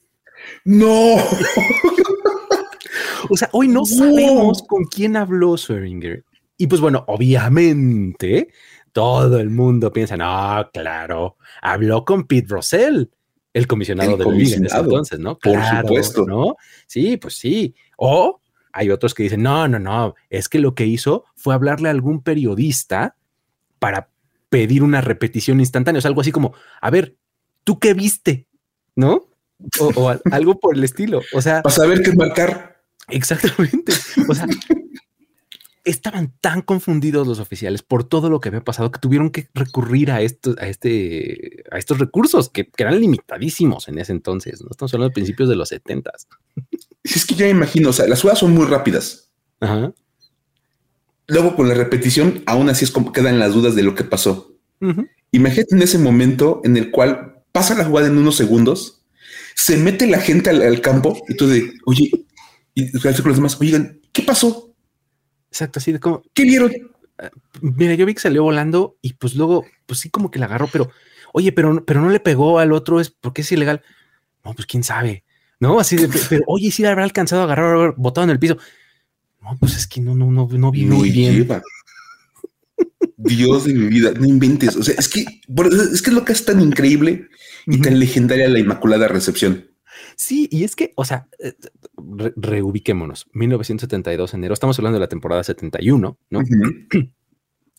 No. 0.65 1.17
o 3.31 3.37
sea, 3.37 3.49
hoy 3.53 3.69
no, 3.69 3.85
sabemos 3.85 4.63
con 4.63 4.85
quién 4.85 5.17
habló 5.17 5.57
Swearinger. 5.57 6.25
Y 6.59 6.67
pues 6.67 6.81
bueno, 6.81 7.05
obviamente 7.09 8.49
todo 8.93 9.39
el 9.39 9.51
mundo 9.51 9.93
piensa, 9.93 10.17
no, 10.17 10.71
claro, 10.73 11.37
habló 11.61 12.05
con 12.05 12.27
Pete 12.27 12.49
Russell, 12.49 13.05
el 13.53 13.67
comisionado 13.67 14.17
de 14.17 14.25
la 14.25 14.31
liga 14.31 14.57
en 14.57 14.67
ese 14.67 14.79
entonces, 14.79 15.19
¿no? 15.19 15.39
Por 15.39 15.63
supuesto. 15.63 16.27
¿no? 16.27 16.57
Sí, 16.87 17.17
pues 17.17 17.37
sí. 17.37 17.75
O 17.99 18.41
hay 18.73 18.91
otros 18.91 19.15
que 19.15 19.23
dicen, 19.23 19.43
no, 19.43 19.69
no, 19.69 19.79
no, 19.79 20.15
es 20.29 20.49
que 20.49 20.59
lo 20.59 20.75
que 20.75 20.87
hizo 20.87 21.25
fue 21.35 21.55
hablarle 21.55 21.89
a 21.89 21.93
algún 21.93 22.23
periodista 22.23 23.17
para 23.79 24.11
pedir 24.49 24.83
una 24.83 25.01
repetición 25.01 25.61
instantánea, 25.61 25.99
o 25.99 26.03
sea, 26.03 26.09
algo 26.09 26.21
así 26.21 26.33
como, 26.33 26.55
a 26.81 26.91
ver, 26.91 27.17
¿tú 27.67 27.81
qué 27.81 27.93
viste? 27.93 28.47
¿No? 28.95 29.29
O, 29.81 30.15
algo 30.31 30.59
por 30.59 30.77
el 30.77 30.85
estilo. 30.85 31.21
O 31.35 31.43
sea, 31.43 31.63
para 31.63 31.75
saber 31.75 32.03
qué 32.03 32.13
marcar. 32.13 32.81
Exactamente. 33.09 33.93
O 34.29 34.35
sea, 34.35 34.47
estaban 35.85 36.33
tan 36.41 36.63
confundidos 36.63 37.27
los 37.27 37.41
oficiales 37.41 37.83
por 37.83 38.05
todo 38.05 38.31
lo 38.31 38.41
que 38.41 38.49
había 38.49 38.65
pasado 38.65 38.91
que 38.91 39.01
tuvieron 39.01 39.31
que 39.31 39.49
recurrir 39.53 40.13
a 40.13 40.23
estos, 40.23 40.57
a 40.59 40.69
este, 40.69 41.65
a 41.71 41.79
estos 41.79 41.99
recursos 41.99 42.49
que, 42.49 42.71
eran 42.79 43.01
limitadísimos 43.01 43.89
en 43.89 43.99
ese 43.99 44.13
entonces. 44.13 44.63
No 44.63 44.69
estamos 44.71 44.95
hablando 44.95 45.11
de 45.11 45.15
principios 45.15 45.49
de 45.49 45.57
los 45.57 45.69
setentas. 45.69 46.29
Es 47.03 47.27
que 47.27 47.35
ya 47.35 47.49
imagino, 47.49 47.91
o 47.91 47.93
sea, 47.93 48.07
las 48.07 48.23
jugadas 48.23 48.39
son 48.39 48.53
muy 48.53 48.67
rápidas. 48.67 49.31
Ajá. 49.61 49.93
Luego 51.27 51.57
con 51.57 51.69
la 51.69 51.75
repetición, 51.75 52.45
aún 52.47 52.69
así 52.69 52.85
es 52.85 52.93
como 52.93 53.13
quedan 53.13 53.41
las 53.41 53.55
dudas 53.55 53.75
de 53.75 53.83
lo 53.83 53.97
que 53.97 54.05
pasó. 54.05 54.53
Imagínate 55.33 55.75
en 55.75 55.83
ese 55.83 55.99
momento 55.99 56.61
en 56.63 56.77
el 56.77 56.93
cual 56.93 57.36
pasa 57.57 57.75
la 57.75 57.87
jugada 57.87 58.09
en 58.09 58.19
unos 58.19 58.37
segundos, 58.37 59.03
se 59.55 59.79
mete 59.79 60.07
la 60.07 60.19
gente 60.19 60.51
al, 60.51 60.81
campo 60.83 61.23
y 61.27 61.35
tú 61.37 61.47
de, 61.47 61.73
oye, 61.87 62.11
y 62.75 62.93
con 62.93 63.13
los 63.25 63.37
demás, 63.37 63.59
oigan, 63.59 63.99
¿qué 64.13 64.21
pasó? 64.21 64.75
Exacto, 65.51 65.79
así 65.79 65.91
de 65.91 65.99
como, 65.99 66.23
¿qué 66.35 66.43
vieron? 66.43 66.71
Ah, 67.19 67.31
mira, 67.63 67.95
yo 67.95 68.05
vi 68.05 68.13
que 68.13 68.21
salió 68.21 68.43
volando 68.43 68.99
y 69.01 69.15
pues 69.15 69.37
luego, 69.37 69.65
pues 69.87 70.01
sí, 70.01 70.11
como 70.11 70.31
que 70.31 70.39
la 70.39 70.45
agarró, 70.45 70.69
pero, 70.71 70.91
oye, 71.33 71.51
pero, 71.51 71.83
pero 71.87 72.03
no 72.03 72.11
le 72.11 72.21
pegó 72.21 72.59
al 72.59 72.73
otro, 72.73 73.01
es 73.01 73.09
porque 73.09 73.41
es 73.41 73.51
ilegal. 73.51 73.81
No, 74.45 74.53
pues 74.53 74.67
quién 74.67 74.85
sabe, 74.85 75.25
no? 75.59 75.81
Así 75.81 75.97
de, 75.97 76.11
pero, 76.29 76.43
oye, 76.49 76.71
sí 76.71 76.83
le 76.83 76.89
habrá 76.89 77.05
alcanzado 77.05 77.41
a 77.41 77.45
agarrar, 77.47 77.75
haber 77.75 77.95
botado 77.97 78.27
en 78.27 78.33
el 78.33 78.39
piso. 78.39 78.59
No, 79.41 79.57
pues 79.59 79.79
es 79.79 79.87
que 79.87 80.03
no, 80.03 80.15
no, 80.15 80.31
no, 80.31 80.47
no 80.47 80.71
vi 80.71 80.85
muy 80.85 81.11
bien. 81.11 81.49
Dios 83.17 83.65
de 83.65 83.73
mi 83.73 83.87
vida, 83.87 84.13
no 84.13 84.27
inventes. 84.27 84.77
O 84.77 84.83
sea, 84.83 84.95
es 84.99 85.09
que, 85.09 85.25
es 85.91 86.03
que 86.03 86.11
lo 86.11 86.23
que 86.23 86.35
es 86.35 86.45
tan 86.45 86.61
increíble 86.61 87.31
y 87.67 87.81
tan 87.81 87.99
legendaria 87.99 88.49
la 88.49 88.59
Inmaculada 88.59 89.09
Recepción. 89.09 89.71
Sí, 90.17 90.49
y 90.51 90.65
es 90.65 90.77
que, 90.77 90.93
o 90.97 91.05
sea, 91.05 91.29
eh, 91.39 91.55
reubiquémonos. 92.37 93.27
1972, 93.33 94.35
enero, 94.35 94.55
estamos 94.55 94.79
hablando 94.79 94.97
de 94.97 95.01
la 95.01 95.09
temporada 95.09 95.43
71, 95.43 96.19
¿no? 96.31 96.43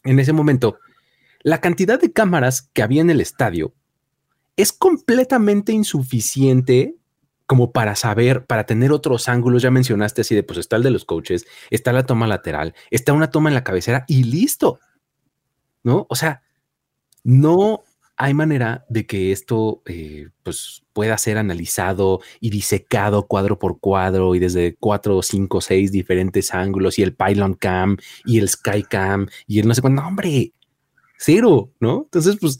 en 0.03 0.19
ese 0.19 0.33
momento, 0.33 0.79
la 1.41 1.61
cantidad 1.61 1.99
de 1.99 2.11
cámaras 2.11 2.69
que 2.73 2.81
había 2.81 3.01
en 3.01 3.09
el 3.09 3.21
estadio 3.21 3.73
es 4.55 4.73
completamente 4.73 5.71
insuficiente 5.71 6.95
como 7.45 7.71
para 7.71 7.95
saber, 7.95 8.45
para 8.45 8.65
tener 8.65 8.91
otros 8.91 9.29
ángulos. 9.29 9.61
Ya 9.61 9.71
mencionaste 9.71 10.21
así 10.21 10.35
de, 10.35 10.43
pues 10.43 10.59
está 10.59 10.75
el 10.75 10.83
de 10.83 10.91
los 10.91 11.05
coaches, 11.05 11.45
está 11.69 11.93
la 11.93 12.05
toma 12.05 12.27
lateral, 12.27 12.75
está 12.91 13.13
una 13.13 13.31
toma 13.31 13.49
en 13.49 13.55
la 13.55 13.63
cabecera 13.63 14.03
y 14.07 14.23
listo. 14.23 14.79
¿No? 15.83 16.05
O 16.09 16.15
sea, 16.15 16.41
no 17.23 17.83
hay 18.17 18.33
manera 18.33 18.83
de 18.89 19.05
que 19.05 19.31
esto 19.31 19.83
eh, 19.85 20.29
pues 20.41 20.83
pueda 20.91 21.17
ser 21.19 21.37
analizado 21.37 22.19
y 22.39 22.49
disecado 22.49 23.27
cuadro 23.27 23.59
por 23.59 23.79
cuadro 23.79 24.33
y 24.33 24.39
desde 24.39 24.75
cuatro, 24.79 25.21
cinco, 25.21 25.61
seis 25.61 25.91
diferentes 25.91 26.53
ángulos 26.53 26.97
y 26.97 27.03
el 27.03 27.15
pylon 27.15 27.53
cam 27.53 27.97
y 28.25 28.39
el 28.39 28.49
sky 28.49 28.83
cam 28.83 29.27
y 29.45 29.59
el 29.59 29.67
no 29.67 29.75
sé 29.75 29.81
cuánto, 29.81 30.01
hombre, 30.01 30.51
cero, 31.17 31.71
¿no? 31.79 32.03
Entonces, 32.05 32.37
pues 32.41 32.57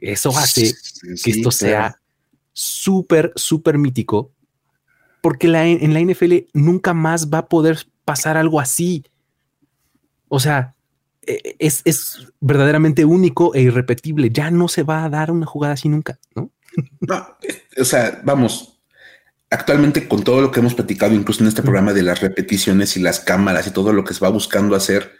eso 0.00 0.30
hace 0.36 0.74
que 1.24 1.30
esto 1.30 1.50
sea 1.50 1.96
súper, 2.52 3.32
súper 3.34 3.78
mítico 3.78 4.30
porque 5.22 5.48
la, 5.48 5.66
en 5.66 5.94
la 5.94 6.00
NFL 6.00 6.48
nunca 6.52 6.92
más 6.92 7.30
va 7.30 7.38
a 7.38 7.48
poder 7.48 7.86
pasar 8.04 8.36
algo 8.36 8.60
así. 8.60 9.04
O 10.28 10.40
sea, 10.40 10.71
e, 11.26 11.56
es, 11.58 12.28
verdaderamente 12.40 13.04
único 13.04 13.54
e 13.54 13.62
irrepetible. 13.62 14.30
Ya 14.30 14.50
no 14.50 14.68
se 14.68 14.82
va 14.82 15.04
a 15.04 15.08
dar 15.08 15.30
una 15.30 15.46
jugada 15.46 15.74
así 15.74 15.88
nunca, 15.88 16.18
¿no? 16.34 16.50
o 17.78 17.84
sea, 17.84 18.20
vamos, 18.24 18.80
actualmente 19.50 20.08
con 20.08 20.22
todo 20.22 20.40
lo 20.40 20.50
que 20.50 20.60
hemos 20.60 20.74
platicado, 20.74 21.14
incluso 21.14 21.42
en 21.42 21.48
este 21.48 21.62
programa 21.62 21.92
de 21.92 22.02
las 22.02 22.20
repeticiones 22.20 22.96
y 22.96 23.00
las 23.00 23.20
cámaras 23.20 23.66
y 23.66 23.70
todo 23.70 23.92
lo 23.92 24.04
que 24.04 24.14
se 24.14 24.20
va 24.20 24.30
buscando 24.30 24.74
hacer, 24.74 25.12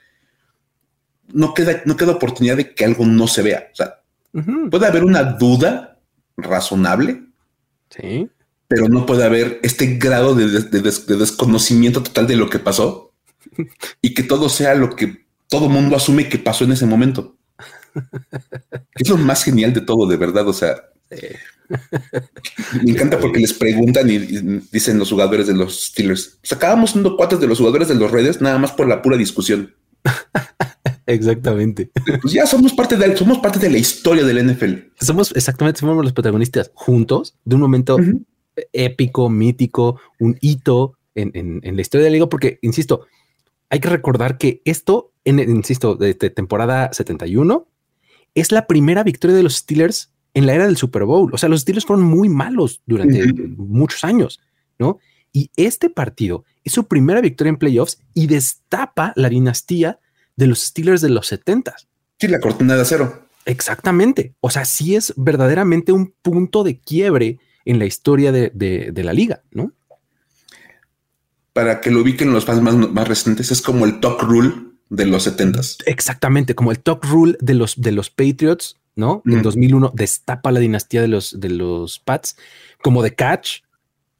no 1.32 1.54
queda, 1.54 1.82
no 1.84 1.96
queda 1.96 2.12
oportunidad 2.12 2.56
de 2.56 2.74
que 2.74 2.84
algo 2.84 3.06
no 3.06 3.26
se 3.26 3.42
vea. 3.42 3.68
O 3.72 3.74
sea, 3.74 4.02
puede 4.70 4.86
haber 4.86 5.04
una 5.04 5.22
duda 5.22 6.00
razonable, 6.36 7.22
sí, 7.90 8.28
pero 8.66 8.88
no 8.88 9.04
puede 9.04 9.24
haber 9.24 9.60
este 9.62 9.98
grado 9.98 10.34
de 10.34 10.48
desconocimiento 10.48 12.02
total 12.02 12.26
de 12.26 12.36
lo 12.36 12.48
que 12.48 12.58
pasó 12.58 13.12
y 14.00 14.14
que 14.14 14.22
todo 14.22 14.48
sea 14.48 14.74
lo 14.74 14.96
que 14.96 15.21
todo 15.52 15.68
mundo 15.68 15.94
asume 15.94 16.30
que 16.30 16.38
pasó 16.38 16.64
en 16.64 16.72
ese 16.72 16.86
momento. 16.86 17.36
es 18.94 19.08
lo 19.10 19.18
más 19.18 19.44
genial 19.44 19.74
de 19.74 19.82
todo, 19.82 20.08
de 20.08 20.16
verdad. 20.16 20.48
O 20.48 20.52
sea, 20.54 20.76
me 22.82 22.90
encanta 22.90 23.18
porque 23.18 23.38
les 23.38 23.52
preguntan 23.52 24.08
y, 24.08 24.16
dicen 24.72 24.98
los 24.98 25.10
jugadores 25.10 25.46
de 25.46 25.52
los 25.52 25.88
Steelers. 25.88 26.38
Sacábamos 26.42 26.92
siendo 26.92 27.18
cuates 27.18 27.38
de 27.38 27.46
los 27.46 27.58
jugadores 27.58 27.88
de 27.88 27.96
los 27.96 28.10
redes 28.10 28.40
nada 28.40 28.58
más 28.58 28.72
por 28.72 28.88
la 28.88 29.02
pura 29.02 29.18
discusión. 29.18 29.74
Exactamente. 31.06 31.90
Pues 32.22 32.32
ya 32.32 32.46
somos 32.46 32.72
parte 32.72 32.96
de 32.96 33.14
somos 33.14 33.38
parte 33.38 33.58
de 33.58 33.68
la 33.68 33.76
historia 33.76 34.24
del 34.24 34.54
NFL. 34.54 35.04
Somos 35.04 35.32
exactamente 35.36 35.80
somos 35.80 36.02
los 36.02 36.14
protagonistas 36.14 36.70
juntos 36.72 37.36
de 37.44 37.56
un 37.56 37.60
momento 37.60 37.98
épico, 38.72 39.28
mítico, 39.28 40.00
un 40.18 40.38
hito 40.40 40.96
en, 41.14 41.30
en 41.34 41.76
la 41.76 41.82
historia 41.82 42.04
de 42.04 42.10
la 42.10 42.14
liga, 42.14 42.28
porque 42.28 42.58
insisto, 42.62 43.06
hay 43.72 43.80
que 43.80 43.88
recordar 43.88 44.37
que 44.37 44.61
esto, 44.66 45.14
en, 45.24 45.38
insisto, 45.40 45.94
de, 45.94 46.12
temporada 46.12 46.92
71, 46.92 47.66
es 48.35 48.52
la 48.52 48.66
primera 48.66 49.02
victoria 49.02 49.35
de 49.35 49.42
los 49.42 49.56
Steelers 49.56 50.12
en 50.35 50.44
la 50.44 50.52
era 50.52 50.66
del 50.66 50.76
Super 50.76 51.04
Bowl. 51.04 51.32
O 51.32 51.38
sea, 51.38 51.48
los 51.48 51.62
Steelers 51.62 51.87
fueron 51.87 52.04
muy 52.04 52.28
malos 52.28 52.82
durante 52.85 53.32
muchos 53.56 54.05
años, 54.05 54.40
¿no? 54.78 54.99
Y 55.32 55.51
este 55.57 55.88
partido 55.88 56.44
es 56.64 56.74
su 56.74 56.86
primera 56.86 57.22
victoria 57.22 57.49
en 57.49 57.57
playoffs 57.57 57.99
y 58.12 58.26
destapa 58.26 59.14
la 59.16 59.30
dinastía 59.30 59.99
de 60.36 60.49
los 60.49 60.61
Steelers 60.61 61.01
de 61.01 61.09
los 61.09 61.26
70. 61.28 61.74
Sí, 62.20 62.28
la 62.28 62.40
cortina 62.40 62.76
de 62.76 62.82
acero. 62.82 63.26
Exactamente. 63.47 64.34
O 64.40 64.51
sea, 64.51 64.66
sí 64.66 64.97
es 64.97 65.14
verdaderamente 65.16 65.92
un 65.92 66.12
punto 66.20 66.62
de 66.62 66.78
quiebre 66.78 67.38
en 67.64 67.78
la 67.78 67.86
historia 67.86 68.32
de, 68.32 68.51
de 68.51 69.03
la 69.03 69.14
liga, 69.14 69.44
¿no? 69.51 69.72
Para 71.53 71.80
que 71.80 71.90
lo 71.90 72.00
ubiquen 72.00 72.32
los 72.32 72.44
fans 72.44 72.62
más, 72.62 72.74
más 72.74 73.09
recientes, 73.09 73.50
es 73.50 73.62
como 73.62 73.84
el 73.84 74.00
talk 74.00 74.22
rule 74.22 74.53
de 74.88 75.07
los 75.07 75.24
70 75.24 75.61
Exactamente, 75.86 76.55
como 76.55 76.70
el 76.70 76.80
talk 76.80 77.05
rule 77.05 77.36
de 77.40 77.55
los, 77.55 77.80
de 77.80 77.92
los 77.92 78.11
Patriots, 78.11 78.76
¿no? 78.94 79.22
En 79.24 79.42
2001 79.42 79.92
destapa 79.94 80.53
la 80.53 80.61
dinastía 80.61 81.00
de 81.00 81.09
los, 81.09 81.40
de 81.40 81.48
los 81.48 81.98
Pats, 81.98 82.36
como 82.82 83.03
de 83.03 83.14
Catch, 83.14 83.62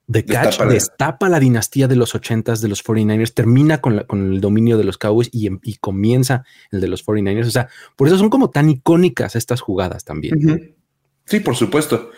de 0.07 0.25
Catch 0.25 0.61
destapa, 0.65 1.29
la 1.29 1.41
dinastía 1.41 1.89
de 1.89 1.97
los 1.97 2.15
80 2.15 2.57
de 2.57 2.69
los 2.69 2.85
49ers, 2.85 3.33
termina 3.33 3.81
con, 3.81 4.05
con 4.07 4.33
el 4.33 4.41
dominio 4.41 4.77
de 4.77 4.85
los 4.85 4.99
Cowboys 4.99 5.29
y, 5.33 5.49
y, 5.63 5.77
comienza 5.77 6.45
el 6.71 6.81
de 6.81 6.89
los 6.89 7.05
49ers. 7.07 7.47
O 7.47 7.51
sea, 7.51 7.69
por 7.97 8.09
eso 8.09 8.19
son 8.19 8.29
como 8.29 8.51
tan 8.51 8.69
icónicas 8.69 9.37
estas 9.37 9.61
jugadas 9.61 10.05
también. 10.05 10.75
Sí, 11.25 11.41
por 11.41 11.57
supuesto. 11.57 12.11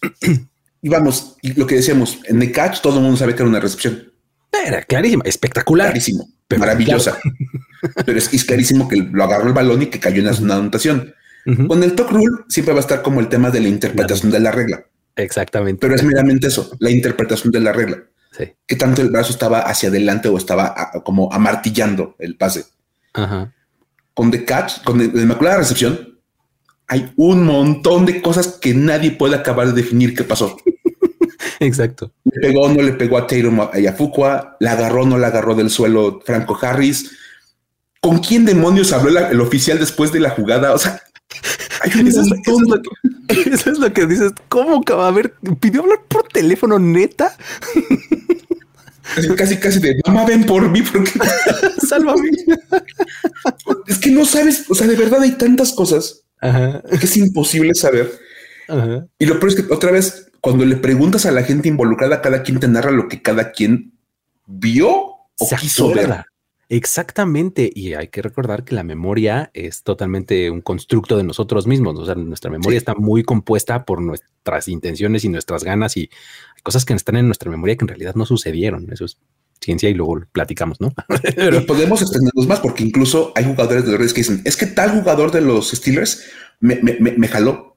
y 0.82 0.88
vamos, 0.88 1.36
lo 1.42 1.66
que 1.66 1.76
decíamos, 1.76 2.20
en 2.24 2.38
The 2.38 2.52
Catch 2.52 2.80
todo 2.80 2.96
el 2.96 3.02
mundo 3.02 3.16
sabe 3.16 3.34
que 3.34 3.42
era 3.42 3.50
una 3.50 3.60
recepción. 3.60 4.07
Era 4.52 4.82
clarísima, 4.82 5.22
espectacular. 5.24 5.88
Clarísimo, 5.88 6.28
maravillosa. 6.58 7.18
Pero 8.06 8.18
es, 8.18 8.32
es, 8.32 8.44
clarísimo 8.44 8.88
que 8.88 8.96
lo 8.96 9.24
agarró 9.24 9.46
el 9.46 9.52
balón 9.52 9.82
y 9.82 9.86
que 9.86 10.00
cayó 10.00 10.20
en 10.20 10.42
una 10.42 10.56
anotación. 10.56 11.14
Con 11.66 11.82
el 11.82 11.94
talk 11.94 12.10
rule 12.10 12.44
siempre 12.48 12.74
va 12.74 12.80
a 12.80 12.82
estar 12.82 13.00
como 13.00 13.20
el 13.20 13.28
tema 13.28 13.50
de 13.50 13.60
la 13.60 13.68
interpretación 13.68 14.30
de 14.30 14.40
la 14.40 14.50
regla. 14.50 14.84
Exactamente. 15.16 15.80
Pero 15.80 15.94
es 15.94 16.02
meramente 16.02 16.48
eso, 16.48 16.70
la 16.78 16.90
interpretación 16.90 17.50
de 17.50 17.60
la 17.60 17.72
regla. 17.72 18.02
Sí. 18.36 18.52
Que 18.66 18.76
tanto 18.76 19.00
el 19.00 19.08
brazo 19.08 19.32
estaba 19.32 19.60
hacia 19.60 19.88
adelante 19.88 20.28
o 20.28 20.36
estaba 20.36 20.90
como 21.04 21.32
amartillando 21.32 22.16
el 22.18 22.36
pase. 22.36 22.66
Ajá. 23.14 23.54
Con 24.12 24.30
The 24.30 24.44
Catch, 24.44 24.82
con 24.84 24.98
la 24.98 25.04
Inmaculada 25.22 25.58
Recepción, 25.58 26.18
hay 26.86 27.12
un 27.16 27.44
montón 27.44 28.04
de 28.04 28.20
cosas 28.20 28.58
que 28.60 28.74
nadie 28.74 29.12
puede 29.12 29.36
acabar 29.36 29.68
de 29.68 29.72
definir 29.72 30.14
qué 30.14 30.24
pasó. 30.24 30.56
Exacto. 31.60 32.12
Le 32.24 32.40
pegó 32.40 32.62
o 32.62 32.68
no 32.68 32.82
le 32.82 32.92
pegó 32.92 33.18
a 33.18 33.26
Taylor 33.26 33.70
Ayafukwa, 33.72 34.56
la 34.60 34.72
agarró 34.72 35.02
o 35.02 35.06
no 35.06 35.18
la 35.18 35.28
agarró 35.28 35.54
del 35.54 35.70
suelo 35.70 36.20
Franco 36.24 36.58
Harris. 36.60 37.10
¿Con 38.00 38.18
quién 38.18 38.44
demonios 38.44 38.92
habló 38.92 39.18
el 39.18 39.40
oficial 39.40 39.78
después 39.78 40.12
de 40.12 40.20
la 40.20 40.30
jugada? 40.30 40.72
O 40.72 40.78
sea, 40.78 41.02
eso, 41.84 42.00
es, 42.00 43.78
lo 43.78 43.92
que, 43.92 44.06
dices. 44.06 44.32
¿Cómo? 44.48 44.82
A 45.00 45.10
ver, 45.10 45.34
pidió 45.60 45.82
hablar 45.82 46.00
por 46.08 46.26
teléfono, 46.28 46.78
neta. 46.78 47.36
Casi, 49.36 49.56
casi 49.56 49.80
de 49.80 50.00
mamá, 50.06 50.26
ven 50.26 50.44
por 50.44 50.68
mí 50.70 50.82
porque 50.82 51.10
sálvame. 51.88 52.30
es 53.86 53.98
que 53.98 54.10
no 54.10 54.24
sabes, 54.24 54.64
o 54.68 54.74
sea, 54.74 54.86
de 54.86 54.96
verdad 54.96 55.22
hay 55.22 55.32
tantas 55.32 55.72
cosas 55.72 56.22
que 56.40 57.06
es 57.06 57.16
imposible 57.16 57.74
saber. 57.74 58.18
Y 59.18 59.26
lo 59.26 59.38
peor 59.38 59.52
es 59.52 59.54
que 59.56 59.72
otra 59.72 59.90
vez, 59.90 60.27
cuando 60.50 60.64
le 60.64 60.76
preguntas 60.76 61.26
a 61.26 61.32
la 61.32 61.42
gente 61.42 61.68
involucrada, 61.68 62.20
cada 62.20 62.42
quien 62.42 62.58
te 62.60 62.68
narra 62.68 62.90
lo 62.90 63.08
que 63.08 63.22
cada 63.22 63.52
quien 63.52 63.92
vio 64.46 64.90
o 64.90 65.48
quiso 65.60 65.92
ver. 65.92 66.24
Exactamente, 66.70 67.70
y 67.74 67.94
hay 67.94 68.08
que 68.08 68.20
recordar 68.20 68.62
que 68.62 68.74
la 68.74 68.82
memoria 68.82 69.50
es 69.54 69.82
totalmente 69.82 70.50
un 70.50 70.60
constructo 70.60 71.16
de 71.16 71.24
nosotros 71.24 71.66
mismos, 71.66 71.98
o 71.98 72.04
sea, 72.04 72.14
nuestra 72.14 72.50
memoria 72.50 72.76
está 72.76 72.94
muy 72.94 73.22
compuesta 73.22 73.86
por 73.86 74.02
nuestras 74.02 74.68
intenciones 74.68 75.24
y 75.24 75.30
nuestras 75.30 75.64
ganas 75.64 75.96
y 75.96 76.10
cosas 76.62 76.84
que 76.84 76.92
están 76.92 77.16
en 77.16 77.26
nuestra 77.26 77.50
memoria 77.50 77.76
que 77.76 77.84
en 77.84 77.88
realidad 77.88 78.14
no 78.16 78.26
sucedieron, 78.26 78.92
eso 78.92 79.06
es 79.06 79.16
ciencia 79.60 79.88
y 79.88 79.94
luego 79.94 80.20
platicamos, 80.32 80.80
¿no? 80.80 80.92
Pero 81.36 81.64
podemos 81.64 82.02
extendernos 82.02 82.46
más 82.46 82.60
porque 82.60 82.84
incluso 82.84 83.32
hay 83.34 83.44
jugadores 83.44 83.84
de 83.84 83.92
los 83.92 83.98
Reyes 83.98 84.12
que 84.12 84.20
dicen, 84.20 84.42
es 84.44 84.56
que 84.56 84.66
tal 84.66 84.90
jugador 84.90 85.30
de 85.30 85.40
los 85.40 85.70
Steelers 85.70 86.22
me, 86.60 86.76
me, 86.82 87.28
jaló. 87.28 87.67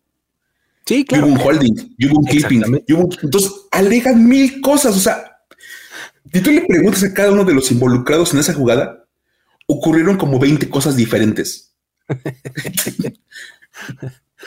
Sí, 0.86 1.06
claro. 1.06 1.28
Hubo 1.28 1.34
un 1.34 1.40
holding, 1.40 1.96
hubo 2.00 2.20
un 2.20 2.26
keeping, 2.26 2.64
entonces 2.88 3.52
alegan 3.72 4.28
mil 4.28 4.62
cosas, 4.62 4.96
o 4.96 5.00
sea, 5.00 5.32
si 6.34 6.42
tú 6.42 6.52
le 6.52 6.62
preguntas 6.62 7.04
a 7.04 7.14
cada 7.14 7.32
uno 7.32 7.44
de 7.44 7.54
los 7.54 7.72
involucrados 7.72 8.34
en 8.34 8.40
esa 8.40 8.54
jugada, 8.54 9.06
ocurrieron 9.68 10.18
como 10.18 10.40
20 10.40 10.70
cosas 10.70 10.96
diferentes. 10.96 11.76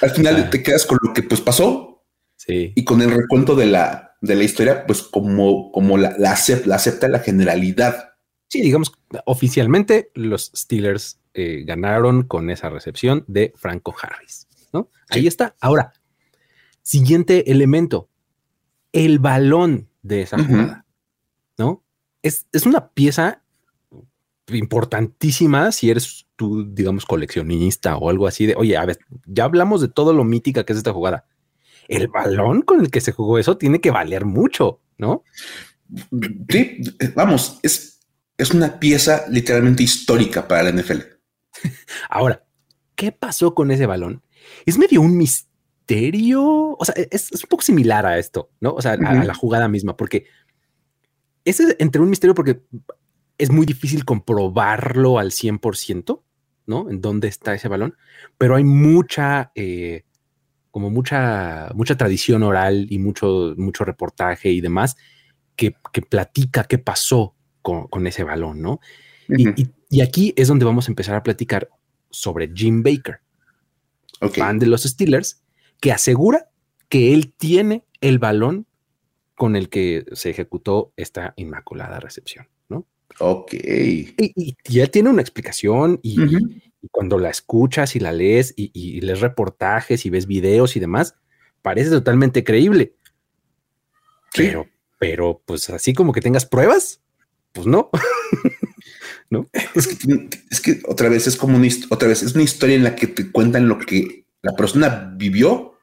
Al 0.01 0.11
final 0.11 0.45
ah. 0.47 0.51
te 0.51 0.63
quedas 0.63 0.85
con 0.87 0.99
lo 1.03 1.13
que 1.13 1.23
pues 1.23 1.41
pasó 1.41 2.05
y 2.47 2.85
con 2.85 3.01
el 3.01 3.11
recuento 3.11 3.55
de 3.57 3.67
la, 3.67 4.17
de 4.21 4.35
la 4.35 4.45
historia, 4.45 4.87
pues 4.87 5.03
como, 5.03 5.73
como 5.73 5.97
la, 5.97 6.15
la, 6.19 6.33
acepta, 6.33 7.09
la 7.09 7.21
generalidad. 7.21 8.11
Sí, 8.49 8.61
digamos, 8.61 8.93
oficialmente 9.25 10.11
los 10.15 10.53
Steelers 10.55 11.21
eh, 11.33 11.65
ganaron 11.67 12.25
con 12.25 12.51
esa 12.51 12.69
recepción 12.69 13.25
de 13.29 13.55
Franco 13.57 13.95
Harris, 14.01 14.47
¿no? 14.73 14.91
Ahí 15.09 15.27
está. 15.27 15.57
Ahora, 15.61 15.95
siguiente 16.85 17.51
elemento, 17.51 18.09
el 18.93 19.19
balón 19.19 19.89
de 20.03 20.23
esa 20.23 20.39
jugada. 20.39 20.85
¿no? 21.59 21.83
Es, 22.23 22.47
una 22.65 22.89
pieza 22.91 23.43
importantísima 24.49 25.73
si 25.73 25.91
eres 25.91 26.27
tú, 26.37 26.73
digamos, 26.73 27.07
coleccionista 27.07 27.97
o 27.97 28.11
algo 28.11 28.27
así 28.27 28.47
de, 28.47 28.55
oye, 28.55 28.77
a 28.77 28.85
ver, 28.85 28.99
ya 29.27 29.45
hablamos 29.45 29.81
de 29.81 29.89
todo 29.89 30.13
lo 30.13 30.23
mítica 30.23 30.65
que 30.65 30.73
es 30.73 30.79
esta 30.79 30.93
jugada. 30.93 31.27
El 31.89 32.09
balón 32.09 32.63
con 32.63 32.81
el 32.81 32.91
que 32.91 33.01
se 33.01 33.13
jugó 33.13 33.39
eso 33.39 33.59
tiene 33.59 33.81
que 33.81 33.91
valer 33.91 34.25
mucho, 34.25 34.81
¿no? 34.97 35.23
Sí, 36.49 36.79
vamos, 37.15 37.59
es, 37.63 38.01
es 38.39 38.51
una 38.53 38.79
pieza 38.79 39.25
literalmente 39.29 39.83
histórica 39.83 40.47
para 40.49 40.65
la 40.65 40.73
NFL. 40.73 41.01
Ahora, 42.09 42.45
¿qué 42.95 43.13
pasó 43.13 43.55
con 43.55 43.71
ese 43.71 43.87
balón? 43.87 44.23
Es 44.67 44.79
medio 44.79 45.01
un 45.01 45.17
misterio, 45.17 45.54
o 45.89 46.85
sea, 46.85 46.95
es, 47.11 47.31
un 47.33 47.49
poco 47.49 47.63
similar 47.63 48.07
a 48.07 48.19
esto, 48.19 48.51
¿no? 48.61 48.73
O 48.73 48.83
sea, 48.83 48.93
a 48.93 49.25
la 49.25 49.35
jugada 49.35 49.69
misma, 49.69 49.97
porque 49.97 50.27
ese 51.45 51.65
es 51.65 51.77
entre 51.79 52.01
un 52.01 52.11
misterio 52.11 52.35
porque 52.35 52.63
es 53.39 53.51
muy 53.51 53.67
difícil 53.67 54.05
comprobarlo 54.05 55.19
al 55.19 55.31
100%, 55.31 56.23
¿no? 56.67 56.91
En 56.91 57.01
dónde 57.01 57.29
está 57.29 57.55
ese 57.55 57.69
balón, 57.69 57.97
pero 58.39 58.57
hay 58.57 58.65
mucha, 58.65 59.53
eh, 59.55 60.05
como 60.71 60.91
mucha, 60.91 61.71
mucha 61.75 61.97
tradición 61.97 62.43
oral 62.43 62.87
y 62.91 62.99
mucho, 62.99 63.55
mucho 63.57 63.85
reportaje 63.85 64.51
y 64.51 64.61
demás 64.61 64.97
que, 65.57 65.75
platica 66.09 66.65
qué 66.65 66.79
pasó 66.79 67.35
con, 67.63 68.07
ese 68.07 68.25
balón, 68.25 68.61
¿no? 68.61 68.81
y, 69.29 70.01
aquí 70.01 70.35
es 70.37 70.49
donde 70.49 70.65
vamos 70.65 70.89
a 70.89 70.91
empezar 70.91 71.15
a 71.15 71.23
platicar 71.23 71.71
sobre 72.11 72.51
Jim 72.53 72.83
Baker, 72.83 73.21
fan 74.33 74.59
de 74.59 74.67
los 74.67 74.83
Steelers, 74.83 75.44
que 75.85 75.93
asegura 75.93 76.49
que 76.89 77.13
él 77.13 77.35
tiene 77.37 77.85
el 78.01 78.19
balón 78.19 78.67
con 79.35 79.55
el 79.55 79.69
que 79.69 80.07
se 80.13 80.31
ejecutó 80.31 80.95
esta 80.97 81.35
inmaculada 81.37 82.01
recepción, 82.01 82.49
¿no? 82.71 82.87
Ok. 83.21 83.53
Y, 83.53 84.57
ya 84.65 84.87
tiene 84.87 85.11
una 85.11 85.21
explicación 85.21 86.01
y, 86.03 86.17
cuando 86.91 87.19
la 87.19 87.29
escuchas 87.29 87.97
y 87.97 88.01
la 88.01 88.13
lees 88.13 88.55
y, 88.57 89.03
lees 89.03 89.21
reportajes 89.21 90.07
y 90.07 90.09
ves 90.09 90.27
videos 90.27 90.75
y 90.75 90.81
demás, 90.81 91.17
parece 91.61 91.91
totalmente 91.91 92.45
creíble. 92.45 92.95
Pero, 94.35 94.67
pero, 94.99 95.43
pues 95.45 95.69
así 95.69 95.93
como 95.93 96.15
que 96.15 96.23
tengas 96.23 96.47
pruebas, 96.47 97.03
pues 97.53 97.67
no. 97.67 97.91
¿No? 99.29 99.51
Es 99.75 99.87
que, 99.87 100.31
es 100.51 100.61
que 100.63 100.81
otra 100.89 101.11
vez 101.11 101.27
es 101.27 101.37
como 101.37 101.59
una, 101.59 101.69
otra 101.91 102.09
vez 102.09 102.23
es 102.23 102.35
una 102.35 102.45
historia 102.45 102.75
en 102.75 102.85
la 102.85 102.97
que 102.97 103.07
te 103.07 103.31
cuentan 103.31 103.69
lo 103.69 103.79
que 103.79 104.25
la 104.41 104.53
persona 104.53 105.13
vivió 105.17 105.74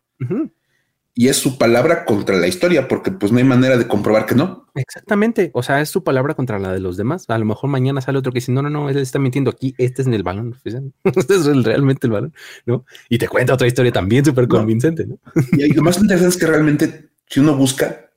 y 1.14 1.28
es 1.28 1.38
su 1.38 1.58
palabra 1.58 2.06
contra 2.06 2.38
la 2.38 2.48
historia, 2.48 2.88
porque 2.88 3.12
pues 3.12 3.32
no 3.32 3.38
hay 3.38 3.44
manera 3.44 3.78
de 3.78 3.88
comprobar 3.88 4.26
que 4.26 4.36
no. 4.36 4.68
Exactamente, 4.76 5.52
o 5.54 5.62
sea, 5.62 5.82
es 5.82 5.90
su 5.90 6.04
palabra 6.04 6.36
contra 6.36 6.58
la 6.58 6.72
de 6.72 6.80
los 6.80 6.96
demás. 6.96 7.26
A 7.30 7.38
lo 7.38 7.46
mejor 7.46 7.70
mañana 7.70 8.00
sale 8.00 8.20
otro 8.20 8.32
que 8.32 8.38
dice, 8.38 8.52
no, 8.52 8.62
no, 8.62 8.70
no, 8.70 8.90
él 8.90 8.98
está 8.98 9.20
mintiendo 9.20 9.52
aquí, 9.52 9.76
este 9.78 10.02
es 10.02 10.08
en 10.08 10.14
el 10.14 10.24
balón, 10.24 10.58
este 10.64 11.36
es 11.36 11.64
realmente 11.64 12.08
el 12.08 12.14
balón, 12.14 12.34
¿no? 12.66 12.86
Y 13.10 13.18
te 13.18 13.28
cuenta 13.28 13.54
otra 13.54 13.68
historia 13.68 13.92
también 13.92 14.24
súper 14.24 14.48
convincente, 14.48 15.06
¿no? 15.06 15.20
Y 15.52 15.74
lo 15.74 15.82
más 15.82 15.98
interesante 15.98 16.36
es 16.36 16.38
que 16.38 16.48
realmente, 16.48 17.10
si 17.28 17.42
uno 17.42 17.56
busca, 17.56 18.12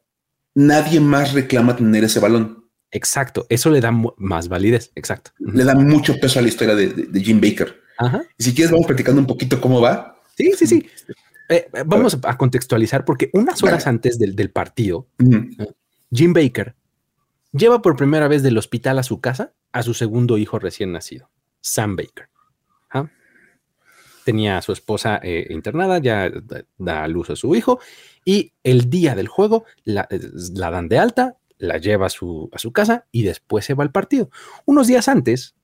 nadie 0.54 1.00
más 1.00 1.32
reclama 1.32 1.74
tener 1.74 2.04
ese 2.04 2.20
balón. 2.20 2.64
Exacto, 2.92 3.44
eso 3.48 3.70
le 3.70 3.80
da 3.80 3.90
más 3.90 4.48
validez, 4.48 4.92
exacto. 4.94 5.32
Le 5.40 5.64
da 5.64 5.74
mucho 5.74 6.14
peso 6.20 6.38
a 6.38 6.42
la 6.42 6.48
historia 6.48 6.76
de, 6.76 7.20
Jim 7.20 7.40
Baker. 7.40 7.82
Ajá. 7.98 8.22
Y 8.38 8.44
si 8.44 8.54
quieres, 8.54 8.70
vamos 8.70 8.86
platicando 8.86 9.20
un 9.20 9.26
poquito 9.26 9.60
cómo 9.60 9.80
va. 9.80 10.16
Sí, 10.36 10.52
sí, 10.56 10.66
sí. 10.66 10.86
Eh, 11.48 11.68
eh, 11.72 11.82
vamos 11.84 12.18
a 12.22 12.38
contextualizar 12.38 13.04
porque 13.04 13.30
unas 13.32 13.62
horas 13.62 13.86
antes 13.86 14.18
del, 14.18 14.50
partido, 14.50 15.06
Jim 16.10 16.32
Baker 16.32 16.74
lleva 17.52 17.82
por 17.82 17.96
primera 17.96 18.28
vez 18.28 18.42
del 18.42 18.58
hospital 18.58 18.98
a 18.98 19.02
su 19.02 19.20
casa 19.20 19.52
a 19.72 19.82
su 19.82 19.92
segundo 19.92 20.38
hijo 20.38 20.58
recién 20.58 20.92
nacido, 20.92 21.30
Sam 21.60 21.96
Baker. 21.96 22.28
¿ah? 22.90 23.08
Tenía 24.24 24.58
a 24.58 24.62
su 24.62 24.72
esposa 24.72 25.20
eh, 25.22 25.48
internada, 25.50 25.98
ya 25.98 26.30
da, 26.78 27.04
a 27.04 27.08
luz 27.08 27.30
a 27.30 27.36
su 27.36 27.54
hijo 27.54 27.80
y 28.24 28.52
el 28.62 28.88
día 28.88 29.14
del 29.14 29.28
juego 29.28 29.64
la, 29.84 30.08
dan 30.08 30.88
de 30.88 30.98
alta, 30.98 31.36
la 31.58 31.78
lleva 31.78 32.06
a 32.06 32.10
su, 32.10 32.48
a 32.52 32.58
su 32.58 32.72
casa 32.72 33.06
y 33.10 33.24
después 33.24 33.64
se 33.64 33.74
va 33.74 33.82
al 33.82 33.92
partido. 33.92 34.30
Unos 34.64 34.86
días 34.86 35.08
antes, 35.08 35.56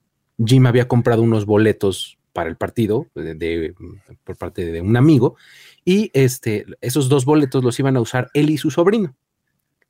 Jim 0.44 0.66
había 0.66 0.88
comprado 0.88 1.22
unos 1.22 1.46
boletos 1.46 2.18
para 2.32 2.48
el 2.48 2.56
partido 2.56 3.06
de, 3.14 3.74
por 4.24 4.36
parte 4.36 4.70
de 4.70 4.80
un 4.80 4.96
amigo 4.96 5.36
y 5.84 6.10
este, 6.12 6.66
esos 6.80 7.08
dos 7.08 7.24
boletos 7.24 7.64
los 7.64 7.78
iban 7.78 7.96
a 7.96 8.00
usar 8.00 8.30
él 8.34 8.50
y 8.50 8.58
su 8.58 8.70
sobrino. 8.70 9.16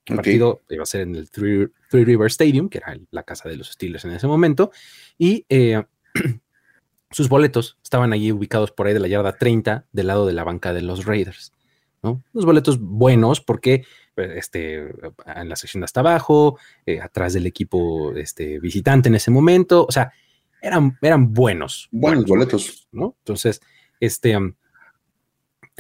El 0.07 0.17
partido 0.17 0.63
iba 0.69 0.83
a 0.83 0.87
ser 0.87 1.03
en 1.03 1.15
el 1.15 1.31
Three, 1.31 1.69
River 1.93 2.27
Stadium, 2.29 2.69
que 2.69 2.79
era 2.79 2.99
la 3.11 3.23
casa 3.23 3.49
de 3.49 3.57
los 3.57 3.71
Steelers 3.71 4.05
en 4.05 4.13
ese 4.13 4.27
momento, 4.27 4.73
y 5.19 5.45
eh, 5.49 5.83
sus 7.11 7.29
boletos 7.29 7.79
estaban 7.83 8.13
allí 8.13 8.33
ubicados 8.33 8.73
por 8.73 8.87
ahí 8.87 8.95
de 8.95 9.01
la 9.01 9.09
yarda 9.09 9.37
30 9.37 9.87
del 9.93 10.07
lado 10.07 10.27
de 10.27 10.33
la 10.33 10.45
banca 10.45 10.73
de 10.73 10.83
los 10.83 11.05
Raiders. 11.05 11.53
¿no? 12.03 12.23
Unos 12.33 12.47
boletos 12.47 12.81
buenos 12.81 13.41
porque 13.41 13.85
pues, 14.15 14.31
este, 14.37 14.89
en 15.27 15.49
la 15.49 15.57
sección 15.57 15.83
de 15.83 15.85
hasta 15.85 16.01
abajo, 16.01 16.59
eh, 16.87 17.01
atrás 17.01 17.33
del 17.33 17.47
equipo 17.47 18.13
este, 18.17 18.59
visitante 18.59 19.09
en 19.09 19.15
ese 19.15 19.31
momento, 19.31 19.87
o 19.87 19.93
sea, 19.93 20.13
eran, 20.63 20.99
eran 21.01 21.33
buenos. 21.33 21.89
Buenos, 21.91 22.27
boletos. 22.27 22.89
¿no? 22.93 23.17
Entonces, 23.19 23.61
este, 24.01 24.37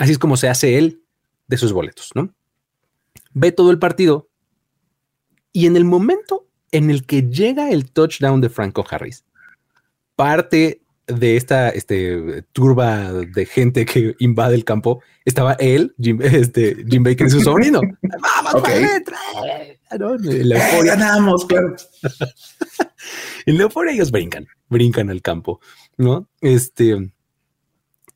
Así 0.00 0.12
es 0.12 0.18
como 0.18 0.38
se 0.38 0.48
hace 0.48 0.78
él 0.78 1.02
de 1.46 1.58
sus 1.58 1.74
boletos, 1.74 2.10
¿no? 2.14 2.34
Ve 3.34 3.52
todo 3.52 3.70
el 3.70 3.78
partido 3.78 4.30
y 5.52 5.66
en 5.66 5.76
el 5.76 5.84
momento 5.84 6.46
en 6.72 6.88
el 6.88 7.04
que 7.04 7.28
llega 7.28 7.70
el 7.70 7.92
touchdown 7.92 8.40
de 8.40 8.48
Franco 8.48 8.82
Harris, 8.88 9.26
parte 10.16 10.80
de 11.12 11.36
esta 11.36 11.70
este, 11.70 12.42
turba 12.52 13.12
de 13.12 13.46
gente 13.46 13.84
que 13.86 14.14
invade 14.18 14.54
el 14.54 14.64
campo, 14.64 15.02
estaba 15.24 15.54
él, 15.54 15.94
Jim, 16.00 16.20
este, 16.22 16.84
Jim 16.88 17.02
Baker 17.02 17.26
y 17.26 17.30
su 17.30 17.40
sobrino. 17.40 17.80
¡Vamos, 18.02 18.54
okay. 18.54 18.84
¿no? 19.98 20.16
La 20.16 20.56
euforia. 20.56 20.94
Ganamos, 20.96 21.46
claro. 21.46 21.76
en 23.46 23.56
la 23.56 23.62
euforia 23.64 23.92
ellos 23.92 24.10
brincan, 24.10 24.46
brincan 24.68 25.10
al 25.10 25.22
campo, 25.22 25.60
¿no? 25.96 26.28
Este, 26.40 27.12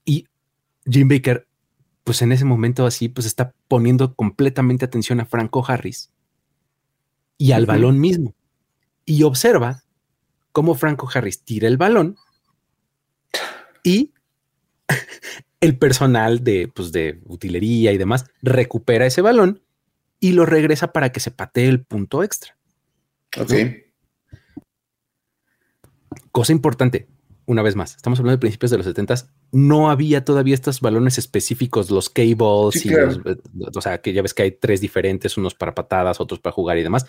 y 0.05 0.27
Jim 0.87 1.09
Baker, 1.09 1.47
pues 2.05 2.23
en 2.23 2.33
ese 2.33 2.45
momento 2.45 2.87
así, 2.87 3.09
pues 3.09 3.27
está 3.27 3.55
poniendo 3.69 4.15
completamente 4.15 4.85
atención 4.85 5.21
a 5.21 5.27
Franco 5.27 5.65
Harris 5.67 6.11
y 7.39 7.53
al 7.53 7.67
balón 7.67 7.99
mismo. 7.99 8.35
Y 9.07 9.23
observa 9.25 9.83
cómo 10.53 10.75
Franco 10.75 11.09
Harris 11.13 11.43
tira 11.43 11.69
el 11.69 11.77
balón 11.77 12.17
y 13.83 14.13
el 15.61 15.79
personal 15.79 16.43
de, 16.43 16.71
pues, 16.75 16.93
de 16.93 17.21
utilería 17.27 17.93
y 17.93 17.99
demás 17.99 18.27
recupera 18.43 19.07
ese 19.07 19.23
balón 19.23 19.63
y 20.21 20.33
lo 20.33 20.47
regresa 20.47 20.93
para 20.93 21.13
que 21.13 21.21
se 21.21 21.31
patee 21.31 21.69
el 21.69 21.85
punto 21.85 22.23
extra. 22.23 22.57
Ok. 23.39 23.53
Cosa 26.33 26.53
importante, 26.53 27.09
una 27.47 27.63
vez 27.63 27.77
más, 27.77 27.97
estamos 27.97 28.19
hablando 28.19 28.37
de 28.37 28.41
principios 28.41 28.71
de 28.71 28.79
los 28.79 28.87
70 28.87 29.15
no 29.55 29.89
había 29.89 30.25
todavía 30.25 30.55
estos 30.55 30.81
balones 30.81 31.17
específicos, 31.17 31.89
los 31.89 32.11
cables 32.11 32.85
y 32.85 32.89
los, 32.91 33.21
o 33.75 33.81
sea, 33.81 33.99
que 33.99 34.13
ya 34.13 34.21
ves 34.21 34.35
que 34.35 34.43
hay 34.43 34.51
tres 34.51 34.81
diferentes, 34.81 35.37
unos 35.37 35.55
para 35.55 35.75
patadas, 35.75 36.21
otros 36.21 36.41
para 36.41 36.53
jugar 36.53 36.77
y 36.77 36.83
demás. 36.83 37.07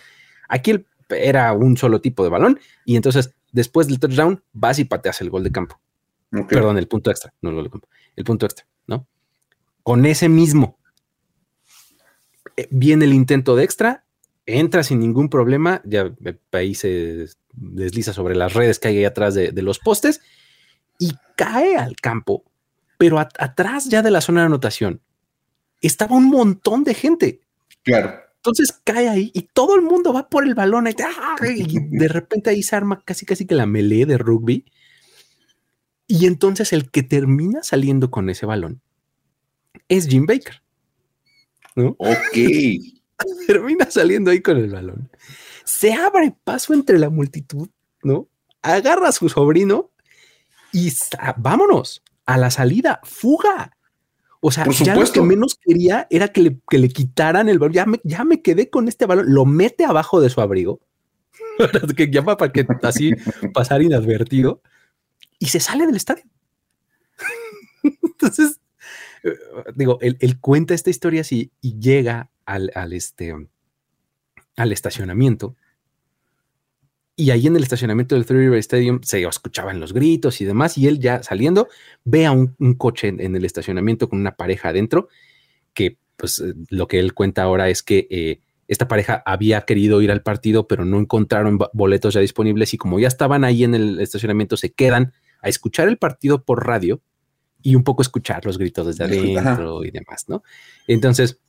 Aquí 0.48 0.84
era 1.08 1.52
un 1.52 1.76
solo 1.76 2.00
tipo 2.00 2.22
de 2.22 2.30
balón 2.30 2.60
y 2.84 2.94
entonces 2.94 3.34
después 3.50 3.88
del 3.88 3.98
touchdown 3.98 4.44
vas 4.52 4.78
y 4.78 4.84
pateas 4.84 5.20
el 5.22 5.30
gol 5.30 5.42
de 5.42 5.50
campo. 5.50 5.80
Perdón, 6.44 6.78
el 6.78 6.88
punto 6.88 7.10
extra, 7.10 7.32
no 7.40 7.52
campo, 7.70 7.88
el 8.14 8.24
punto 8.24 8.46
extra, 8.46 8.66
¿no? 8.86 9.06
Con 9.82 10.06
ese 10.06 10.28
mismo 10.28 10.78
eh, 12.56 12.68
viene 12.70 13.04
el 13.04 13.14
intento 13.14 13.56
de 13.56 13.64
extra, 13.64 14.04
entra 14.46 14.82
sin 14.82 15.00
ningún 15.00 15.28
problema, 15.28 15.82
ya 15.84 16.12
ahí 16.52 16.74
se 16.74 17.26
desliza 17.52 18.12
sobre 18.12 18.36
las 18.36 18.54
redes 18.54 18.78
que 18.78 18.88
hay 18.88 18.98
ahí 18.98 19.04
atrás 19.04 19.34
de, 19.34 19.50
los 19.62 19.78
postes 19.78 20.20
y 20.98 21.12
cae 21.36 21.76
al 21.76 21.96
campo, 21.96 22.44
pero 22.98 23.18
atrás 23.18 23.88
ya 23.88 24.02
de 24.02 24.10
la 24.10 24.20
zona 24.20 24.40
de 24.40 24.46
anotación 24.46 25.00
estaba 25.80 26.16
un 26.16 26.28
montón 26.28 26.84
de 26.84 26.94
gente. 26.94 27.40
Claro. 27.82 28.20
Entonces 28.36 28.80
cae 28.84 29.08
ahí 29.08 29.30
y 29.34 29.42
todo 29.42 29.74
el 29.74 29.82
mundo 29.82 30.12
va 30.12 30.28
por 30.28 30.44
el 30.44 30.54
balón 30.54 30.86
y, 30.86 31.98
de 31.98 32.08
repente 32.08 32.50
ahí 32.50 32.62
se 32.62 32.76
arma 32.76 33.02
casi 33.04 33.26
casi 33.26 33.44
que 33.44 33.56
la 33.56 33.66
melee 33.66 34.06
de 34.06 34.18
rugby. 34.18 34.64
Y 36.06 36.26
entonces 36.26 36.72
el 36.72 36.90
que 36.90 37.02
termina 37.02 37.62
saliendo 37.62 38.10
con 38.10 38.30
ese 38.30 38.46
balón 38.46 38.80
es 39.88 40.06
Jim 40.06 40.26
Baker. 40.26 40.62
Ok. 41.76 42.36
termina 43.46 43.90
saliendo 43.90 44.30
ahí 44.30 44.40
con 44.40 44.56
el 44.56 44.70
balón. 44.70 45.10
Se 45.64 45.92
abre 45.92 46.34
paso 46.44 46.74
entre 46.74 46.98
la 46.98 47.10
multitud, 47.10 47.68
¿no? 48.02 48.28
Agarra 48.62 49.08
a 49.08 49.12
su 49.12 49.28
sobrino 49.28 49.90
y 50.72 50.92
vámonos 51.36 52.02
a 52.24 52.36
la 52.36 52.50
salida, 52.50 53.00
fuga. 53.04 53.72
O 54.40 54.50
sea, 54.52 54.66
ya 54.68 54.94
lo 54.94 55.10
que 55.10 55.22
menos 55.22 55.58
quería 55.60 56.06
era 56.10 56.28
que 56.28 56.42
le, 56.42 56.60
que 56.68 56.78
le 56.78 56.88
quitaran 56.88 57.48
el 57.48 57.58
balón. 57.58 57.72
Ya 57.72 57.86
me, 57.86 58.00
ya 58.04 58.24
me 58.24 58.42
quedé 58.42 58.70
con 58.70 58.86
este 58.86 59.06
balón. 59.06 59.32
Lo 59.32 59.44
mete 59.44 59.84
abajo 59.84 60.20
de 60.20 60.30
su 60.30 60.40
abrigo, 60.40 60.80
que 61.96 62.10
llama 62.10 62.36
para 62.36 62.52
que 62.52 62.66
así 62.82 63.12
pasar 63.52 63.82
inadvertido 63.82 64.62
y 65.38 65.46
se 65.46 65.60
sale 65.60 65.86
del 65.86 65.96
estadio. 65.96 66.24
Entonces, 68.02 68.60
eh, 69.22 69.34
digo, 69.74 69.98
él, 70.00 70.40
cuenta 70.40 70.74
esta 70.74 70.90
historia 70.90 71.22
así 71.22 71.52
y 71.60 71.78
llega 71.78 72.30
al, 72.44 72.70
este, 72.92 73.34
al 74.56 74.72
estacionamiento. 74.72 75.56
Y 77.18 77.30
ahí 77.30 77.46
en 77.46 77.56
el 77.56 77.62
estacionamiento 77.62 78.14
del 78.14 78.26
Three 78.26 78.40
River 78.40 78.58
Stadium 78.58 79.00
se 79.02 79.22
escuchaban 79.22 79.80
los 79.80 79.94
gritos 79.94 80.40
y 80.40 80.44
demás. 80.44 80.76
Y 80.76 80.86
él 80.86 81.00
ya 81.00 81.22
saliendo 81.22 81.68
ve 82.04 82.26
a 82.26 82.32
un, 82.32 82.54
coche 82.76 83.08
en, 83.08 83.34
el 83.34 83.44
estacionamiento 83.44 84.08
con 84.08 84.20
una 84.20 84.36
pareja 84.36 84.68
adentro. 84.68 85.08
Que 85.72 85.96
pues 86.16 86.40
eh, 86.40 86.54
lo 86.68 86.88
que 86.88 86.98
él 86.98 87.14
cuenta 87.14 87.42
ahora 87.42 87.70
es 87.70 87.82
que 87.82 88.06
eh, 88.10 88.40
esta 88.68 88.86
pareja 88.86 89.22
había 89.24 89.62
querido 89.62 90.02
ir 90.02 90.10
al 90.10 90.22
partido, 90.22 90.68
pero 90.68 90.84
no 90.84 90.98
encontraron 90.98 91.58
boletos 91.72 92.14
ya 92.14 92.20
disponibles. 92.20 92.74
Y 92.74 92.78
como 92.78 93.00
ya 93.00 93.08
estaban 93.08 93.44
ahí 93.44 93.64
en 93.64 93.74
el 93.74 93.98
estacionamiento, 94.00 94.58
se 94.58 94.72
quedan 94.72 95.14
a 95.42 95.48
escuchar 95.48 95.88
el 95.88 95.98
partido 95.98 96.44
por 96.44 96.66
radio 96.66 97.00
y 97.62 97.74
un 97.74 97.84
poco 97.84 98.02
escuchar 98.02 98.44
los 98.44 98.58
gritos 98.58 98.86
desde 98.86 99.04
adentro 99.04 99.84
y 99.84 99.90
demás, 99.90 100.28
¿no? 100.28 100.42
Entonces, 100.86 101.40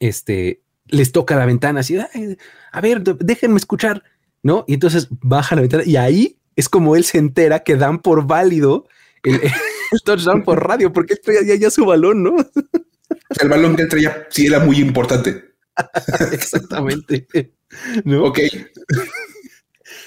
este, 0.00 0.62
les 0.86 1.12
toca 1.12 1.36
la 1.36 1.46
ventana 1.46 1.80
así, 1.80 1.96
a 1.98 2.80
ver, 2.80 3.02
déjenme 3.02 3.56
escuchar, 3.56 4.02
¿no? 4.42 4.64
Y 4.66 4.74
entonces 4.74 5.08
baja 5.10 5.54
la 5.54 5.62
ventana 5.62 5.84
y 5.86 5.96
ahí 5.96 6.38
es 6.56 6.68
como 6.68 6.96
él 6.96 7.04
se 7.04 7.18
entera 7.18 7.60
que 7.60 7.76
dan 7.76 8.00
por 8.00 8.26
válido 8.26 8.86
el, 9.22 9.40
touchdown 10.04 10.42
por 10.42 10.66
radio, 10.66 10.92
porque 10.92 11.14
él 11.14 11.20
traía 11.22 11.54
ya, 11.54 11.70
su 11.70 11.84
balón, 11.84 12.22
¿no? 12.22 12.36
el 13.40 13.48
balón 13.48 13.76
que 13.76 13.82
él 13.82 13.88
traía 13.88 14.26
sí 14.30 14.46
era 14.46 14.60
muy 14.60 14.78
importante. 14.78 15.54
Exactamente. 16.32 17.26
¿No? 18.04 18.24
Ok. 18.24 18.38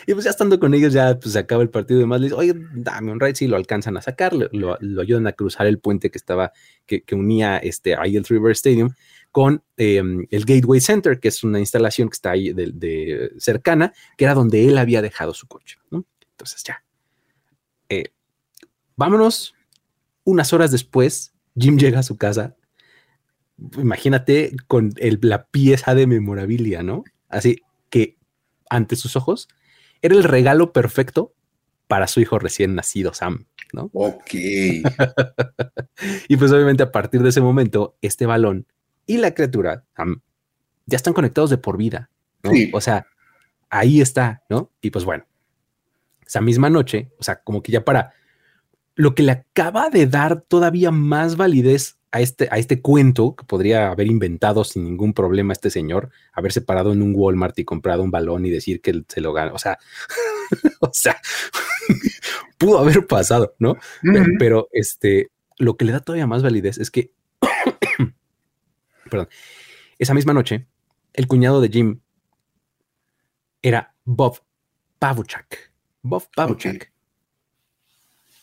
Y 0.06 0.14
pues 0.14 0.26
ya 0.26 0.32
estando 0.32 0.60
con 0.60 0.74
ellos, 0.74 0.94
ya 0.94 1.20
pues 1.20 1.36
acaba 1.36 1.62
el 1.62 1.70
partido 1.70 2.00
y 2.00 2.04
demás, 2.04 2.20
le 2.22 2.28
dicen, 2.28 2.40
oye, 2.40 2.54
dame 2.74 3.12
un 3.12 3.20
ride, 3.20 3.36
sí, 3.36 3.48
lo 3.48 3.56
alcanzan 3.56 3.98
a 3.98 4.02
sacar, 4.02 4.34
lo, 4.34 4.78
ayudan 5.02 5.28
a 5.28 5.34
cruzar 5.34 5.68
el 5.68 5.80
puente 5.80 6.10
que 6.10 6.18
estaba, 6.18 6.52
que, 6.86 7.04
unía 7.12 7.58
este, 7.58 7.96
ahí 7.96 8.16
el 8.16 8.26
River 8.26 8.52
Stadium 8.52 8.92
con 9.32 9.64
em, 9.78 10.26
el 10.32 10.46
Gateway 10.46 10.82
Center, 10.82 11.20
que 11.20 11.28
es 11.28 11.44
una 11.44 11.60
instalación 11.60 12.10
que 12.10 12.16
está 12.16 12.32
ahí 12.32 12.52
de, 12.54 13.32
cercana, 13.38 13.94
que 14.18 14.26
era 14.26 14.34
donde 14.34 14.68
él 14.68 14.78
había 14.78 15.02
dejado 15.02 15.34
su 15.34 15.48
coche. 15.48 15.78
Entonces 15.92 16.64
ya. 16.64 16.84
Eh, 17.90 18.06
vámonos. 18.96 19.56
Unas 20.24 20.54
horas 20.54 20.72
después, 20.72 21.34
Jim 21.56 21.78
llega 21.78 22.00
a 22.00 22.04
su 22.04 22.18
casa. 22.18 22.56
Imagínate 23.78 24.56
con 24.68 24.94
la 25.22 25.48
pieza 25.48 25.96
de 25.96 26.08
memorabilia, 26.08 26.82
¿no? 26.82 27.04
Así 27.28 27.62
que 27.90 28.18
ante 28.70 28.96
sus 28.96 29.16
ojos 29.16 29.48
era 30.02 30.16
el 30.16 30.24
regalo 30.24 30.74
perfecto 30.74 31.34
para 31.88 32.08
su 32.08 32.20
hijo 32.20 32.40
recién 32.40 32.76
nacido, 32.76 33.14
Sam, 33.14 33.46
¿no? 33.74 33.90
Ok. 33.94 34.34
y 36.28 36.38
pues 36.38 36.52
obviamente 36.52 36.84
a 36.84 36.92
partir 36.92 37.22
de 37.24 37.30
ese 37.30 37.42
momento, 37.42 37.98
este 38.02 38.26
balón 38.26 38.68
y 39.06 39.18
la 39.18 39.34
criatura, 39.34 39.86
Sam, 39.96 40.22
ya 40.86 40.96
están 40.96 41.14
conectados 41.14 41.50
de 41.50 41.58
por 41.58 41.78
vida, 41.78 42.10
¿no? 42.44 42.52
O 42.74 42.82
sea, 42.82 43.08
ahí 43.70 44.02
está, 44.02 44.44
¿no? 44.50 44.72
Y 44.82 44.92
pues 44.92 45.04
bueno, 45.06 45.26
esa 46.26 46.42
misma 46.42 46.70
noche, 46.70 47.12
o 47.18 47.24
sea, 47.24 47.42
como 47.42 47.64
que 47.64 47.72
ya 47.72 47.84
para 47.84 48.14
lo 49.00 49.16
que 49.16 49.24
le 49.24 49.32
acaba 49.32 49.90
de 49.90 50.08
dar 50.08 50.42
todavía 50.42 50.92
más 50.92 51.38
validez 51.38 51.98
a 52.12 52.20
este, 52.20 52.50
a 52.52 52.58
este 52.58 52.82
cuento 52.82 53.34
que 53.34 53.46
podría 53.46 53.92
haber 53.92 54.08
inventado 54.08 54.66
sin 54.66 54.84
ningún 54.84 55.14
problema 55.14 55.54
este 55.54 55.70
señor, 55.70 56.10
haberse 56.34 56.60
parado 56.60 56.92
en 56.92 57.02
un 57.02 57.14
Walmart 57.16 57.58
y 57.60 57.64
comprado 57.64 58.04
un 58.04 58.12
balón 58.12 58.46
y 58.46 58.50
decir 58.50 58.82
que 58.82 59.06
se 59.08 59.22
lo 59.22 59.32
gana. 59.32 59.54
O 59.54 59.58
sea, 59.58 59.80
o 60.82 60.90
sea, 60.92 61.16
pudo 62.58 62.80
haber 62.80 63.08
pasado, 63.08 63.56
¿no? 63.58 63.78
pero, 64.38 64.68
este, 64.74 65.32
lo 65.58 65.78
que 65.78 65.86
le 65.86 65.94
da 65.94 66.02
todavía 66.02 66.28
más 66.28 66.44
validez 66.44 66.78
es 66.78 66.92
que, 66.92 67.14
perdón, 69.10 69.30
esa 69.98 70.14
misma 70.14 70.34
noche, 70.34 70.68
el 71.14 71.26
cuñado 71.26 71.62
de 71.62 71.70
Jim 71.70 72.02
era 73.62 73.96
Bob 74.04 74.42
Pavuchak. 75.00 75.72
Bob 76.02 76.28
Pavuchak 76.36 76.92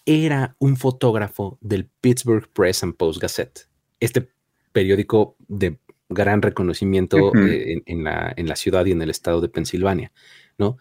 era 0.07 0.57
un 0.59 0.77
fotógrafo 0.77 1.59
del 1.61 1.91
Pittsburgh 2.01 2.49
Press 2.53 2.83
and 2.83 2.97
Post 2.97 3.21
Gazette, 3.21 3.69
este 4.01 4.29
periódico 4.73 5.37
de 5.49 5.79
gran 6.09 6.41
reconocimiento 6.41 7.35
eh, 7.35 7.83
en, 7.85 8.05
la, 8.05 8.33
en, 8.37 8.49
la, 8.49 8.57
ciudad 8.57 8.87
y 8.87 8.93
en 8.93 9.03
el 9.03 9.11
estado 9.11 9.41
de 9.41 9.49
Pensilvania, 9.49 10.13
¿no? 10.57 10.79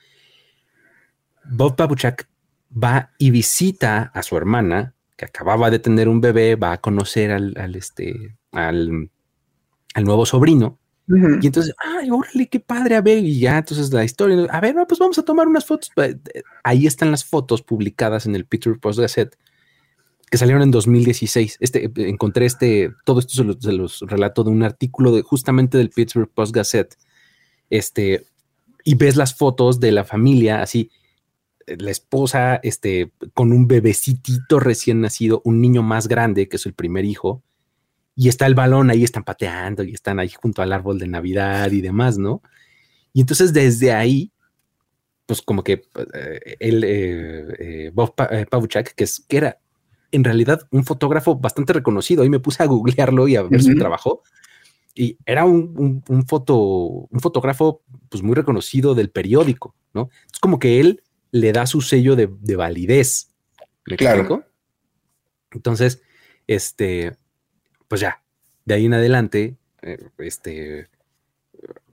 Bob 1.43 1.75
Pabuchak 1.75 2.29
va 2.71 3.11
y 3.17 3.31
visita 3.31 4.11
a 4.13 4.23
su 4.23 4.37
hermana, 4.37 4.93
que 5.17 5.25
acababa 5.25 5.71
de 5.71 5.79
tener 5.79 6.07
un 6.07 6.21
bebé, 6.21 6.55
va 6.55 6.73
a 6.73 6.81
conocer 6.81 7.31
al, 7.31 7.75
este, 7.75 8.35
al, 8.51 9.09
al 9.93 10.03
nuevo 10.03 10.25
sobrino, 10.25 10.79
y 11.07 11.45
entonces, 11.45 11.73
ay, 11.77 12.09
órale, 12.09 12.47
qué 12.47 12.59
padre, 12.59 12.95
a 12.95 13.01
ver, 13.01 13.19
y 13.19 13.39
ya, 13.39 13.59
entonces 13.59 13.93
la 13.93 14.03
historia, 14.03 14.47
a 14.49 14.59
ver, 14.59 14.75
pues 14.87 14.99
vamos 14.99 15.17
a 15.19 15.23
tomar 15.23 15.47
unas 15.47 15.65
fotos. 15.65 15.91
Eh, 15.97 16.17
ahí 16.63 16.87
están 16.87 17.11
las 17.11 17.23
fotos 17.23 17.61
publicadas 17.61 18.25
en 18.25 18.35
el 18.35 18.45
Peter 18.45 18.77
Post 18.79 18.99
Gazette 18.99 19.37
que 20.29 20.37
salieron 20.37 20.63
en 20.63 20.71
2016. 20.71 21.57
Este, 21.59 21.91
encontré 21.95 22.45
este, 22.45 22.91
todo 23.05 23.19
esto 23.19 23.55
se 23.59 23.71
los, 23.71 23.99
relato 24.01 24.43
de 24.43 24.49
un 24.49 24.63
artículo 24.63 25.11
de 25.11 25.21
justamente 25.21 25.77
del 25.77 25.89
Pittsburgh 25.89 26.29
Post 26.29 26.55
Gazette, 26.55 26.97
este, 27.69 28.25
y 28.83 28.95
ves 28.95 29.15
las 29.15 29.35
fotos 29.35 29.79
de 29.79 29.91
la 29.91 30.03
familia 30.03 30.61
así, 30.61 30.91
la 31.67 31.91
esposa, 31.91 32.59
este, 32.63 33.11
con 33.33 33.51
un 33.51 33.67
bebecitito 33.67 34.59
recién 34.59 35.01
nacido, 35.01 35.41
un 35.45 35.61
niño 35.61 35.81
más 35.83 36.07
grande, 36.07 36.47
que 36.47 36.57
es 36.57 36.65
el 36.65 36.73
primer 36.73 37.05
hijo, 37.05 37.43
y 38.15 38.29
está 38.29 38.45
el 38.45 38.55
balón 38.55 38.89
ahí, 38.89 39.03
están 39.03 39.23
pateando 39.23 39.83
y 39.83 39.93
están 39.93 40.19
ahí 40.19 40.29
junto 40.29 40.61
al 40.61 40.71
árbol 40.71 40.97
de 40.99 41.07
Navidad 41.07 41.71
y 41.71 41.81
demás, 41.81 42.17
¿no? 42.17 42.41
Y 43.13 43.21
entonces 43.21 43.53
desde 43.53 43.91
ahí, 43.91 44.31
pues 45.25 45.41
como 45.41 45.63
que 45.63 45.83
eh, 46.13 46.55
el 46.59 46.83
eh, 46.83 47.45
eh, 47.59 47.91
Bob 47.93 48.15
Pavuchak, 48.49 48.93
que, 48.95 49.03
es, 49.03 49.25
que 49.27 49.37
era 49.37 49.59
en 50.11 50.23
realidad 50.23 50.67
un 50.71 50.85
fotógrafo 50.85 51.35
bastante 51.35 51.73
reconocido, 51.73 52.23
ahí 52.23 52.29
me 52.29 52.39
puse 52.39 52.63
a 52.63 52.67
googlearlo 52.67 53.27
y 53.27 53.35
a 53.35 53.43
ver 53.43 53.61
su 53.61 53.75
trabajo, 53.75 54.23
y 54.93 55.17
era 55.25 55.43
un, 55.43 56.03
foto, 56.25 56.55
un 56.55 57.19
fotógrafo 57.19 57.81
pues 58.07 58.23
muy 58.23 58.33
reconocido 58.33 58.95
del 58.95 59.09
periódico, 59.09 59.75
¿no? 59.93 60.09
Es 60.31 60.39
como 60.39 60.57
que 60.57 60.79
él 60.79 61.03
le 61.31 61.51
da 61.51 61.65
su 61.65 61.81
sello 61.81 62.15
de, 62.15 62.27
validez. 62.55 63.33
¿Me 63.85 63.97
claro. 63.97 64.45
Entonces, 65.51 66.01
este, 66.47 67.17
pues 67.87 68.01
ya, 68.01 68.23
de 68.65 68.73
ahí 68.75 68.85
en 68.85 68.93
adelante, 68.93 69.57
eh, 69.81 70.09
este, 70.17 70.89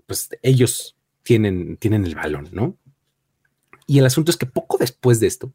pues 0.06 0.30
ellos 0.42 0.96
tienen, 1.22 1.76
tienen 1.76 2.04
el 2.04 2.14
balón, 2.14 2.48
¿no? 2.52 2.76
Y 3.86 3.98
el 3.98 4.06
asunto 4.06 4.30
es 4.30 4.36
que 4.36 4.46
poco 4.46 4.78
después 4.78 5.20
de 5.20 5.26
esto, 5.26 5.52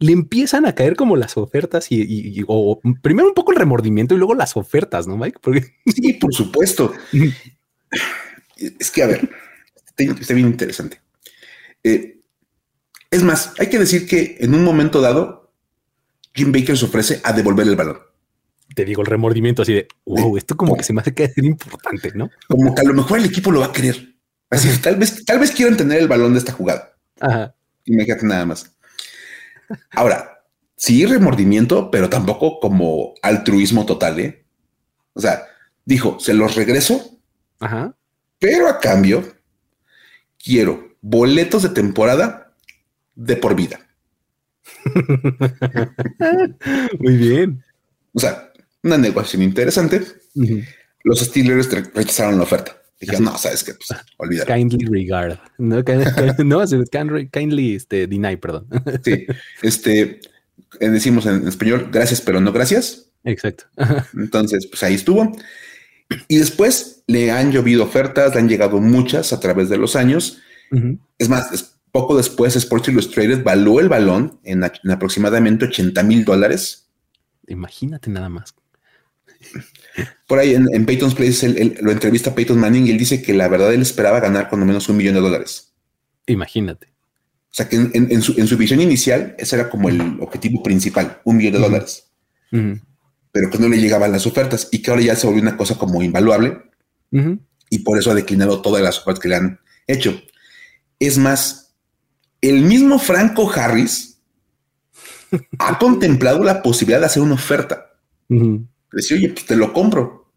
le 0.00 0.12
empiezan 0.12 0.66
a 0.66 0.74
caer 0.74 0.94
como 0.94 1.16
las 1.16 1.36
ofertas 1.36 1.88
y, 1.90 2.44
o 2.46 2.80
primero 3.02 3.28
un 3.28 3.34
poco 3.34 3.52
el 3.52 3.58
remordimiento 3.58 4.14
y 4.14 4.18
luego 4.18 4.34
las 4.34 4.56
ofertas, 4.56 5.06
¿no, 5.06 5.16
Mike? 5.16 5.38
Porque... 5.42 5.74
Sí, 5.86 6.12
por 6.14 6.32
supuesto. 6.32 6.92
es 8.56 8.90
que, 8.90 9.02
a 9.02 9.06
ver, 9.06 9.28
está, 9.96 10.34
bien 10.34 10.48
interesante. 10.48 11.00
Eh, 11.82 12.20
es 13.10 13.22
más, 13.22 13.54
hay 13.58 13.68
que 13.68 13.78
decir 13.78 14.06
que 14.06 14.36
en 14.40 14.54
un 14.54 14.62
momento 14.62 15.00
dado, 15.00 15.52
Jim 16.34 16.52
Baker 16.52 16.76
se 16.76 16.84
ofrece 16.84 17.20
a 17.24 17.32
devolver 17.32 17.66
el 17.66 17.76
balón. 17.76 17.98
Te 18.78 18.84
digo, 18.84 19.02
el 19.02 19.08
remordimiento 19.08 19.62
así 19.62 19.74
de, 19.74 19.88
wow, 20.06 20.36
esto 20.36 20.56
como 20.56 20.76
que 20.76 20.84
se 20.84 20.92
me 20.92 21.00
hace 21.00 21.12
que 21.12 21.26
ser 21.26 21.44
importante, 21.44 22.12
¿no? 22.14 22.30
Como 22.46 22.72
que 22.72 22.82
a 22.82 22.84
lo 22.84 22.94
mejor 22.94 23.18
el 23.18 23.24
equipo 23.24 23.50
lo 23.50 23.58
va 23.58 23.66
a 23.66 23.72
querer. 23.72 24.14
Así, 24.50 24.68
tal 24.80 24.94
vez, 24.94 25.24
tal 25.24 25.40
vez 25.40 25.50
quieran 25.50 25.76
tener 25.76 25.98
el 25.98 26.06
balón 26.06 26.34
de 26.34 26.38
esta 26.38 26.52
jugada. 26.52 26.94
Ajá. 27.18 27.56
Imagínate 27.86 28.24
nada 28.24 28.46
más. 28.46 28.72
Ahora, 29.90 30.44
sí 30.76 31.04
remordimiento, 31.06 31.90
pero 31.90 32.08
tampoco 32.08 32.60
como 32.60 33.14
altruismo 33.20 33.84
total, 33.84 34.20
¿eh? 34.20 34.44
O 35.14 35.20
sea, 35.20 35.42
dijo, 35.84 36.20
se 36.20 36.34
los 36.34 36.54
regreso, 36.54 37.18
Ajá. 37.58 37.96
pero 38.38 38.68
a 38.68 38.78
cambio 38.78 39.24
quiero 40.38 40.94
boletos 41.00 41.64
de 41.64 41.70
temporada 41.70 42.54
de 43.16 43.34
por 43.34 43.56
vida. 43.56 43.80
Muy 47.00 47.16
bien. 47.16 47.64
O 48.18 48.20
sea, 48.20 48.47
una 48.82 48.98
negociación 48.98 49.42
interesante. 49.42 50.02
Los 51.04 51.20
Steelers 51.20 51.70
rechazaron 51.94 52.36
la 52.36 52.44
oferta. 52.44 52.78
Dije, 53.00 53.20
no, 53.20 53.38
sabes 53.38 53.62
qué, 53.62 53.74
pues 53.74 54.00
olvídalo. 54.16 54.54
Kindly 54.54 54.86
regard. 54.86 55.38
No, 55.58 55.82
no 56.44 56.64
kindly 57.30 57.74
este, 57.74 58.06
deny, 58.06 58.36
perdón. 58.36 58.66
Sí, 59.04 59.26
este 59.62 60.20
eh, 60.80 60.88
decimos 60.88 61.26
en 61.26 61.46
español, 61.46 61.88
gracias, 61.92 62.20
pero 62.20 62.40
no 62.40 62.52
gracias. 62.52 63.10
Exacto. 63.24 63.64
Entonces, 64.14 64.66
pues 64.66 64.82
ahí 64.82 64.94
estuvo. 64.94 65.36
Y 66.26 66.38
después 66.38 67.02
le 67.06 67.30
han 67.30 67.52
llovido 67.52 67.84
ofertas, 67.84 68.34
le 68.34 68.40
han 68.40 68.48
llegado 68.48 68.80
muchas 68.80 69.32
a 69.32 69.40
través 69.40 69.68
de 69.68 69.76
los 69.76 69.96
años. 69.96 70.40
Es 71.18 71.28
más, 71.28 71.76
poco 71.92 72.16
después 72.16 72.56
Sports 72.56 72.88
Illustrated 72.88 73.42
valuó 73.42 73.80
el 73.80 73.88
balón 73.88 74.40
en, 74.44 74.62
en 74.64 74.90
aproximadamente 74.90 75.66
80 75.66 76.02
mil 76.02 76.24
dólares. 76.24 76.88
Imagínate 77.46 78.10
nada 78.10 78.28
más. 78.28 78.54
Por 80.26 80.38
ahí 80.38 80.54
en, 80.54 80.86
Peyton's 80.86 81.14
Place 81.14 81.48
lo 81.80 81.90
entrevista 81.90 82.34
Peyton 82.34 82.58
Manning 82.58 82.86
y 82.86 82.90
él 82.90 82.98
dice 82.98 83.22
que 83.22 83.34
la 83.34 83.48
verdad 83.48 83.72
él 83.72 83.82
esperaba 83.82 84.20
ganar 84.20 84.48
cuando 84.48 84.66
menos 84.66 84.88
un 84.88 84.96
millón 84.96 85.14
de 85.14 85.20
dólares. 85.20 85.72
Imagínate. 86.26 86.88
O 87.50 87.54
sea 87.58 87.68
que 87.68 87.76
en, 87.76 88.22
su, 88.22 88.56
visión 88.56 88.80
inicial 88.80 89.34
ese 89.38 89.56
era 89.56 89.70
como 89.70 89.88
el 89.88 90.18
objetivo 90.20 90.62
principal, 90.62 91.20
un 91.24 91.38
millón 91.38 91.54
de 91.54 91.58
dólares. 91.58 92.10
Pero 92.50 93.50
que 93.50 93.58
no 93.58 93.68
le 93.68 93.78
llegaban 93.78 94.12
las 94.12 94.26
ofertas 94.26 94.68
y 94.70 94.82
que 94.82 94.90
ahora 94.90 95.02
ya 95.02 95.16
se 95.16 95.26
volvió 95.26 95.42
una 95.42 95.56
cosa 95.56 95.76
como 95.76 96.02
invaluable 96.02 96.58
y 97.70 97.78
por 97.80 97.98
eso 97.98 98.10
ha 98.10 98.14
declinado 98.14 98.62
todas 98.62 98.82
las 98.82 98.98
ofertas 98.98 99.20
que 99.20 99.28
le 99.28 99.36
han 99.36 99.60
hecho. 99.86 100.20
Es 100.98 101.18
más, 101.18 101.74
el 102.40 102.62
mismo 102.62 102.98
Franco 102.98 103.50
Harris 103.50 104.20
ha 105.58 105.78
contemplado 105.78 106.44
la 106.44 106.62
posibilidad 106.62 107.00
de 107.00 107.06
hacer 107.06 107.22
una 107.22 107.34
oferta. 107.34 107.86
Decía, 108.92 109.16
oye, 109.16 109.28
pues 109.30 109.46
te 109.46 109.56
lo 109.56 109.72
compro. 109.72 110.30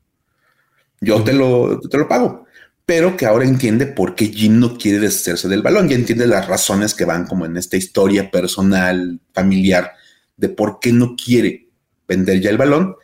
Yo 0.99 1.23
te 1.23 1.33
lo, 1.33 1.79
te 1.79 1.97
lo 1.97 2.07
pago. 2.07 2.45
Pero 2.85 3.15
que 3.15 3.25
ahora 3.25 3.45
entiende 3.45 3.85
por 3.85 4.15
qué 4.15 4.27
Jim 4.27 4.59
no 4.59 4.77
quiere 4.77 4.99
deshacerse 4.99 5.47
del 5.47 5.61
balón. 5.61 5.87
Ya 5.87 5.95
entiende 5.95 6.27
las 6.27 6.47
razones 6.47 6.93
que 6.93 7.05
van 7.05 7.25
como 7.25 7.45
en 7.45 7.57
esta 7.57 7.77
historia 7.77 8.29
personal, 8.29 9.19
familiar, 9.33 9.91
de 10.37 10.49
por 10.49 10.79
qué 10.79 10.91
no 10.91 11.15
quiere 11.15 11.69
vender 12.07 12.41
ya 12.41 12.49
el 12.49 12.57
balón. 12.57 12.95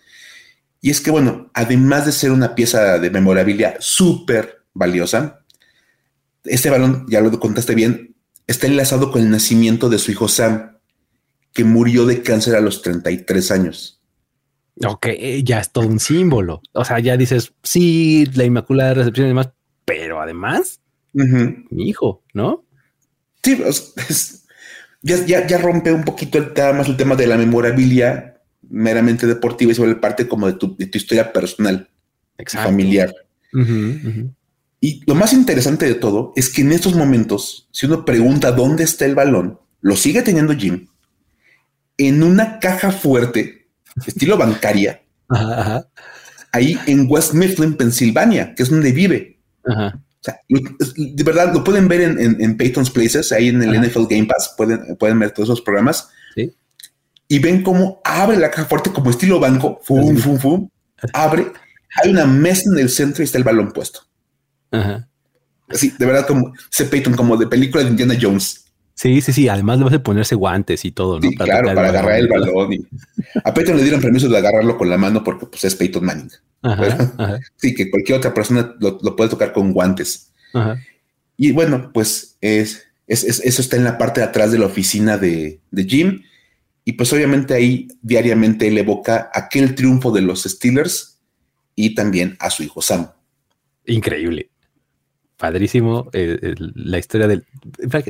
Y 0.82 0.89
es 0.89 1.02
que, 1.02 1.12
bueno, 1.12 1.50
además 1.54 2.06
de 2.06 2.12
ser 2.12 2.32
una 2.32 2.56
pieza 2.56 3.00
de 3.00 3.10
memorabilia 3.10 3.78
súper 3.80 4.64
valiosa, 4.74 5.45
este 6.43 6.70
balón, 6.70 7.06
ya 7.10 7.22
lo 7.22 7.39
contaste 7.39 7.76
bien, 7.76 8.16
está 8.45 8.68
enlazado 8.68 9.12
con 9.12 9.22
el 9.22 9.30
nacimiento 9.30 9.89
de 9.89 10.00
su 10.00 10.12
hijo 10.12 10.28
Sam, 10.28 10.78
que 11.54 11.64
murió 11.64 12.06
de 12.06 12.22
cáncer 12.22 12.56
a 12.56 12.62
los 12.62 12.82
33 12.82 13.52
años. 13.52 13.97
Ok, 14.86 15.08
ya 15.44 15.60
es 15.60 15.72
todo 15.72 15.88
un 15.88 16.00
símbolo. 16.00 16.62
O 16.74 16.86
sea, 16.86 17.00
ya 17.00 17.18
dices, 17.18 17.54
sí, 17.64 18.26
la 18.36 18.44
Inmaculada 18.44 18.94
Recepción 18.94 19.28
y 19.28 19.30
demás, 19.30 19.50
pero 19.86 20.22
además, 20.22 20.82
mi 21.14 21.90
hijo, 21.90 22.24
¿no? 22.34 22.66
Sí, 23.44 23.58
ya, 25.02 25.48
ya, 25.48 25.58
rompe 25.58 25.92
un 25.92 26.04
poquito 26.04 26.38
el 26.38 26.54
tema, 26.54 26.74
más 26.74 26.88
el 26.88 26.98
tema 26.98 27.16
de 27.16 27.28
la 27.28 27.38
memorabilia 27.38 28.42
meramente 28.70 29.26
deportiva 29.26 29.72
y 29.72 29.76
sobre 29.76 29.96
parte 29.96 30.28
como 30.28 30.48
de 30.48 30.54
tu, 30.54 30.76
historia 30.78 31.32
personal, 31.32 31.90
familiar. 32.46 33.16
Y 34.80 35.02
lo 35.08 35.16
más 35.16 35.34
interesante 35.34 35.86
de 35.86 35.96
todo 35.96 36.34
es 36.36 36.50
que 36.50 36.62
en 36.62 36.74
estos 36.74 36.94
momentos, 36.94 37.68
si 37.72 37.86
uno 37.86 38.06
pregunta 38.06 38.52
dónde 38.52 38.84
está 38.84 39.06
el 39.06 39.16
balón, 39.16 39.60
lo 39.82 39.96
sigue 39.96 40.22
teniendo 40.22 40.54
Jim 40.54 40.88
en 41.98 42.24
una 42.24 42.60
caja 42.60 42.92
fuerte 42.92 43.57
estilo 44.06 44.38
bancaria, 44.38 45.02
ahí 46.52 46.80
en 46.88 47.08
West 47.10 47.34
Mifflin, 47.34 47.76
Pensilvania, 47.76 48.54
que 48.56 48.64
es 48.64 48.70
donde 48.70 48.91
vive. 48.91 49.39
de 49.66 51.24
verdad, 51.24 51.54
lo 51.54 51.64
pueden 51.64 51.88
ver 51.88 52.02
en, 52.02 52.58
Peyton's 52.58 52.89
Places, 52.89 53.32
ahí 53.32 53.50
en 53.50 53.62
el 53.62 53.82
NFL 53.82 54.06
Game 54.10 54.26
Pass, 54.26 54.54
pueden, 54.58 54.95
pueden 54.98 55.20
ver 55.20 55.32
todos 55.32 55.50
esos 55.50 55.62
programas. 55.62 56.10
Y 57.30 57.39
ven 57.39 57.62
cómo 57.62 58.00
abre 58.06 58.38
la 58.38 58.50
caja 58.50 58.66
fuerte 58.66 58.91
como 58.91 59.10
estilo 59.10 59.39
banco, 59.39 59.82
fum, 59.84 60.16
fum, 60.16 60.38
fum, 60.38 60.70
abre, 61.12 61.52
hay 62.02 62.12
una 62.12 62.26
mesa 62.26 62.70
en 62.72 62.80
el 62.80 62.89
centro 62.89 63.22
y 63.22 63.26
está 63.26 63.38
el 63.38 63.43
balón 63.43 63.72
puesto. 63.72 64.02
Así, 65.70 65.93
de 65.98 66.06
verdad, 66.06 66.26
como 66.26 66.54
se 66.70 66.86
Peyton, 66.86 67.16
como 67.16 67.36
de 67.36 67.48
película 67.48 67.84
de 67.84 67.89
Indiana 67.89 68.18
Jones. 68.20 68.66
Sí, 68.98 69.22
sí, 69.22 69.32
sí. 69.32 69.48
Además 69.48 69.78
debe 69.78 70.00
ponerse 70.00 70.34
guantes 70.34 70.84
y 70.84 70.91
todo, 70.91 71.20
¿no? 71.20 71.30
Sí, 71.30 71.36
claro, 71.36 71.68
para 71.68 71.89
agarrar 71.89 72.18
el 72.18 72.28
balón. 72.28 72.88
A 73.43 73.54
Peyton 73.54 73.78
le 73.78 73.84
dieron 73.84 74.02
permiso 74.02 74.28
de 74.28 74.36
agarrarlo 74.36 74.76
con 74.76 74.89
la 74.89 74.98
mano 74.98 75.24
porque 75.24 75.45
pues, 75.45 75.64
es 75.66 75.76
Peyton 75.76 76.04
Manning. 76.04 76.32
Sí, 77.58 77.76
que 77.76 77.91
cualquier 77.91 78.18
otra 78.18 78.34
persona 78.34 78.76
lo, 78.80 79.16
puede 79.16 79.30
tocar 79.30 79.54
con 79.54 79.72
guantes. 79.72 80.32
Y 81.38 81.52
bueno, 81.52 81.91
pues 81.93 82.38
es, 82.41 82.88
eso 83.06 83.62
está 83.62 83.78
en 83.78 83.84
la 83.84 84.00
parte 84.00 84.22
de 84.22 84.26
atrás 84.26 84.52
de 84.52 84.58
la 84.58 84.66
oficina 84.66 85.20
de, 85.20 85.60
de 85.70 85.84
Jim. 85.86 86.24
Y 86.84 86.93
pues 86.93 87.14
obviamente 87.14 87.54
ahí 87.54 87.88
diariamente 88.02 88.72
le 88.72 88.82
evoca 88.82 89.30
aquel 89.32 89.76
triunfo 89.76 90.12
de 90.12 90.22
los 90.22 90.43
Steelers 90.43 91.20
y 91.76 91.93
también 91.93 92.36
a 92.39 92.50
su 92.50 92.64
hijo 92.64 92.82
Sam. 92.82 93.12
Increíble 93.86 94.50
padrísimo 95.38 96.10
eh, 96.14 96.56
la 96.58 96.98
historia 96.98 97.28
del, 97.28 97.46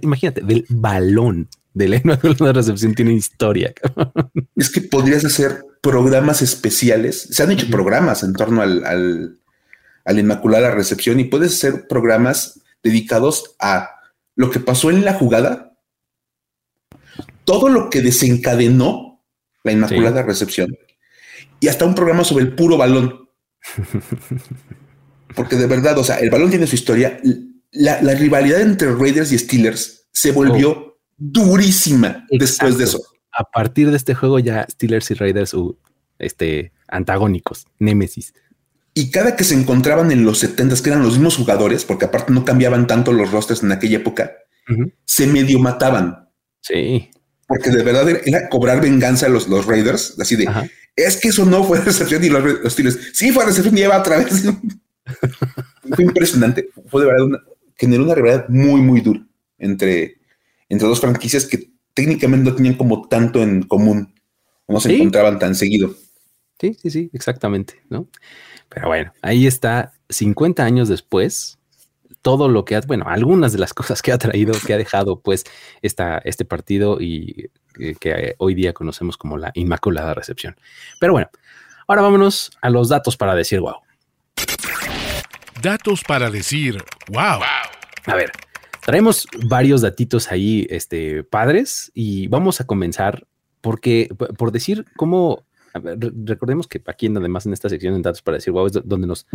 imagínate, 0.02 0.42
del 0.42 0.66
balón 0.70 1.50
de 1.74 1.88
la 1.88 1.98
Inmaculada 1.98 2.54
Recepción 2.54 2.96
tiene 2.96 3.14
historia. 3.14 3.74
Es 4.56 4.72
que 4.72 4.82
podrías 4.82 5.24
hacer 5.24 5.64
programas 5.82 6.42
especiales. 6.42 7.28
Se 7.32 7.44
han 7.44 7.52
hecho 7.52 7.68
programas 7.70 8.24
en 8.24 8.34
torno 8.34 8.62
al, 8.62 8.84
al, 8.86 9.40
a 10.06 10.14
la 10.14 10.20
Inmaculada 10.20 10.72
Recepción 10.72 11.20
y 11.20 11.26
puedes 11.26 11.54
hacer 11.54 11.88
programas 11.88 12.62
dedicados 12.82 13.56
a 13.60 13.92
lo 14.36 14.50
que 14.50 14.60
pasó 14.60 14.90
en 14.90 15.06
la 15.06 15.14
jugada, 15.14 15.78
todo 17.44 17.70
lo 17.70 17.90
que 17.90 18.02
desencadenó 18.02 19.22
la 19.64 19.72
Inmaculada 19.72 20.24
Recepción 20.24 20.76
y 21.60 21.68
hasta 21.68 21.86
un 21.86 21.96
programa 21.96 22.24
sobre 22.24 22.46
el 22.46 22.56
puro 22.56 22.78
balón. 22.78 23.30
Porque 25.36 25.56
de 25.56 25.68
verdad, 25.68 25.98
o 25.98 26.04
sea, 26.04 26.18
el 26.18 26.30
balón 26.30 26.50
tiene 26.50 26.68
su 26.68 26.76
historia. 26.76 27.20
la, 27.72 28.14
rivalidad 28.16 28.62
entre 28.62 28.94
Raiders 28.94 29.32
y 29.32 29.38
Steelers 29.38 30.08
se 30.12 30.32
volvió 30.32 30.72
oh. 30.72 30.98
durísima 31.18 32.26
después 32.30 32.78
de 32.78 32.86
eso. 32.86 33.02
A 33.32 33.44
partir 33.44 33.92
de 33.92 33.98
este 33.98 34.16
juego 34.16 34.40
ya 34.40 34.66
Steelers 34.70 35.12
y 35.12 35.14
Raiders 35.14 35.54
uh, 35.54 35.78
este, 36.18 36.72
antagónicos, 36.88 37.66
némesis. 37.80 38.34
Y 38.94 39.12
cada 39.12 39.36
que 39.36 39.44
se 39.44 39.54
encontraban 39.54 40.12
en 40.12 40.26
los 40.26 40.40
70 40.40 40.82
que 40.82 40.90
eran 40.90 41.04
los 41.04 41.14
mismos 41.14 41.38
jugadores, 41.38 41.86
porque 41.86 42.06
aparte 42.06 42.34
no 42.34 42.44
cambiaban 42.44 42.88
tanto 42.88 43.14
los 43.14 43.32
rosters 43.32 43.62
en 43.62 43.72
aquella 43.72 43.98
época, 43.98 44.32
se 45.06 45.28
medio 45.28 45.60
mataban. 45.60 46.30
Sí. 46.62 47.12
Porque 47.48 47.70
de 47.70 47.84
verdad 47.84 48.10
era, 48.10 48.50
cobrar 48.50 48.82
venganza 48.82 49.28
a 49.28 49.30
los, 49.30 49.48
los 49.48 49.68
Raiders, 49.68 50.16
así 50.20 50.36
de, 50.36 50.50
es 50.96 51.18
que 51.18 51.28
eso 51.28 51.46
no 51.46 51.64
fue 51.64 51.80
recepción 51.86 52.24
y 52.24 52.30
los, 52.30 52.44
los 52.44 52.74
Steelers, 52.74 52.98
sí 53.14 53.32
fue 53.32 53.46
recepción 53.46 53.78
y 53.78 53.82
lleva 53.82 54.00
otra 54.00 54.18
vez. 54.18 54.44
fue 55.96 56.04
impresionante. 56.04 56.70
Fue 56.88 57.02
de 57.02 57.08
verdad 57.08 57.26
una, 57.26 57.40
generó 57.76 58.04
una 58.04 58.16
rivalidad 58.16 58.50
muy, 58.50 58.82
muy 58.82 59.02
dura 59.02 59.26
entre, 59.58 60.18
entre 60.70 60.88
dos 60.88 61.00
franquicias 61.00 61.46
que 61.46 61.72
técnicamente 61.94 62.50
no 62.50 62.56
tenían 62.56 62.76
como 62.76 63.08
tanto 63.08 63.42
en 63.42 63.64
común, 63.64 64.14
no 64.68 64.80
se 64.80 64.96
encontraban 64.96 65.40
tan 65.40 65.56
seguido. 65.56 65.96
Sí, 66.60 66.76
sí, 66.82 66.90
sí, 66.90 67.10
exactamente, 67.14 67.82
¿no? 67.90 68.08
Pero 68.70 68.88
bueno, 68.88 69.14
ahí 69.22 69.48
está, 69.48 69.94
50 70.10 70.64
años 70.64 70.90
después, 70.90 71.60
todo 72.22 72.50
lo 72.50 72.66
que 72.66 72.76
ha, 72.76 72.82
bueno, 72.82 73.06
algunas 73.08 73.52
de 73.54 73.60
las 73.60 73.74
cosas 73.76 74.02
que 74.02 74.12
ha 74.12 74.18
traído, 74.18 74.54
que 74.66 74.74
ha 74.74 74.78
dejado 74.78 75.22
pues 75.22 75.44
esta, 75.82 76.20
este 76.20 76.46
partido 76.46 77.00
y 77.00 77.50
eh, 77.80 77.96
que 78.00 78.36
hoy 78.38 78.56
día 78.56 78.74
conocemos 78.74 79.18
como 79.18 79.38
la 79.38 79.52
Inmaculada 79.54 80.14
Recepción. 80.14 80.56
Pero 81.00 81.14
bueno, 81.14 81.30
ahora 81.88 82.02
vámonos 82.02 82.52
a 82.62 82.70
los 82.70 82.90
datos 82.90 83.18
para 83.18 83.36
decir 83.36 83.60
wow. 83.60 83.78
Datos 85.62 86.04
para 86.04 86.30
decir 86.30 86.84
wow. 87.10 87.42
A 88.06 88.16
ver, 88.16 88.32
traemos 88.86 89.28
varios 89.46 89.82
datitos 89.82 90.32
ahí, 90.32 90.68
este, 90.70 91.24
padres, 91.24 91.92
y 91.94 92.28
vamos 92.28 92.62
a 92.62 92.66
comenzar 92.66 93.28
porque, 93.62 94.10
por 94.38 94.52
decir 94.52 94.86
cómo, 94.96 95.46
recordemos 95.74 96.68
que 96.68 96.82
aquí 96.86 97.08
además 97.08 97.46
en 97.46 97.54
esta 97.54 97.70
sección 97.70 97.96
de 97.96 98.02
datos 98.02 98.22
para 98.22 98.38
decir 98.38 98.54
wow 98.54 98.68
es 98.68 98.74
donde 98.74 99.08
nos, 99.08 99.26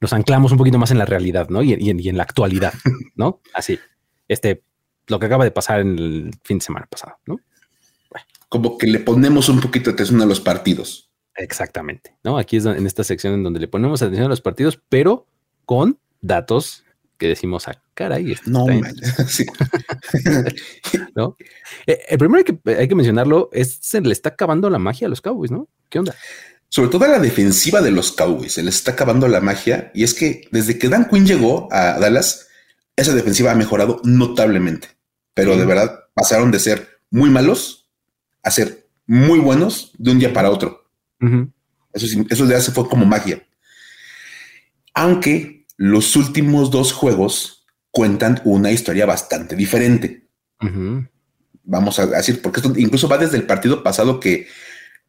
nos 0.00 0.12
anclamos 0.12 0.52
un 0.52 0.58
poquito 0.58 0.78
más 0.78 0.90
en 0.90 0.98
la 0.98 1.06
realidad, 1.06 1.48
¿no? 1.48 1.62
Y, 1.62 1.72
en 1.72 2.16
la 2.16 2.24
actualidad, 2.24 2.74
¿no? 3.14 3.40
Así, 3.54 3.78
este, 4.26 4.62
lo 5.06 5.18
que 5.18 5.26
acaba 5.26 5.44
de 5.44 5.52
pasar 5.52 5.80
en 5.80 5.98
el 5.98 6.30
fin 6.42 6.58
de 6.58 6.64
semana 6.64 6.86
pasado, 6.86 7.18
¿no? 7.26 7.40
Como 8.48 8.78
que 8.78 8.86
le 8.86 8.98
ponemos 8.98 9.48
un 9.48 9.60
poquito 9.60 9.90
de 9.90 9.94
atención 9.94 10.22
a 10.22 10.26
los 10.26 10.40
partidos. 10.40 11.10
Exactamente, 11.34 12.16
¿no? 12.24 12.38
Aquí 12.38 12.56
es 12.56 12.64
en 12.64 12.86
esta 12.86 13.04
sección 13.04 13.34
en 13.34 13.42
donde 13.44 13.60
le 13.60 13.68
ponemos 13.68 14.02
atención 14.02 14.26
a 14.26 14.30
los 14.30 14.40
partidos, 14.40 14.80
pero 14.88 15.26
con 15.68 16.00
datos 16.22 16.82
que 17.18 17.28
decimos 17.28 17.68
a 17.68 17.72
ah, 17.72 17.82
caray. 17.92 18.34
No, 18.46 18.64
¿No? 21.14 21.36
Eh, 21.86 21.98
el 22.08 22.16
primero 22.16 22.42
que 22.42 22.58
hay 22.72 22.88
que 22.88 22.94
mencionarlo 22.94 23.50
es 23.52 23.76
se 23.82 24.00
le 24.00 24.14
está 24.14 24.30
acabando 24.30 24.70
la 24.70 24.78
magia 24.78 25.08
a 25.08 25.10
los 25.10 25.20
Cowboys, 25.20 25.50
¿no? 25.50 25.68
¿Qué 25.90 25.98
onda? 25.98 26.14
Sobre 26.70 26.88
todo 26.88 27.04
a 27.04 27.08
la 27.08 27.18
defensiva 27.18 27.82
de 27.82 27.90
los 27.90 28.12
Cowboys, 28.12 28.54
se 28.54 28.62
les 28.62 28.76
está 28.76 28.92
acabando 28.92 29.28
la 29.28 29.42
magia. 29.42 29.90
Y 29.94 30.04
es 30.04 30.14
que 30.14 30.48
desde 30.52 30.78
que 30.78 30.88
Dan 30.88 31.10
Quinn 31.10 31.26
llegó 31.26 31.68
a 31.70 31.98
Dallas, 31.98 32.48
esa 32.96 33.14
defensiva 33.14 33.52
ha 33.52 33.54
mejorado 33.54 34.00
notablemente. 34.04 34.88
Pero 35.34 35.54
de 35.58 35.66
verdad 35.66 36.04
pasaron 36.14 36.50
de 36.50 36.60
ser 36.60 36.88
muy 37.10 37.28
malos 37.28 37.90
a 38.42 38.50
ser 38.50 38.88
muy 39.06 39.38
buenos 39.38 39.92
de 39.98 40.12
un 40.12 40.18
día 40.18 40.32
para 40.32 40.50
otro. 40.50 40.88
Eso, 41.92 42.06
eso 42.30 42.46
de 42.46 42.56
hace 42.56 42.72
fue 42.72 42.88
como 42.88 43.04
magia. 43.04 43.46
Aunque 44.94 45.57
los 45.78 46.16
últimos 46.16 46.70
dos 46.70 46.92
juegos 46.92 47.64
cuentan 47.90 48.42
una 48.44 48.70
historia 48.70 49.06
bastante 49.06 49.56
diferente. 49.56 50.28
Vamos 51.62 51.98
a 51.98 52.06
decir, 52.06 52.42
porque 52.42 52.60
esto 52.60 52.72
incluso 52.76 53.08
va 53.08 53.16
desde 53.16 53.36
el 53.36 53.46
partido 53.46 53.82
pasado 53.82 54.20
que 54.20 54.48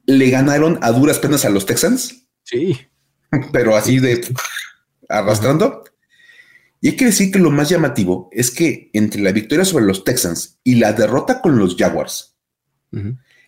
le 0.06 0.30
ganaron 0.30 0.80
a 0.82 0.92
duras 0.92 1.20
penas 1.20 1.44
a 1.44 1.50
los 1.50 1.66
Texans. 1.66 2.28
Sí. 2.44 2.80
Pero 3.52 3.76
así 3.76 4.00
de 4.00 4.26
arrastrando. 5.10 5.84
Y 6.82 6.90
hay 6.90 6.96
que 6.96 7.06
decir 7.06 7.32
que 7.32 7.40
lo 7.40 7.50
más 7.50 7.70
llamativo 7.70 8.30
es 8.32 8.52
que 8.52 8.92
entre 8.94 9.22
la 9.22 9.32
victoria 9.32 9.66
sobre 9.66 9.86
los 9.86 10.04
Texans 10.04 10.60
y 10.64 10.76
la 10.76 10.94
derrota 10.94 11.42
con 11.42 11.58
los 11.58 11.76
Jaguars, 11.76 12.38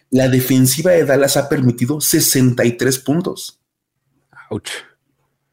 la 0.10 0.28
defensiva 0.28 0.92
de 0.92 1.06
Dallas 1.06 1.38
ha 1.38 1.48
permitido 1.48 2.02
63 2.02 3.00
puntos. 3.00 3.62
Ouch. 4.50 4.70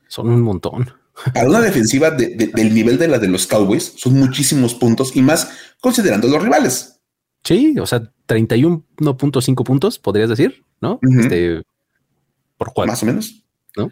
Son 0.09 0.29
un 0.29 0.41
montón. 0.41 0.93
Para 1.35 1.49
una 1.49 1.61
defensiva 1.61 2.11
del 2.11 2.75
nivel 2.75 2.99
de 2.99 3.09
la 3.09 3.19
de 3.19 3.29
los 3.29 3.47
Cowboys, 3.47 3.95
son 3.97 4.15
muchísimos 4.15 4.75
puntos 4.75 5.17
y 5.17 5.23
más 5.23 5.51
considerando 5.81 6.29
los 6.29 6.43
rivales. 6.43 7.01
Sí, 7.45 7.75
o 7.79 7.87
sea, 7.87 8.13
31.5 8.29 9.65
puntos, 9.65 9.99
podrías 9.99 10.29
decir, 10.29 10.65
¿no? 10.81 11.01
Este, 11.03 11.63
por 12.57 12.73
cuál. 12.73 12.89
Más 12.89 13.03
o 13.03 13.07
menos. 13.07 13.45
¿No? 13.77 13.91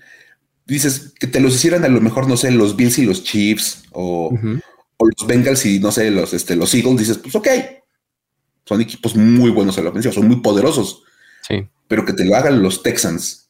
Dices 0.67 1.15
que 1.19 1.27
te 1.27 1.41
los 1.41 1.55
hicieran 1.55 1.85
a 1.85 1.89
lo 1.89 2.01
mejor, 2.01 2.29
no 2.29 2.37
sé, 2.37 2.51
los 2.51 2.77
Bills 2.77 2.99
y 2.99 3.07
los 3.07 3.23
Chiefs 3.23 3.85
o, 3.93 4.31
los 4.99 5.27
Bengals 5.27 5.65
y 5.67 5.79
no 5.79 5.93
sé, 5.93 6.11
los, 6.11 6.33
este, 6.33 6.57
los 6.57 6.75
Eagles. 6.75 6.99
Dices, 6.99 7.19
pues 7.19 7.35
ok, 7.35 7.49
son 8.65 8.81
equipos 8.81 9.15
muy 9.15 9.51
buenos 9.51 9.79
en 9.79 9.85
la 9.85 9.91
ofensiva, 9.91 10.15
son 10.15 10.29
muy 10.29 10.41
poderosos. 10.41 11.03
Sí. 11.43 11.69
Pero 11.89 12.05
que 12.05 12.13
te 12.13 12.25
lo 12.25 12.35
hagan 12.35 12.63
los 12.63 12.83
Texans 12.83 13.46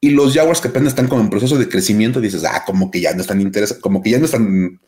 y 0.00 0.10
los 0.10 0.34
Jaguars 0.34 0.60
que 0.60 0.68
apenas 0.68 0.88
están 0.88 1.08
como 1.08 1.20
en 1.20 1.30
proceso 1.30 1.58
de 1.58 1.68
crecimiento, 1.68 2.20
dices, 2.20 2.44
ah, 2.44 2.62
como 2.64 2.90
que 2.90 3.00
ya 3.00 3.14
no 3.14 3.20
están 3.20 3.40
interesados, 3.40 3.82
como 3.82 4.02
que 4.02 4.10
ya 4.10 4.18
no 4.18 4.24
están 4.24 4.80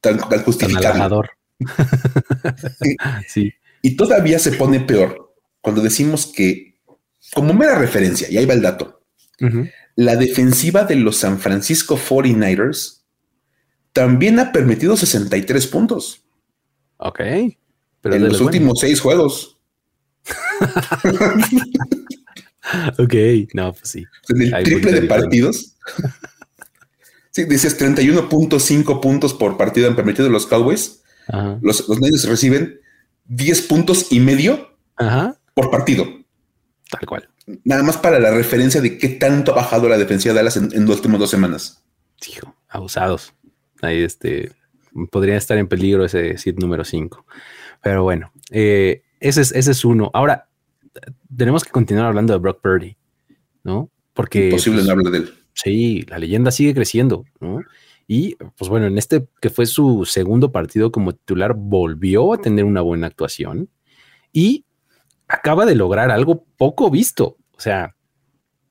tan, 0.00 0.18
tan 0.18 0.42
justificados. 0.42 1.26
sí. 3.28 3.52
Y 3.80 3.96
todavía 3.96 4.38
se 4.38 4.52
pone 4.52 4.80
peor 4.80 5.34
cuando 5.60 5.80
decimos 5.80 6.26
que, 6.26 6.76
como 7.32 7.54
mera 7.54 7.78
referencia, 7.78 8.28
y 8.30 8.36
ahí 8.36 8.46
va 8.46 8.54
el 8.54 8.62
dato, 8.62 9.02
la 9.94 10.16
defensiva 10.16 10.84
de 10.84 10.96
los 10.96 11.16
San 11.16 11.38
Francisco 11.38 11.98
49ers 11.98 13.02
también 13.92 14.38
ha 14.38 14.52
permitido 14.52 14.96
63 14.96 15.66
puntos. 15.68 16.24
Ok. 16.98 17.20
Pero 18.00 18.14
en 18.14 18.28
los 18.28 18.40
últimos 18.40 18.80
seis 18.80 19.00
juegos. 19.00 19.58
ok, 22.98 23.14
no, 23.54 23.72
pues 23.72 23.90
sí. 23.90 24.04
En 24.28 24.42
el 24.42 24.64
triple 24.64 24.92
de 24.92 25.02
partidos. 25.02 25.76
sí, 27.30 27.44
dices 27.44 27.80
31.5 27.80 29.00
puntos 29.00 29.34
por 29.34 29.56
partido 29.56 29.88
han 29.88 29.96
permitido 29.96 30.28
los 30.28 30.46
Cowboys. 30.46 31.02
Los, 31.60 31.86
los 31.88 32.24
reciben 32.24 32.80
10 33.26 33.62
puntos 33.62 34.06
y 34.10 34.20
medio 34.20 34.76
por 35.54 35.70
partido. 35.70 36.06
Tal 36.90 37.06
cual. 37.06 37.28
Nada 37.64 37.82
más 37.82 37.96
para 37.96 38.18
la 38.18 38.30
referencia 38.30 38.80
de 38.80 38.98
qué 38.98 39.08
tanto 39.08 39.52
ha 39.52 39.56
bajado 39.56 39.88
la 39.88 39.98
defensiva 39.98 40.32
de 40.32 40.40
Dallas 40.40 40.56
en, 40.56 40.86
las 40.86 40.96
últimas 40.96 41.20
dos 41.20 41.30
semanas. 41.30 41.82
Hijo, 42.26 42.54
abusados. 42.68 43.34
Ahí 43.82 44.02
este 44.02 44.52
podría 45.10 45.36
estar 45.36 45.56
en 45.58 45.68
peligro 45.68 46.04
ese 46.04 46.36
sit 46.38 46.58
número 46.58 46.84
5. 46.84 47.24
Pero 47.82 48.02
bueno, 48.02 48.32
eh, 48.50 49.02
ese, 49.20 49.42
es, 49.42 49.52
ese 49.52 49.70
es 49.70 49.84
uno. 49.84 50.10
Ahora, 50.14 50.47
tenemos 51.36 51.64
que 51.64 51.70
continuar 51.70 52.06
hablando 52.06 52.32
de 52.32 52.38
Brock 52.38 52.60
Purdy, 52.60 52.96
¿no? 53.64 53.90
Porque. 54.14 54.46
Imposible 54.46 54.82
no 54.84 54.92
hablar 54.92 55.12
de 55.12 55.18
él. 55.18 55.34
Sí, 55.54 56.02
la 56.08 56.18
leyenda 56.18 56.50
sigue 56.50 56.74
creciendo, 56.74 57.24
¿no? 57.40 57.60
Y 58.06 58.36
pues 58.56 58.70
bueno, 58.70 58.86
en 58.86 58.96
este 58.96 59.28
que 59.40 59.50
fue 59.50 59.66
su 59.66 60.06
segundo 60.06 60.50
partido 60.50 60.90
como 60.90 61.14
titular, 61.14 61.54
volvió 61.54 62.32
a 62.32 62.38
tener 62.38 62.64
una 62.64 62.80
buena 62.80 63.06
actuación 63.06 63.68
y 64.32 64.64
acaba 65.28 65.66
de 65.66 65.74
lograr 65.74 66.10
algo 66.10 66.44
poco 66.56 66.90
visto. 66.90 67.36
O 67.52 67.60
sea, 67.60 67.94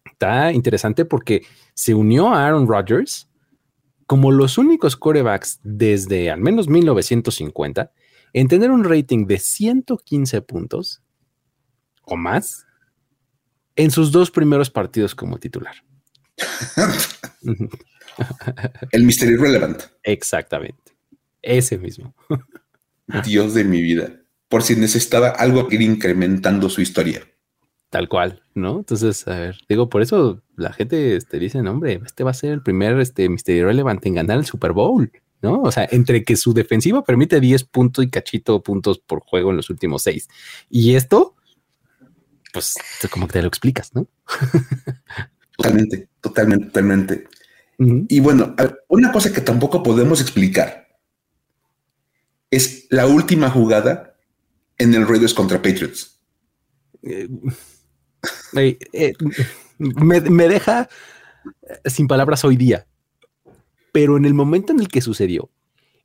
está 0.05 0.51
interesante 0.51 1.05
porque 1.05 1.43
se 1.73 1.93
unió 1.93 2.29
a 2.29 2.47
Aaron 2.47 2.67
Rodgers 2.67 3.29
como 4.07 4.31
los 4.31 4.57
únicos 4.57 4.95
corebacks 4.95 5.59
desde 5.63 6.31
al 6.31 6.39
menos 6.39 6.67
1950 6.67 7.91
en 8.33 8.47
tener 8.47 8.71
un 8.71 8.83
rating 8.83 9.27
de 9.27 9.37
115 9.37 10.41
puntos 10.41 11.03
o 12.07 12.17
más 12.17 12.65
en 13.75 13.91
sus 13.91 14.11
dos 14.11 14.31
primeros 14.31 14.69
partidos 14.69 15.13
como 15.13 15.37
titular. 15.37 15.75
El 18.91 19.03
Mystery 19.03 19.35
Relevant. 19.35 19.83
Exactamente. 20.03 20.93
Ese 21.41 21.77
mismo. 21.77 22.15
Dios 23.23 23.53
de 23.53 23.63
mi 23.63 23.81
vida. 23.81 24.21
Por 24.49 24.63
si 24.63 24.75
necesitaba 24.75 25.29
algo 25.29 25.67
que 25.67 25.75
ir 25.75 25.81
incrementando 25.81 26.69
su 26.69 26.81
historia. 26.81 27.21
Tal 27.89 28.09
cual, 28.09 28.41
¿no? 28.53 28.79
Entonces, 28.79 29.27
a 29.27 29.39
ver, 29.39 29.57
digo, 29.69 29.89
por 29.89 30.01
eso 30.01 30.43
la 30.55 30.73
gente 30.73 31.15
este, 31.15 31.39
dice, 31.39 31.59
hombre, 31.59 32.01
este 32.05 32.23
va 32.23 32.31
a 32.31 32.33
ser 32.33 32.51
el 32.51 32.61
primer 32.61 32.99
este, 32.99 33.29
Mystery 33.29 33.63
Relevant 33.63 34.05
en 34.05 34.15
ganar 34.15 34.39
el 34.39 34.45
Super 34.45 34.73
Bowl, 34.73 35.09
¿no? 35.41 35.61
O 35.61 35.71
sea, 35.71 35.87
entre 35.91 36.25
que 36.25 36.35
su 36.35 36.53
defensiva 36.53 37.03
permite 37.03 37.39
10 37.39 37.63
puntos 37.65 38.03
y 38.03 38.09
cachito 38.09 38.61
puntos 38.61 38.99
por 38.99 39.21
juego 39.21 39.51
en 39.51 39.57
los 39.57 39.69
últimos 39.69 40.03
seis. 40.03 40.27
Y 40.69 40.95
esto, 40.95 41.36
pues 42.53 42.75
como 43.11 43.27
que 43.27 43.33
te 43.33 43.41
lo 43.41 43.47
explicas, 43.47 43.93
¿no? 43.93 44.07
totalmente, 45.57 46.09
totalmente, 46.21 46.65
totalmente. 46.67 47.27
Y 47.79 48.19
bueno, 48.21 48.55
una 48.87 49.11
cosa 49.11 49.31
que 49.31 49.41
tampoco 49.41 49.83
podemos 49.83 50.19
explicar 50.19 50.87
es 52.49 52.87
la 52.89 53.05
última 53.05 53.49
jugada 53.49 54.15
en 54.77 54.93
el 54.95 55.07
Raiders 55.07 55.33
contra 55.33 55.61
Patriots. 55.61 56.19
Eh, 57.03 57.29
eh, 58.93 59.13
me, 59.77 60.19
deja 60.21 60.89
sin 61.85 62.07
palabras 62.07 62.43
hoy 62.43 62.55
día, 62.55 62.87
pero 63.91 64.17
en 64.17 64.25
el 64.25 64.33
momento 64.33 64.73
en 64.73 64.79
el 64.79 64.87
que 64.87 65.01
sucedió, 65.01 65.51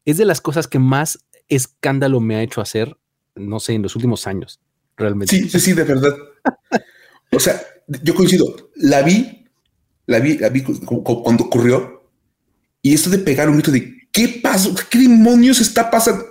es 0.05 0.19
de 0.19 0.25
las 0.25 0.41
cosas 0.41 0.67
que 0.69 0.79
más 0.79 1.19
escándalo 1.49 2.21
me 2.21 2.37
ha 2.37 2.43
hecho 2.43 2.61
hacer, 2.61 2.97
no 3.35 3.61
sé, 3.61 3.75
en 3.75 3.83
los 3.83 3.97
últimos 3.97 4.27
años, 4.27 4.61
realmente. 5.03 5.37
Sí, 5.37 5.49
sí, 5.49 5.61
sí, 5.61 5.73
de 5.73 5.85
verdad. 5.85 6.15
o 7.31 7.41
sea, 7.41 7.61
yo 8.03 8.15
coincido, 8.15 8.71
la 8.77 9.03
vi, 9.03 9.47
la 10.07 10.19
vi, 10.21 10.39
la 10.39 10.49
vi 10.49 10.63
cuando 10.63 11.45
ocurrió 11.45 12.11
y 12.81 12.95
esto 12.95 13.11
de 13.11 13.19
pegar 13.19 13.49
un 13.49 13.57
grito 13.57 13.71
de 13.71 14.09
¿qué 14.11 14.41
pasó? 14.43 14.75
¿Qué 14.91 14.99
demonios 14.99 15.61
está 15.61 15.91
pasando? 15.91 16.25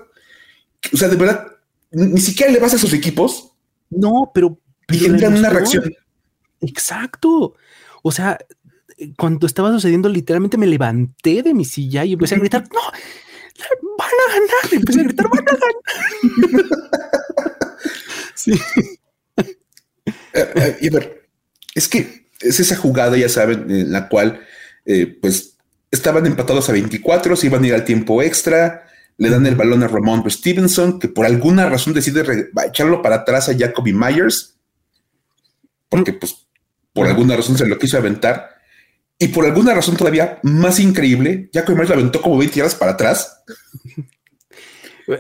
O 0.94 0.98
sea, 0.98 1.08
de 1.08 1.16
verdad, 1.16 1.48
ni 1.92 2.20
siquiera 2.20 2.52
le 2.52 2.60
vas 2.60 2.74
a 2.74 2.78
esos 2.78 2.94
equipos. 2.94 3.52
No, 3.90 4.32
pero, 4.34 4.58
y 4.90 5.10
una 5.10 5.50
reacción. 5.50 5.94
Exacto. 6.62 7.56
O 8.04 8.12
sea, 8.12 8.38
cuando 9.18 9.48
estaba 9.48 9.72
sucediendo, 9.72 10.10
literalmente 10.10 10.58
me 10.58 10.68
levanté 10.68 11.44
de 11.44 11.54
mi 11.54 11.66
silla 11.66 12.06
y 12.06 12.14
empecé 12.14 12.36
a 12.36 12.40
gritar, 12.40 12.64
no, 12.74 12.82
van 13.98 14.10
a 14.10 14.34
ganar. 14.34 14.74
empecé 14.74 15.02
a 15.02 15.04
gritar, 15.04 15.28
van 15.30 15.40
a 15.40 15.52
ganar. 15.52 16.66
sí. 18.36 18.54
Eh, 20.34 20.54
eh, 20.56 20.78
y 20.82 20.88
a 20.88 20.92
ver, 20.92 21.30
es 21.76 21.88
que 21.88 22.28
es 22.40 22.60
esa 22.60 22.76
jugada, 22.76 23.18
ya 23.18 23.30
saben, 23.30 23.70
en 23.70 23.92
la 23.92 24.08
cual, 24.10 24.42
eh, 24.86 25.08
pues, 25.22 25.58
estaban 25.92 26.26
empatados 26.26 26.70
a 26.70 26.74
24, 26.74 27.36
se 27.36 27.48
iban 27.48 27.64
a 27.64 27.68
ir 27.68 27.74
al 27.74 27.86
tiempo 27.86 28.22
extra, 28.22 28.88
le 29.18 29.30
dan 29.30 29.46
el 29.46 29.56
balón 29.56 29.84
a 29.84 29.88
Ramon 29.88 30.30
Stevenson, 30.30 31.00
que 31.00 31.08
por 31.08 31.26
alguna 31.26 31.70
razón 31.70 31.94
decide 31.94 32.50
echarlo 32.66 33.02
para 33.02 33.18
atrás 33.18 33.50
a 33.50 33.58
Jacoby 33.58 33.94
Myers, 33.94 34.56
porque 35.90 36.14
pues 36.14 36.48
por 36.94 37.08
alguna 37.08 37.36
razón 37.36 37.58
se 37.58 37.68
lo 37.68 37.78
quiso 37.78 37.98
aventar. 37.98 38.50
Y 39.20 39.28
por 39.28 39.46
alguna 39.46 39.76
razón 39.76 39.96
todavía 39.98 40.40
más 40.42 40.80
increíble, 40.80 41.50
Jacoby 41.54 41.76
Myers 41.76 41.90
lo 41.90 41.96
aventó 41.96 42.22
como 42.22 42.38
20 42.38 42.56
yardas 42.56 42.76
para 42.76 42.94
atrás. 42.94 43.44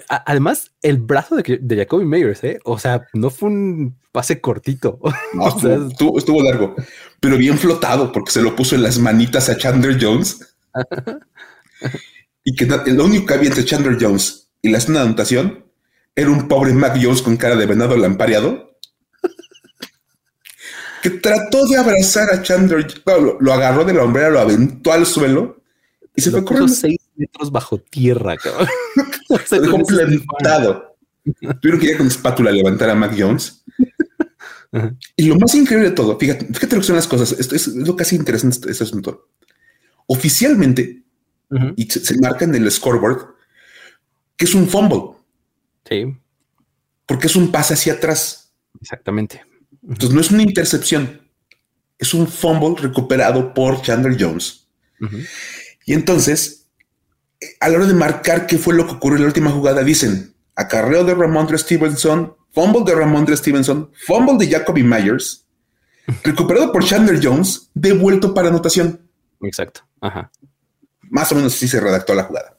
Además, 0.07 0.71
el 0.81 0.97
brazo 0.97 1.35
de, 1.35 1.59
de 1.61 1.75
Jacoby 1.77 2.05
Myers, 2.05 2.43
¿eh? 2.43 2.59
o 2.63 2.77
sea, 2.79 3.07
no 3.13 3.29
fue 3.29 3.49
un 3.49 3.97
pase 4.11 4.41
cortito. 4.41 4.99
estuvo, 5.89 6.43
largo, 6.43 6.75
pero 7.19 7.37
bien 7.37 7.57
flotado 7.57 8.11
porque 8.11 8.31
se 8.31 8.41
lo 8.41 8.55
puso 8.55 8.75
en 8.75 8.83
las 8.83 8.99
manitas 8.99 9.49
a 9.49 9.57
Chandler 9.57 9.97
Jones. 10.01 10.55
y 12.43 12.55
que 12.55 12.65
lo 12.65 13.05
único 13.05 13.25
que 13.25 13.33
había 13.33 13.49
entre 13.49 13.65
Chandler 13.65 13.97
Jones 13.99 14.49
y 14.61 14.69
la 14.69 14.79
zona 14.79 14.99
de 14.99 15.05
anotación 15.05 15.65
era 16.15 16.29
un 16.29 16.47
pobre 16.47 16.73
Mac 16.73 16.97
Jones 17.01 17.21
con 17.21 17.37
cara 17.37 17.55
de 17.55 17.65
venado 17.65 17.97
lampareado 17.97 18.71
que 21.01 21.09
trató 21.09 21.65
de 21.65 21.77
abrazar 21.77 22.29
a 22.31 22.41
Chandler, 22.41 22.85
lo, 23.39 23.53
agarró 23.53 23.83
de 23.83 23.93
la 23.93 24.03
hombrera, 24.03 24.29
lo 24.29 24.39
aventó 24.39 24.93
al 24.93 25.05
suelo 25.05 25.61
y 26.15 26.21
se 26.21 26.31
fue 26.31 26.45
corriendo. 26.45 26.73
seis 26.73 26.99
metros 27.21 27.51
bajo 27.51 27.77
tierra, 27.77 28.35
cabrón. 28.37 28.67
se 29.45 29.59
dejó 29.59 29.77
plantado. 29.83 30.97
Tuvieron 31.61 31.79
que 31.79 31.91
ir 31.91 31.97
con 31.97 32.07
espátula 32.07 32.49
a 32.49 32.53
levantar 32.53 32.89
a 32.89 32.95
Mac 32.95 33.15
Jones. 33.17 33.63
Y 35.15 35.25
lo 35.25 35.35
más 35.37 35.53
increíble 35.53 35.89
de 35.89 35.95
todo, 35.95 36.17
fíjate, 36.17 36.45
fíjate 36.45 36.75
lo 36.75 36.81
que 36.81 36.87
son 36.87 36.95
las 36.95 37.07
cosas. 37.07 37.33
Esto 37.33 37.55
es, 37.55 37.67
lo 37.67 37.95
casi 37.95 38.15
interesante 38.15 38.55
este, 38.55 38.71
este 38.71 38.83
asunto. 38.85 39.29
Oficialmente, 40.07 41.03
y 41.75 41.83
se, 41.89 42.17
marca 42.19 42.45
en 42.45 42.55
el 42.55 42.71
scoreboard 42.71 43.35
que 44.37 44.45
es 44.45 44.55
un 44.55 44.67
fumble. 44.67 45.17
Sí. 45.87 46.17
Porque 47.05 47.27
es 47.27 47.35
un 47.35 47.51
pase 47.51 47.73
hacia 47.73 47.93
atrás. 47.93 48.53
Exactamente. 48.79 49.43
Entonces 49.83 50.11
no 50.11 50.21
es 50.21 50.31
una 50.31 50.43
intercepción, 50.43 51.21
es 51.97 52.13
un 52.13 52.27
fumble 52.27 52.81
recuperado 52.81 53.53
por 53.53 53.81
Chandler 53.81 54.15
Jones. 54.19 54.67
Y 55.85 55.93
entonces, 55.93 56.60
a 57.59 57.69
la 57.69 57.77
hora 57.77 57.87
de 57.87 57.93
marcar 57.93 58.47
qué 58.47 58.57
fue 58.57 58.73
lo 58.73 58.85
que 58.85 58.93
ocurrió 58.93 59.17
en 59.17 59.23
la 59.23 59.27
última 59.27 59.51
jugada, 59.51 59.83
dicen 59.83 60.33
acarreo 60.55 61.03
de 61.03 61.15
Ramondre 61.15 61.57
Stevenson, 61.57 62.35
fumble 62.51 62.83
de 62.85 62.95
Ramondre 62.95 63.35
Stevenson, 63.37 63.91
fumble 64.05 64.37
de 64.37 64.51
Jacoby 64.51 64.83
Myers, 64.83 65.45
recuperado 66.23 66.71
por 66.71 66.83
Chandler 66.83 67.19
Jones, 67.21 67.69
devuelto 67.73 68.33
para 68.33 68.49
anotación. 68.49 69.01
Exacto. 69.41 69.81
Ajá. 70.01 70.31
Más 71.09 71.31
o 71.31 71.35
menos 71.35 71.53
así 71.53 71.67
se 71.67 71.79
redactó 71.79 72.13
la 72.13 72.23
jugada. 72.23 72.57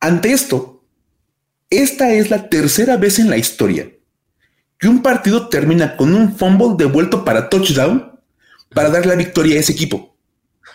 Ante 0.00 0.32
esto, 0.32 0.84
esta 1.70 2.12
es 2.12 2.30
la 2.30 2.48
tercera 2.48 2.96
vez 2.96 3.18
en 3.18 3.30
la 3.30 3.38
historia 3.38 3.90
que 4.78 4.88
un 4.88 5.00
partido 5.00 5.48
termina 5.48 5.96
con 5.96 6.12
un 6.12 6.36
fumble 6.36 6.74
devuelto 6.76 7.24
para 7.24 7.48
touchdown 7.48 8.20
para 8.74 8.90
dar 8.90 9.06
la 9.06 9.14
victoria 9.14 9.56
a 9.56 9.60
ese 9.60 9.72
equipo. 9.72 10.16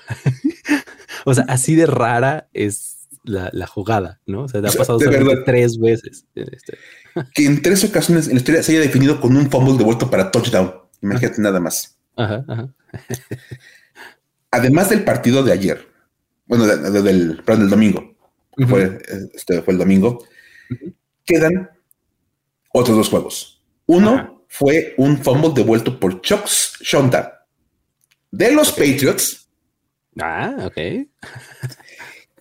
o 1.27 1.33
sea, 1.33 1.43
así 1.49 1.75
de 1.75 1.85
rara 1.85 2.47
es 2.53 3.09
la, 3.25 3.67
jugada, 3.67 4.21
¿no? 4.25 4.43
O 4.43 4.47
sea, 4.47 4.61
te 4.61 4.69
ha 4.69 4.71
pasado 4.71 4.97
tres 5.45 5.77
veces. 5.77 6.25
Este. 6.33 6.77
que 7.35 7.45
en 7.45 7.61
tres 7.61 7.83
ocasiones 7.83 8.27
en 8.27 8.35
la 8.35 8.37
historia 8.37 8.63
se 8.63 8.71
haya 8.71 8.79
definido 8.79 9.19
con 9.19 9.35
un 9.35 9.51
fumble 9.51 9.77
devuelto 9.77 10.09
para 10.09 10.31
touchdown. 10.31 10.73
Imagínate 11.01 11.41
nada 11.41 11.59
más. 11.59 11.97
Además 14.51 14.89
del 14.89 15.03
partido 15.03 15.43
de 15.43 15.51
ayer, 15.51 15.85
bueno, 16.45 16.65
del, 16.65 17.41
perdón, 17.43 17.63
del 17.63 17.71
domingo, 17.71 18.15
fue, 18.65 18.97
este, 19.33 19.61
fue 19.63 19.73
el 19.73 19.79
domingo, 19.79 20.25
quedan 21.25 21.69
otros 22.71 22.95
dos 22.95 23.09
juegos. 23.09 23.61
Uno 23.85 24.45
fue 24.47 24.93
un 24.95 25.21
fumble 25.21 25.51
devuelto 25.53 25.99
por 25.99 26.21
Chuck 26.21 26.45
Shonda 26.45 27.45
de 28.31 28.53
los 28.53 28.71
Patriots. 28.71 29.46
Ah, 30.19 30.55
ok. 30.65 30.75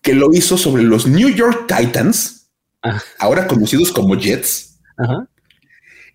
que 0.02 0.14
lo 0.14 0.32
hizo 0.32 0.56
sobre 0.56 0.82
los 0.82 1.06
New 1.06 1.28
York 1.28 1.66
Titans, 1.66 2.50
ah. 2.82 3.02
ahora 3.18 3.46
conocidos 3.46 3.92
como 3.92 4.14
Jets, 4.16 4.78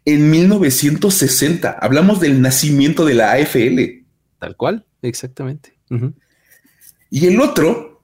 en 0.05 0.29
1960. 0.29 1.71
Hablamos 1.71 2.19
del 2.19 2.41
nacimiento 2.41 3.05
de 3.05 3.13
la 3.13 3.33
AFL. 3.33 4.05
Tal 4.39 4.55
cual, 4.55 4.85
exactamente. 5.01 5.77
Y 7.09 7.27
el 7.27 7.39
otro 7.41 8.03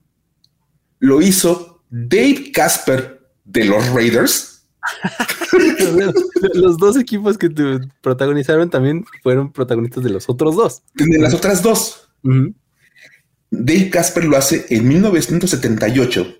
lo 0.99 1.21
hizo 1.21 1.83
Dave 1.89 2.51
Casper 2.51 3.29
de 3.45 3.65
los 3.65 3.87
Raiders 3.93 4.57
los 6.53 6.77
dos 6.77 6.97
equipos 6.97 7.37
que 7.37 7.49
te 7.49 7.79
protagonizaron 8.01 8.69
también 8.69 9.05
fueron 9.23 9.51
protagonistas 9.51 10.03
de 10.03 10.09
los 10.09 10.29
otros 10.29 10.55
dos. 10.55 10.83
De 10.93 11.19
las 11.19 11.33
otras 11.33 11.61
dos. 11.61 12.09
Dave 13.49 13.89
Casper 13.89 14.25
lo 14.25 14.37
hace 14.37 14.65
en 14.69 14.87
1978, 14.87 16.35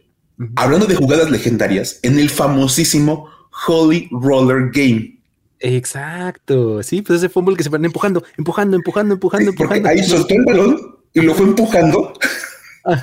hablando 0.56 0.86
de 0.86 0.96
jugadas 0.96 1.32
legendarias, 1.32 2.00
en 2.04 2.20
el 2.20 2.30
famosísimo 2.30 3.30
Holy 3.68 4.10
Roller 4.12 4.70
Game. 4.72 5.20
Exacto. 5.60 6.84
Sí, 6.84 7.02
pues 7.02 7.20
ese 7.20 7.30
fútbol 7.30 7.58
que 7.58 7.64
se 7.64 7.70
van 7.70 7.86
empujando, 7.86 8.24
empujando, 8.38 8.76
empujando, 8.76 9.14
empujando, 9.16 9.50
empujando. 9.52 9.90
ahí 9.90 10.04
soltó 10.04 10.36
el 10.36 10.46
balón 10.46 10.98
y 11.14 11.22
lo 11.22 11.34
fue 11.34 11.48
empujando. 11.48 12.14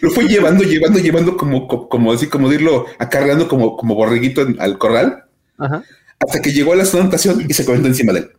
Lo 0.00 0.10
fue 0.10 0.28
llevando, 0.28 0.62
llevando, 0.62 0.98
llevando 1.00 1.36
como, 1.36 1.66
como, 1.66 2.12
así, 2.12 2.28
como 2.28 2.48
dirlo, 2.48 2.86
acarreando 2.98 3.48
como, 3.48 3.76
como 3.76 3.94
borreguito 3.96 4.46
al 4.58 4.78
corral. 4.78 5.24
Hasta 5.58 6.42
que 6.42 6.52
llegó 6.52 6.72
a 6.72 6.76
la 6.76 6.84
anotación 6.84 7.44
y 7.48 7.52
se 7.52 7.64
comentó 7.64 7.88
encima 7.88 8.12
de 8.12 8.20
él. 8.20 8.30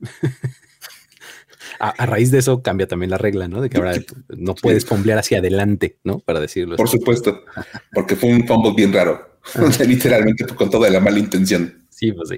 A, 1.78 2.06
raíz 2.06 2.30
de 2.30 2.38
eso 2.38 2.62
cambia 2.62 2.86
también 2.86 3.10
la 3.10 3.18
regla, 3.18 3.48
¿no? 3.48 3.60
De 3.60 3.70
que 3.70 3.78
ahora 3.78 3.94
no 4.28 4.54
puedes 4.54 4.84
fumblear 4.84 5.18
hacia 5.18 5.38
adelante, 5.38 5.98
¿no? 6.04 6.20
Para 6.20 6.40
decirlo. 6.40 6.76
Por 6.76 6.88
supuesto, 6.88 7.42
porque 7.92 8.16
fue 8.16 8.30
un 8.30 8.46
fumble 8.46 8.72
bien 8.74 8.92
raro. 8.92 9.38
Literalmente 9.86 10.46
con 10.46 10.70
toda 10.70 10.88
la 10.90 11.00
mala 11.00 11.18
intención. 11.18 11.84
Sí, 11.90 12.12
pues 12.12 12.30
sí. 12.30 12.36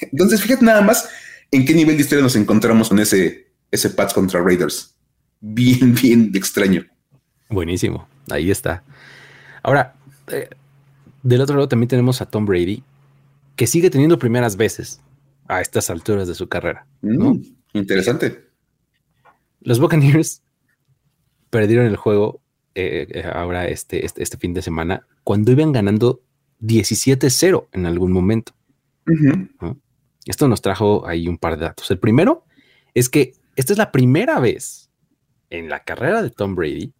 Entonces, 0.12 0.42
fíjate 0.42 0.64
nada 0.64 0.82
más 0.82 1.08
en 1.50 1.64
qué 1.64 1.74
nivel 1.74 1.96
de 1.96 2.02
historia 2.02 2.22
nos 2.22 2.36
encontramos 2.36 2.88
con 2.88 2.98
ese, 2.98 3.48
ese 3.70 3.90
Pats 3.90 4.12
contra 4.12 4.42
Raiders 4.42 4.94
bien, 5.40 5.94
bien 5.94 6.30
extraño. 6.34 6.84
Buenísimo, 7.48 8.08
ahí 8.30 8.50
está. 8.50 8.82
Ahora, 9.62 9.94
eh, 10.28 10.48
del 11.22 11.40
otro 11.40 11.56
lado 11.56 11.68
también 11.68 11.88
tenemos 11.88 12.20
a 12.20 12.26
Tom 12.26 12.44
Brady, 12.46 12.82
que 13.56 13.66
sigue 13.66 13.90
teniendo 13.90 14.18
primeras 14.18 14.56
veces 14.56 15.00
a 15.46 15.60
estas 15.60 15.90
alturas 15.90 16.28
de 16.28 16.34
su 16.34 16.48
carrera. 16.48 16.86
Mm, 17.02 17.38
interesante. 17.78 18.48
Los 19.60 19.80
Buccaneers 19.80 20.42
perdieron 21.50 21.86
el 21.86 21.96
juego 21.96 22.40
eh, 22.74 23.06
eh, 23.10 23.24
ahora 23.32 23.66
este, 23.66 24.04
este, 24.04 24.22
este, 24.22 24.36
fin 24.36 24.54
de 24.54 24.62
semana 24.62 25.06
cuando 25.24 25.50
iban 25.50 25.72
ganando 25.72 26.22
17-0 26.60 27.68
en 27.72 27.86
algún 27.86 28.12
momento. 28.12 28.52
Esto 30.26 30.48
nos 30.48 30.60
trajo 30.60 31.06
ahí 31.06 31.26
un 31.28 31.38
par 31.38 31.56
de 31.56 31.64
datos. 31.64 31.90
El 31.90 31.98
primero 31.98 32.44
es 32.94 33.08
que 33.08 33.32
esta 33.56 33.72
es 33.72 33.78
la 33.78 33.90
primera 33.90 34.38
vez 34.38 34.90
en 35.50 35.68
la 35.68 35.82
carrera 35.82 36.22
de 36.22 36.30
Tom 36.30 36.54
Brady 36.54 36.92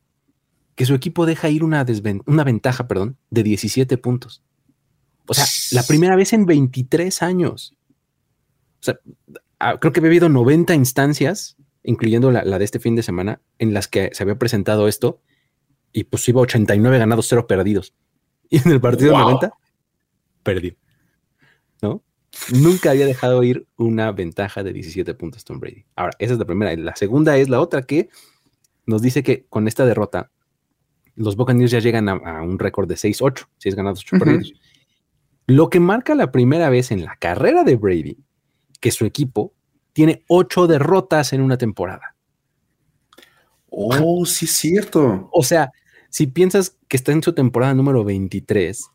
que 0.75 0.87
su 0.87 0.95
equipo 0.95 1.27
deja 1.27 1.49
ir 1.49 1.65
una, 1.65 1.85
una 2.27 2.45
ventaja, 2.45 2.87
perdón, 2.87 3.17
de 3.31 3.43
17 3.43 3.99
puntos. 3.99 4.43
O 5.27 5.35
sea, 5.35 5.45
la 5.73 5.83
primera 5.83 6.17
vez 6.17 6.33
en 6.33 6.47
23 6.47 7.23
años. 7.23 7.77
O 8.81 8.83
sea, 8.83 8.99
creo 9.81 9.93
que 9.93 10.01
había 10.01 10.11
habido 10.11 10.29
90 10.29 10.75
instancias, 10.75 11.57
incluyendo 11.83 12.31
la, 12.31 12.59
de 12.59 12.65
este 12.65 12.79
fin 12.79 12.97
de 12.97 13.03
semana, 13.03 13.41
en 13.59 13.75
las 13.75 13.89
que 13.89 14.11
se 14.13 14.23
había 14.23 14.39
presentado 14.39 14.89
esto 14.89 15.21
y 15.93 16.05
pues 16.05 16.29
iba 16.29 16.41
89 16.41 16.99
ganados, 16.99 17.27
0 17.29 17.47
perdidos. 17.47 17.95
Y 18.51 18.57
en 18.67 18.73
el 18.73 18.81
partido 18.81 19.13
90, 19.13 19.53
perdió. 20.43 20.75
¿No? 21.83 22.03
Nunca 22.55 22.93
había 22.93 23.05
dejado 23.05 23.43
ir 23.43 23.67
una 23.77 24.11
ventaja 24.11 24.63
de 24.63 24.73
17 24.73 25.13
puntos 25.13 25.45
Tom 25.45 25.61
Brady. 25.61 25.85
Ahora, 25.97 26.15
esa 26.19 26.33
es 26.33 26.39
la 26.39 26.47
primera. 26.47 26.75
La 26.75 26.97
segunda 26.97 27.37
es 27.37 27.51
la 27.51 27.61
otra 27.61 27.83
que 27.83 28.09
nos 28.87 29.03
dice 29.03 29.23
que 29.23 29.45
con 29.51 29.69
esta 29.69 29.85
derrota 29.85 30.31
los 31.15 31.37
Buccaneers 31.37 31.73
ya 31.73 31.81
llegan 31.81 32.09
a, 32.09 32.43
un 32.43 32.59
récord 32.59 32.89
de 32.89 32.95
6-8, 32.95 33.49
6 33.59 33.75
ganados, 33.75 34.01
8 34.01 34.19
perdidos. 34.19 34.55
Lo 35.47 35.69
que 35.69 35.81
marca 35.81 36.15
la 36.15 36.31
primera 36.31 36.71
vez 36.71 36.91
en 36.91 37.05
la 37.05 37.17
carrera 37.17 37.65
de 37.65 37.77
Brady 37.77 38.19
que 38.81 38.91
su 38.91 39.05
equipo 39.05 39.53
tiene 39.93 40.25
8 40.29 40.67
derrotas 40.67 41.33
en 41.33 41.41
una 41.41 41.59
temporada. 41.59 42.15
Oh, 43.71 44.25
sí 44.25 44.47
es 44.47 44.53
cierto. 44.53 45.29
O 45.33 45.43
sea, 45.43 45.73
si 46.11 46.27
piensas 46.27 46.77
que 46.89 46.97
está 46.97 47.13
en 47.13 47.23
su 47.23 47.33
temporada 47.35 47.75
número 47.75 48.05
23, 48.05 48.91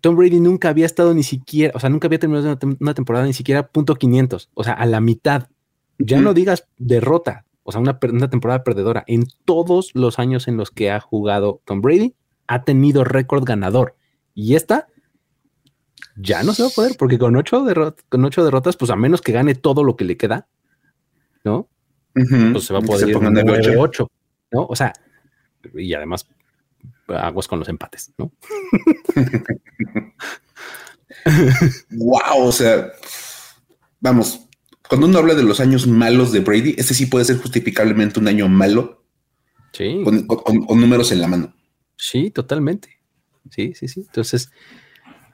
Tom 0.00 0.16
Brady 0.16 0.40
nunca 0.40 0.68
había 0.68 0.86
estado 0.86 1.14
ni 1.14 1.22
siquiera, 1.22 1.72
o 1.74 1.80
sea, 1.80 1.90
nunca 1.90 2.06
había 2.06 2.18
terminado 2.18 2.58
una, 2.78 2.94
temporada 2.94 3.26
ni 3.26 3.32
siquiera 3.32 3.68
punto 3.68 3.94
500, 3.94 4.50
o 4.54 4.64
sea, 4.64 4.74
a 4.74 4.86
la 4.86 5.00
mitad. 5.00 5.48
Ya 5.98 6.20
no 6.20 6.34
digas 6.34 6.68
derrota, 6.76 7.46
o 7.62 7.72
sea, 7.72 7.80
una, 7.80 7.98
temporada 7.98 8.62
perdedora. 8.62 9.02
En 9.06 9.26
todos 9.44 9.90
los 9.94 10.18
años 10.18 10.46
en 10.46 10.58
los 10.58 10.70
que 10.70 10.90
ha 10.90 11.00
jugado 11.00 11.62
Tom 11.64 11.80
Brady, 11.80 12.14
ha 12.46 12.64
tenido 12.64 13.02
récord 13.02 13.44
ganador. 13.44 13.96
Y 14.34 14.54
esta 14.54 14.88
ya 16.16 16.42
no 16.42 16.54
se 16.54 16.62
va 16.62 16.68
a 16.68 16.72
poder, 16.72 16.96
porque 16.98 17.18
con 17.18 17.36
ocho, 17.36 17.64
con 18.08 18.24
ocho 18.24 18.44
derrotas, 18.44 18.76
pues 18.76 18.90
a 18.90 18.96
menos 18.96 19.20
que 19.20 19.32
gane 19.32 19.54
todo 19.54 19.84
lo 19.84 19.96
que 19.96 20.04
le 20.04 20.16
queda, 20.16 20.48
¿no? 21.44 21.68
Pues 22.14 22.64
se 22.64 22.72
va 22.72 22.78
a 22.78 22.82
poder 22.82 23.10
ir 23.10 23.18
9 23.20 23.76
8, 23.76 24.10
¿no? 24.52 24.66
O 24.66 24.74
sea, 24.74 24.92
y 25.74 25.92
además 25.92 26.26
aguas 27.08 27.46
con 27.46 27.58
los 27.58 27.68
empates, 27.68 28.12
¿no? 28.18 28.32
wow, 31.90 32.46
o 32.46 32.52
sea, 32.52 32.90
vamos, 34.00 34.46
cuando 34.88 35.06
uno 35.06 35.18
habla 35.18 35.34
de 35.34 35.42
los 35.42 35.60
años 35.60 35.86
malos 35.86 36.32
de 36.32 36.40
Brady, 36.40 36.74
ese 36.78 36.94
sí 36.94 37.06
puede 37.06 37.24
ser 37.24 37.38
justificablemente 37.38 38.20
un 38.20 38.28
año 38.28 38.48
malo. 38.48 39.04
Sí. 39.72 40.02
Con, 40.04 40.26
números 40.80 41.12
en 41.12 41.20
la 41.20 41.28
mano. 41.28 41.54
Sí, 41.96 42.30
totalmente. 42.30 42.98
Sí, 43.50 43.74
sí, 43.74 43.88
sí. 43.88 44.00
Entonces, 44.00 44.50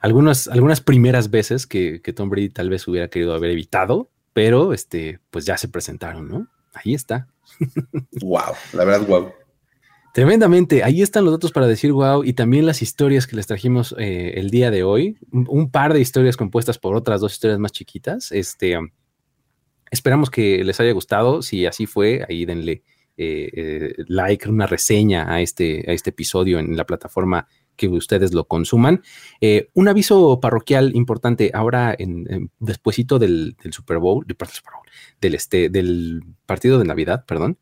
algunas, 0.03 0.47
algunas 0.47 0.81
primeras 0.81 1.31
veces 1.31 1.65
que, 1.65 1.99
Tom 2.15 2.29
Brady 2.29 2.49
tal 2.49 2.69
vez 2.69 2.87
hubiera 2.87 3.07
querido 3.07 3.33
haber 3.33 3.51
evitado, 3.51 4.11
pero 4.33 4.73
este, 4.73 5.19
pues 5.31 5.45
ya 5.45 5.57
se 5.57 5.69
presentaron, 5.69 6.29
¿no? 6.29 6.47
Ahí 6.73 6.93
está. 6.93 7.27
wow, 8.21 8.53
la 8.73 8.83
verdad, 8.83 9.07
wow. 9.07 9.31
Tremendamente. 10.13 10.83
Ahí 10.83 11.01
están 11.01 11.25
los 11.25 11.33
datos 11.33 11.51
para 11.51 11.65
decir 11.65 11.91
wow 11.91 12.23
y 12.23 12.33
también 12.33 12.67
las 12.67 12.83
historias 12.83 13.25
que 13.25 13.35
les 13.35 13.47
trajimos 13.47 13.95
eh, 13.97 14.33
el 14.35 14.51
día 14.51 14.69
de 14.69 14.83
hoy. 14.83 15.17
Un, 15.31 15.47
un, 15.49 15.71
par 15.71 15.93
de 15.93 16.01
historias 16.01 16.37
compuestas 16.37 16.77
por 16.77 16.95
otras 16.95 17.19
dos 17.19 17.33
historias 17.33 17.57
más 17.57 17.71
chiquitas. 17.71 18.31
Este, 18.31 18.77
Esperamos 19.93 20.31
que 20.31 20.63
les 20.63 20.79
haya 20.79 20.91
gustado. 20.91 21.43
Si 21.43 21.67
así 21.67 21.85
fue, 21.85 22.25
ahí 22.27 22.45
denle 22.45 22.81
eh, 23.15 23.51
eh, 23.53 23.95
like, 24.07 24.49
una 24.49 24.65
reseña 24.65 25.31
a 25.31 25.39
este, 25.39 25.85
a 25.87 25.93
este 25.93 26.09
episodio 26.09 26.57
en 26.57 26.75
la 26.75 26.83
plataforma 26.83 27.47
que 27.75 27.87
ustedes 27.87 28.33
lo 28.33 28.45
consuman. 28.45 29.01
Eh, 29.41 29.69
un 29.73 29.87
aviso 29.87 30.39
parroquial 30.39 30.95
importante 30.95 31.51
ahora 31.53 31.95
en, 31.97 32.51
despuesito 32.59 33.19
del, 33.19 33.55
Super 33.71 33.97
Bowl, 33.97 34.25
del, 35.21 35.35
este, 35.35 35.69
del 35.69 36.23
partido 36.45 36.79
de 36.79 36.85
Navidad, 36.85 37.25
perdón. 37.25 37.57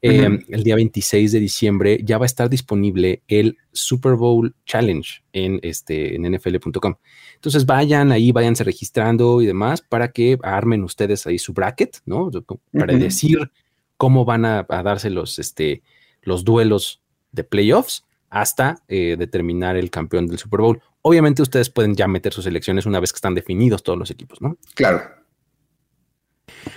El 0.00 0.62
día 0.62 0.76
26 0.76 1.32
de 1.32 1.40
diciembre 1.40 2.00
ya 2.04 2.18
va 2.18 2.24
a 2.24 2.26
estar 2.26 2.48
disponible 2.48 3.22
el 3.26 3.56
Super 3.72 4.14
Bowl 4.14 4.54
Challenge 4.64 5.24
en, 5.32 5.58
este, 5.62 6.14
en 6.14 6.22
nfl.com. 6.22 6.94
Entonces 7.34 7.66
vayan 7.66 8.12
ahí, 8.12 8.30
váyanse 8.30 8.62
registrando 8.62 9.42
y 9.42 9.46
demás 9.46 9.82
para 9.82 10.12
que 10.12 10.38
armen 10.42 10.84
ustedes 10.84 11.26
ahí 11.26 11.38
su 11.38 11.52
bracket, 11.52 11.98
¿no? 12.04 12.30
Para 12.72 12.96
decir 12.96 13.50
cómo 13.96 14.24
van 14.24 14.44
a, 14.44 14.62
darse 14.68 15.10
los, 15.10 15.40
este, 15.40 15.82
los 16.22 16.44
duelos 16.44 17.02
de 17.32 17.42
playoffs 17.42 18.04
hasta 18.30 18.82
eh, 18.88 19.16
determinar 19.18 19.76
el 19.76 19.90
campeón 19.90 20.26
del 20.26 20.38
Super 20.38 20.60
Bowl. 20.60 20.82
Obviamente 21.02 21.42
ustedes 21.42 21.70
pueden 21.70 21.94
ya 21.94 22.08
meter 22.08 22.32
sus 22.32 22.46
elecciones 22.46 22.86
una 22.86 23.00
vez 23.00 23.12
que 23.12 23.16
están 23.16 23.34
definidos 23.34 23.82
todos 23.82 23.98
los 23.98 24.10
equipos, 24.10 24.40
¿no? 24.40 24.58
Claro. 24.74 25.02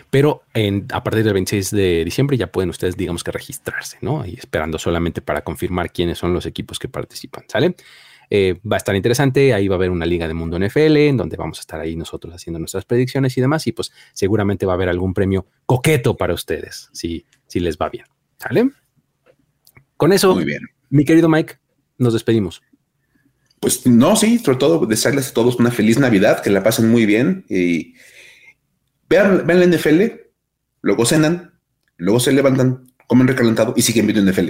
Pero 0.10 0.44
a 0.92 1.04
partir 1.04 1.24
del 1.24 1.34
26 1.34 1.72
de 1.72 2.06
diciembre 2.06 2.38
ya 2.38 2.52
pueden 2.52 2.70
ustedes, 2.70 2.98
digamos 2.98 3.24
que 3.24 3.32
registrarse, 3.32 3.98
¿no? 4.02 4.26
Y 4.26 4.36
esperando 4.36 4.78
solamente 4.78 5.22
para 5.22 5.44
confirmar 5.44 5.92
quiénes 5.92 6.18
son 6.18 6.34
los 6.34 6.46
equipos 6.46 6.80
que 6.80 6.88
participan, 6.88 7.46
¿sale? 7.48 7.76
Eh, 8.30 8.60
va 8.70 8.78
a 8.78 8.78
estar 8.78 8.96
interesante, 8.96 9.54
ahí 9.54 9.68
va 9.68 9.76
a 9.76 9.78
haber 9.78 9.90
una 9.90 10.06
liga 10.06 10.26
de 10.28 10.34
mundo 10.34 10.58
NFL 10.58 10.96
en 10.98 11.18
donde 11.18 11.36
vamos 11.36 11.58
a 11.58 11.62
estar 11.62 11.80
ahí 11.82 11.98
nosotros 11.98 12.34
haciendo 12.34 12.60
nuestras 12.60 12.86
predicciones 12.86 13.38
y 13.38 13.42
demás, 13.42 13.68
y 13.68 13.74
pues 13.74 13.92
seguramente 14.14 14.66
va 14.66 14.74
a 14.74 14.76
haber 14.76 14.88
algún 14.88 15.14
premio 15.14 15.48
coqueto 15.66 16.16
para 16.16 16.34
ustedes, 16.34 16.90
si, 16.94 17.26
si 17.48 17.60
les 17.60 17.78
va 17.78 17.90
bien. 17.90 18.06
¿Sale? 18.38 18.70
Con 19.98 20.14
eso, 20.14 20.34
Muy 20.34 20.46
bien. 20.46 20.62
Mi 20.92 21.06
querido 21.06 21.28
Mike, 21.28 21.56
nos 21.98 22.14
despedimos. 22.14 22.62
Pues 23.60 23.88
no, 23.88 24.16
sí, 24.16 24.38
sobre 24.38 24.58
todo 24.60 24.86
desearles 24.86 25.30
a 25.30 25.34
todos 25.34 25.56
una 25.56 25.72
feliz 25.72 25.98
Navidad, 25.98 26.42
que 26.42 26.52
la 26.52 26.62
pasen 26.62 26.90
muy 26.90 27.08
bien 27.08 27.46
y 27.50 27.96
vean, 29.10 29.46
vean 29.48 29.60
la 29.60 29.78
NFL, 29.78 30.02
luego 30.82 31.06
cenan, 31.06 31.60
luego 31.98 32.20
se 32.20 32.32
levantan, 32.32 32.92
comen 33.08 33.28
recalentado 33.28 33.74
y 33.76 33.82
siguen 33.82 34.06
viendo 34.06 34.32
NFL. 34.32 34.50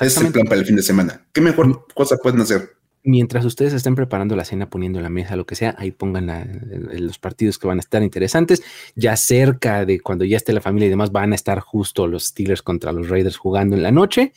Ese 0.00 0.06
es 0.06 0.16
el 0.18 0.32
plan 0.32 0.46
para 0.46 0.60
el 0.60 0.66
fin 0.66 0.76
de 0.76 0.82
semana. 0.82 1.26
¿Qué 1.32 1.40
mejor 1.40 1.86
cosa 1.94 2.16
pueden 2.18 2.40
hacer? 2.40 2.80
mientras 3.02 3.44
ustedes 3.44 3.72
estén 3.72 3.94
preparando 3.94 4.36
la 4.36 4.44
cena, 4.44 4.68
poniendo 4.68 5.00
la 5.00 5.08
mesa, 5.08 5.36
lo 5.36 5.46
que 5.46 5.54
sea, 5.54 5.74
ahí 5.78 5.90
pongan 5.90 6.26
los 6.92 7.18
partidos 7.18 7.58
que 7.58 7.66
van 7.66 7.78
a 7.78 7.80
estar 7.80 8.02
interesantes. 8.02 8.62
Ya 8.94 9.16
cerca 9.16 9.84
de 9.84 10.00
cuando 10.00 10.24
ya 10.24 10.36
esté 10.36 10.52
la 10.52 10.60
familia 10.60 10.86
y 10.86 10.90
demás, 10.90 11.12
van 11.12 11.32
a 11.32 11.34
estar 11.34 11.60
justo 11.60 12.06
los 12.06 12.26
Steelers 12.26 12.62
contra 12.62 12.92
los 12.92 13.08
Raiders 13.08 13.36
jugando 13.36 13.76
en 13.76 13.82
la 13.82 13.90
noche. 13.90 14.32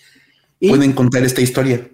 Pueden 0.70 0.94
contar 0.94 1.24
esta 1.24 1.42
historia. 1.42 1.90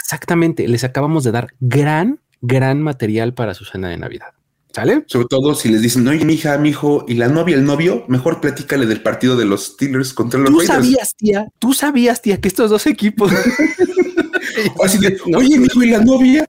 Exactamente, 0.00 0.68
les 0.68 0.84
acabamos 0.84 1.24
de 1.24 1.32
dar 1.32 1.48
gran, 1.60 2.20
gran 2.40 2.80
material 2.82 3.34
para 3.34 3.54
su 3.54 3.64
cena 3.64 3.88
de 3.88 3.96
Navidad. 3.96 4.28
¿Sale? 4.74 5.04
Sobre 5.06 5.28
todo 5.28 5.54
si 5.54 5.68
les 5.68 5.82
dicen, 5.82 6.06
oye, 6.08 6.24
mi 6.24 6.34
hija, 6.34 6.58
mi 6.58 6.70
hijo, 6.70 7.04
y 7.06 7.14
la 7.14 7.28
novia, 7.28 7.54
el 7.54 7.64
novio, 7.64 8.04
mejor 8.08 8.40
platícale 8.40 8.86
del 8.86 9.02
partido 9.02 9.36
de 9.36 9.44
los 9.44 9.66
Steelers 9.66 10.12
contra 10.12 10.40
los 10.40 10.50
Raiders. 10.50 10.66
Tú 10.66 10.74
sabías, 10.74 11.14
tía, 11.16 11.46
tú 11.60 11.72
sabías, 11.72 12.20
tía, 12.22 12.40
que 12.40 12.48
estos 12.48 12.70
dos 12.70 12.86
equipos 12.88 13.30
Así 14.84 14.98
de, 14.98 15.16
oye, 15.34 15.56
hijo 15.56 15.82
¿y 15.82 15.90
la 15.90 16.00
novia? 16.00 16.48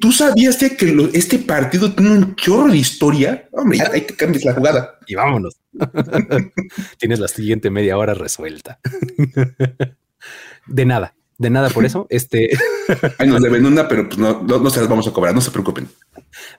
¿Tú 0.00 0.12
sabías 0.12 0.56
que 0.56 1.10
este 1.14 1.38
partido 1.38 1.92
tiene 1.92 2.12
un 2.12 2.36
chorro 2.36 2.70
de 2.70 2.78
historia? 2.78 3.48
Hombre, 3.52 3.78
ya 3.78 3.90
ahí 3.92 4.02
te 4.02 4.14
cambias 4.14 4.44
la 4.44 4.54
jugada. 4.54 4.98
Y 5.06 5.14
vámonos. 5.14 5.56
Tienes 6.98 7.18
la 7.18 7.28
siguiente 7.28 7.70
media 7.70 7.98
hora 7.98 8.14
resuelta. 8.14 8.78
de 10.66 10.84
nada, 10.84 11.14
de 11.38 11.50
nada 11.50 11.70
por 11.70 11.84
eso. 11.84 12.06
Este. 12.10 12.50
Ahí 13.18 13.28
nos 13.28 13.42
deben 13.42 13.64
una, 13.64 13.88
pero 13.88 14.06
pues 14.06 14.18
no, 14.18 14.42
no, 14.42 14.70
se 14.70 14.80
las 14.80 14.88
vamos 14.88 15.06
a 15.08 15.12
cobrar, 15.12 15.34
no 15.34 15.40
se 15.40 15.50
preocupen. 15.50 15.88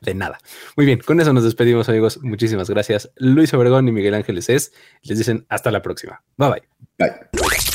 De 0.01 0.15
nada. 0.15 0.39
Muy 0.75 0.85
bien, 0.85 0.99
con 0.99 1.19
eso 1.19 1.33
nos 1.33 1.43
despedimos, 1.43 1.87
amigos. 1.89 2.19
Muchísimas 2.23 2.69
gracias. 2.69 3.11
Luis 3.15 3.53
Obregón 3.53 3.87
y 3.87 3.91
Miguel 3.91 4.15
Ángeles 4.15 4.49
es. 4.49 4.73
Les 5.03 5.17
dicen 5.17 5.45
hasta 5.49 5.71
la 5.71 5.81
próxima. 5.81 6.23
Bye 6.37 6.49
bye. 6.49 6.63
Bye. 6.97 7.74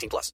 18 0.01 0.09
plus. 0.09 0.31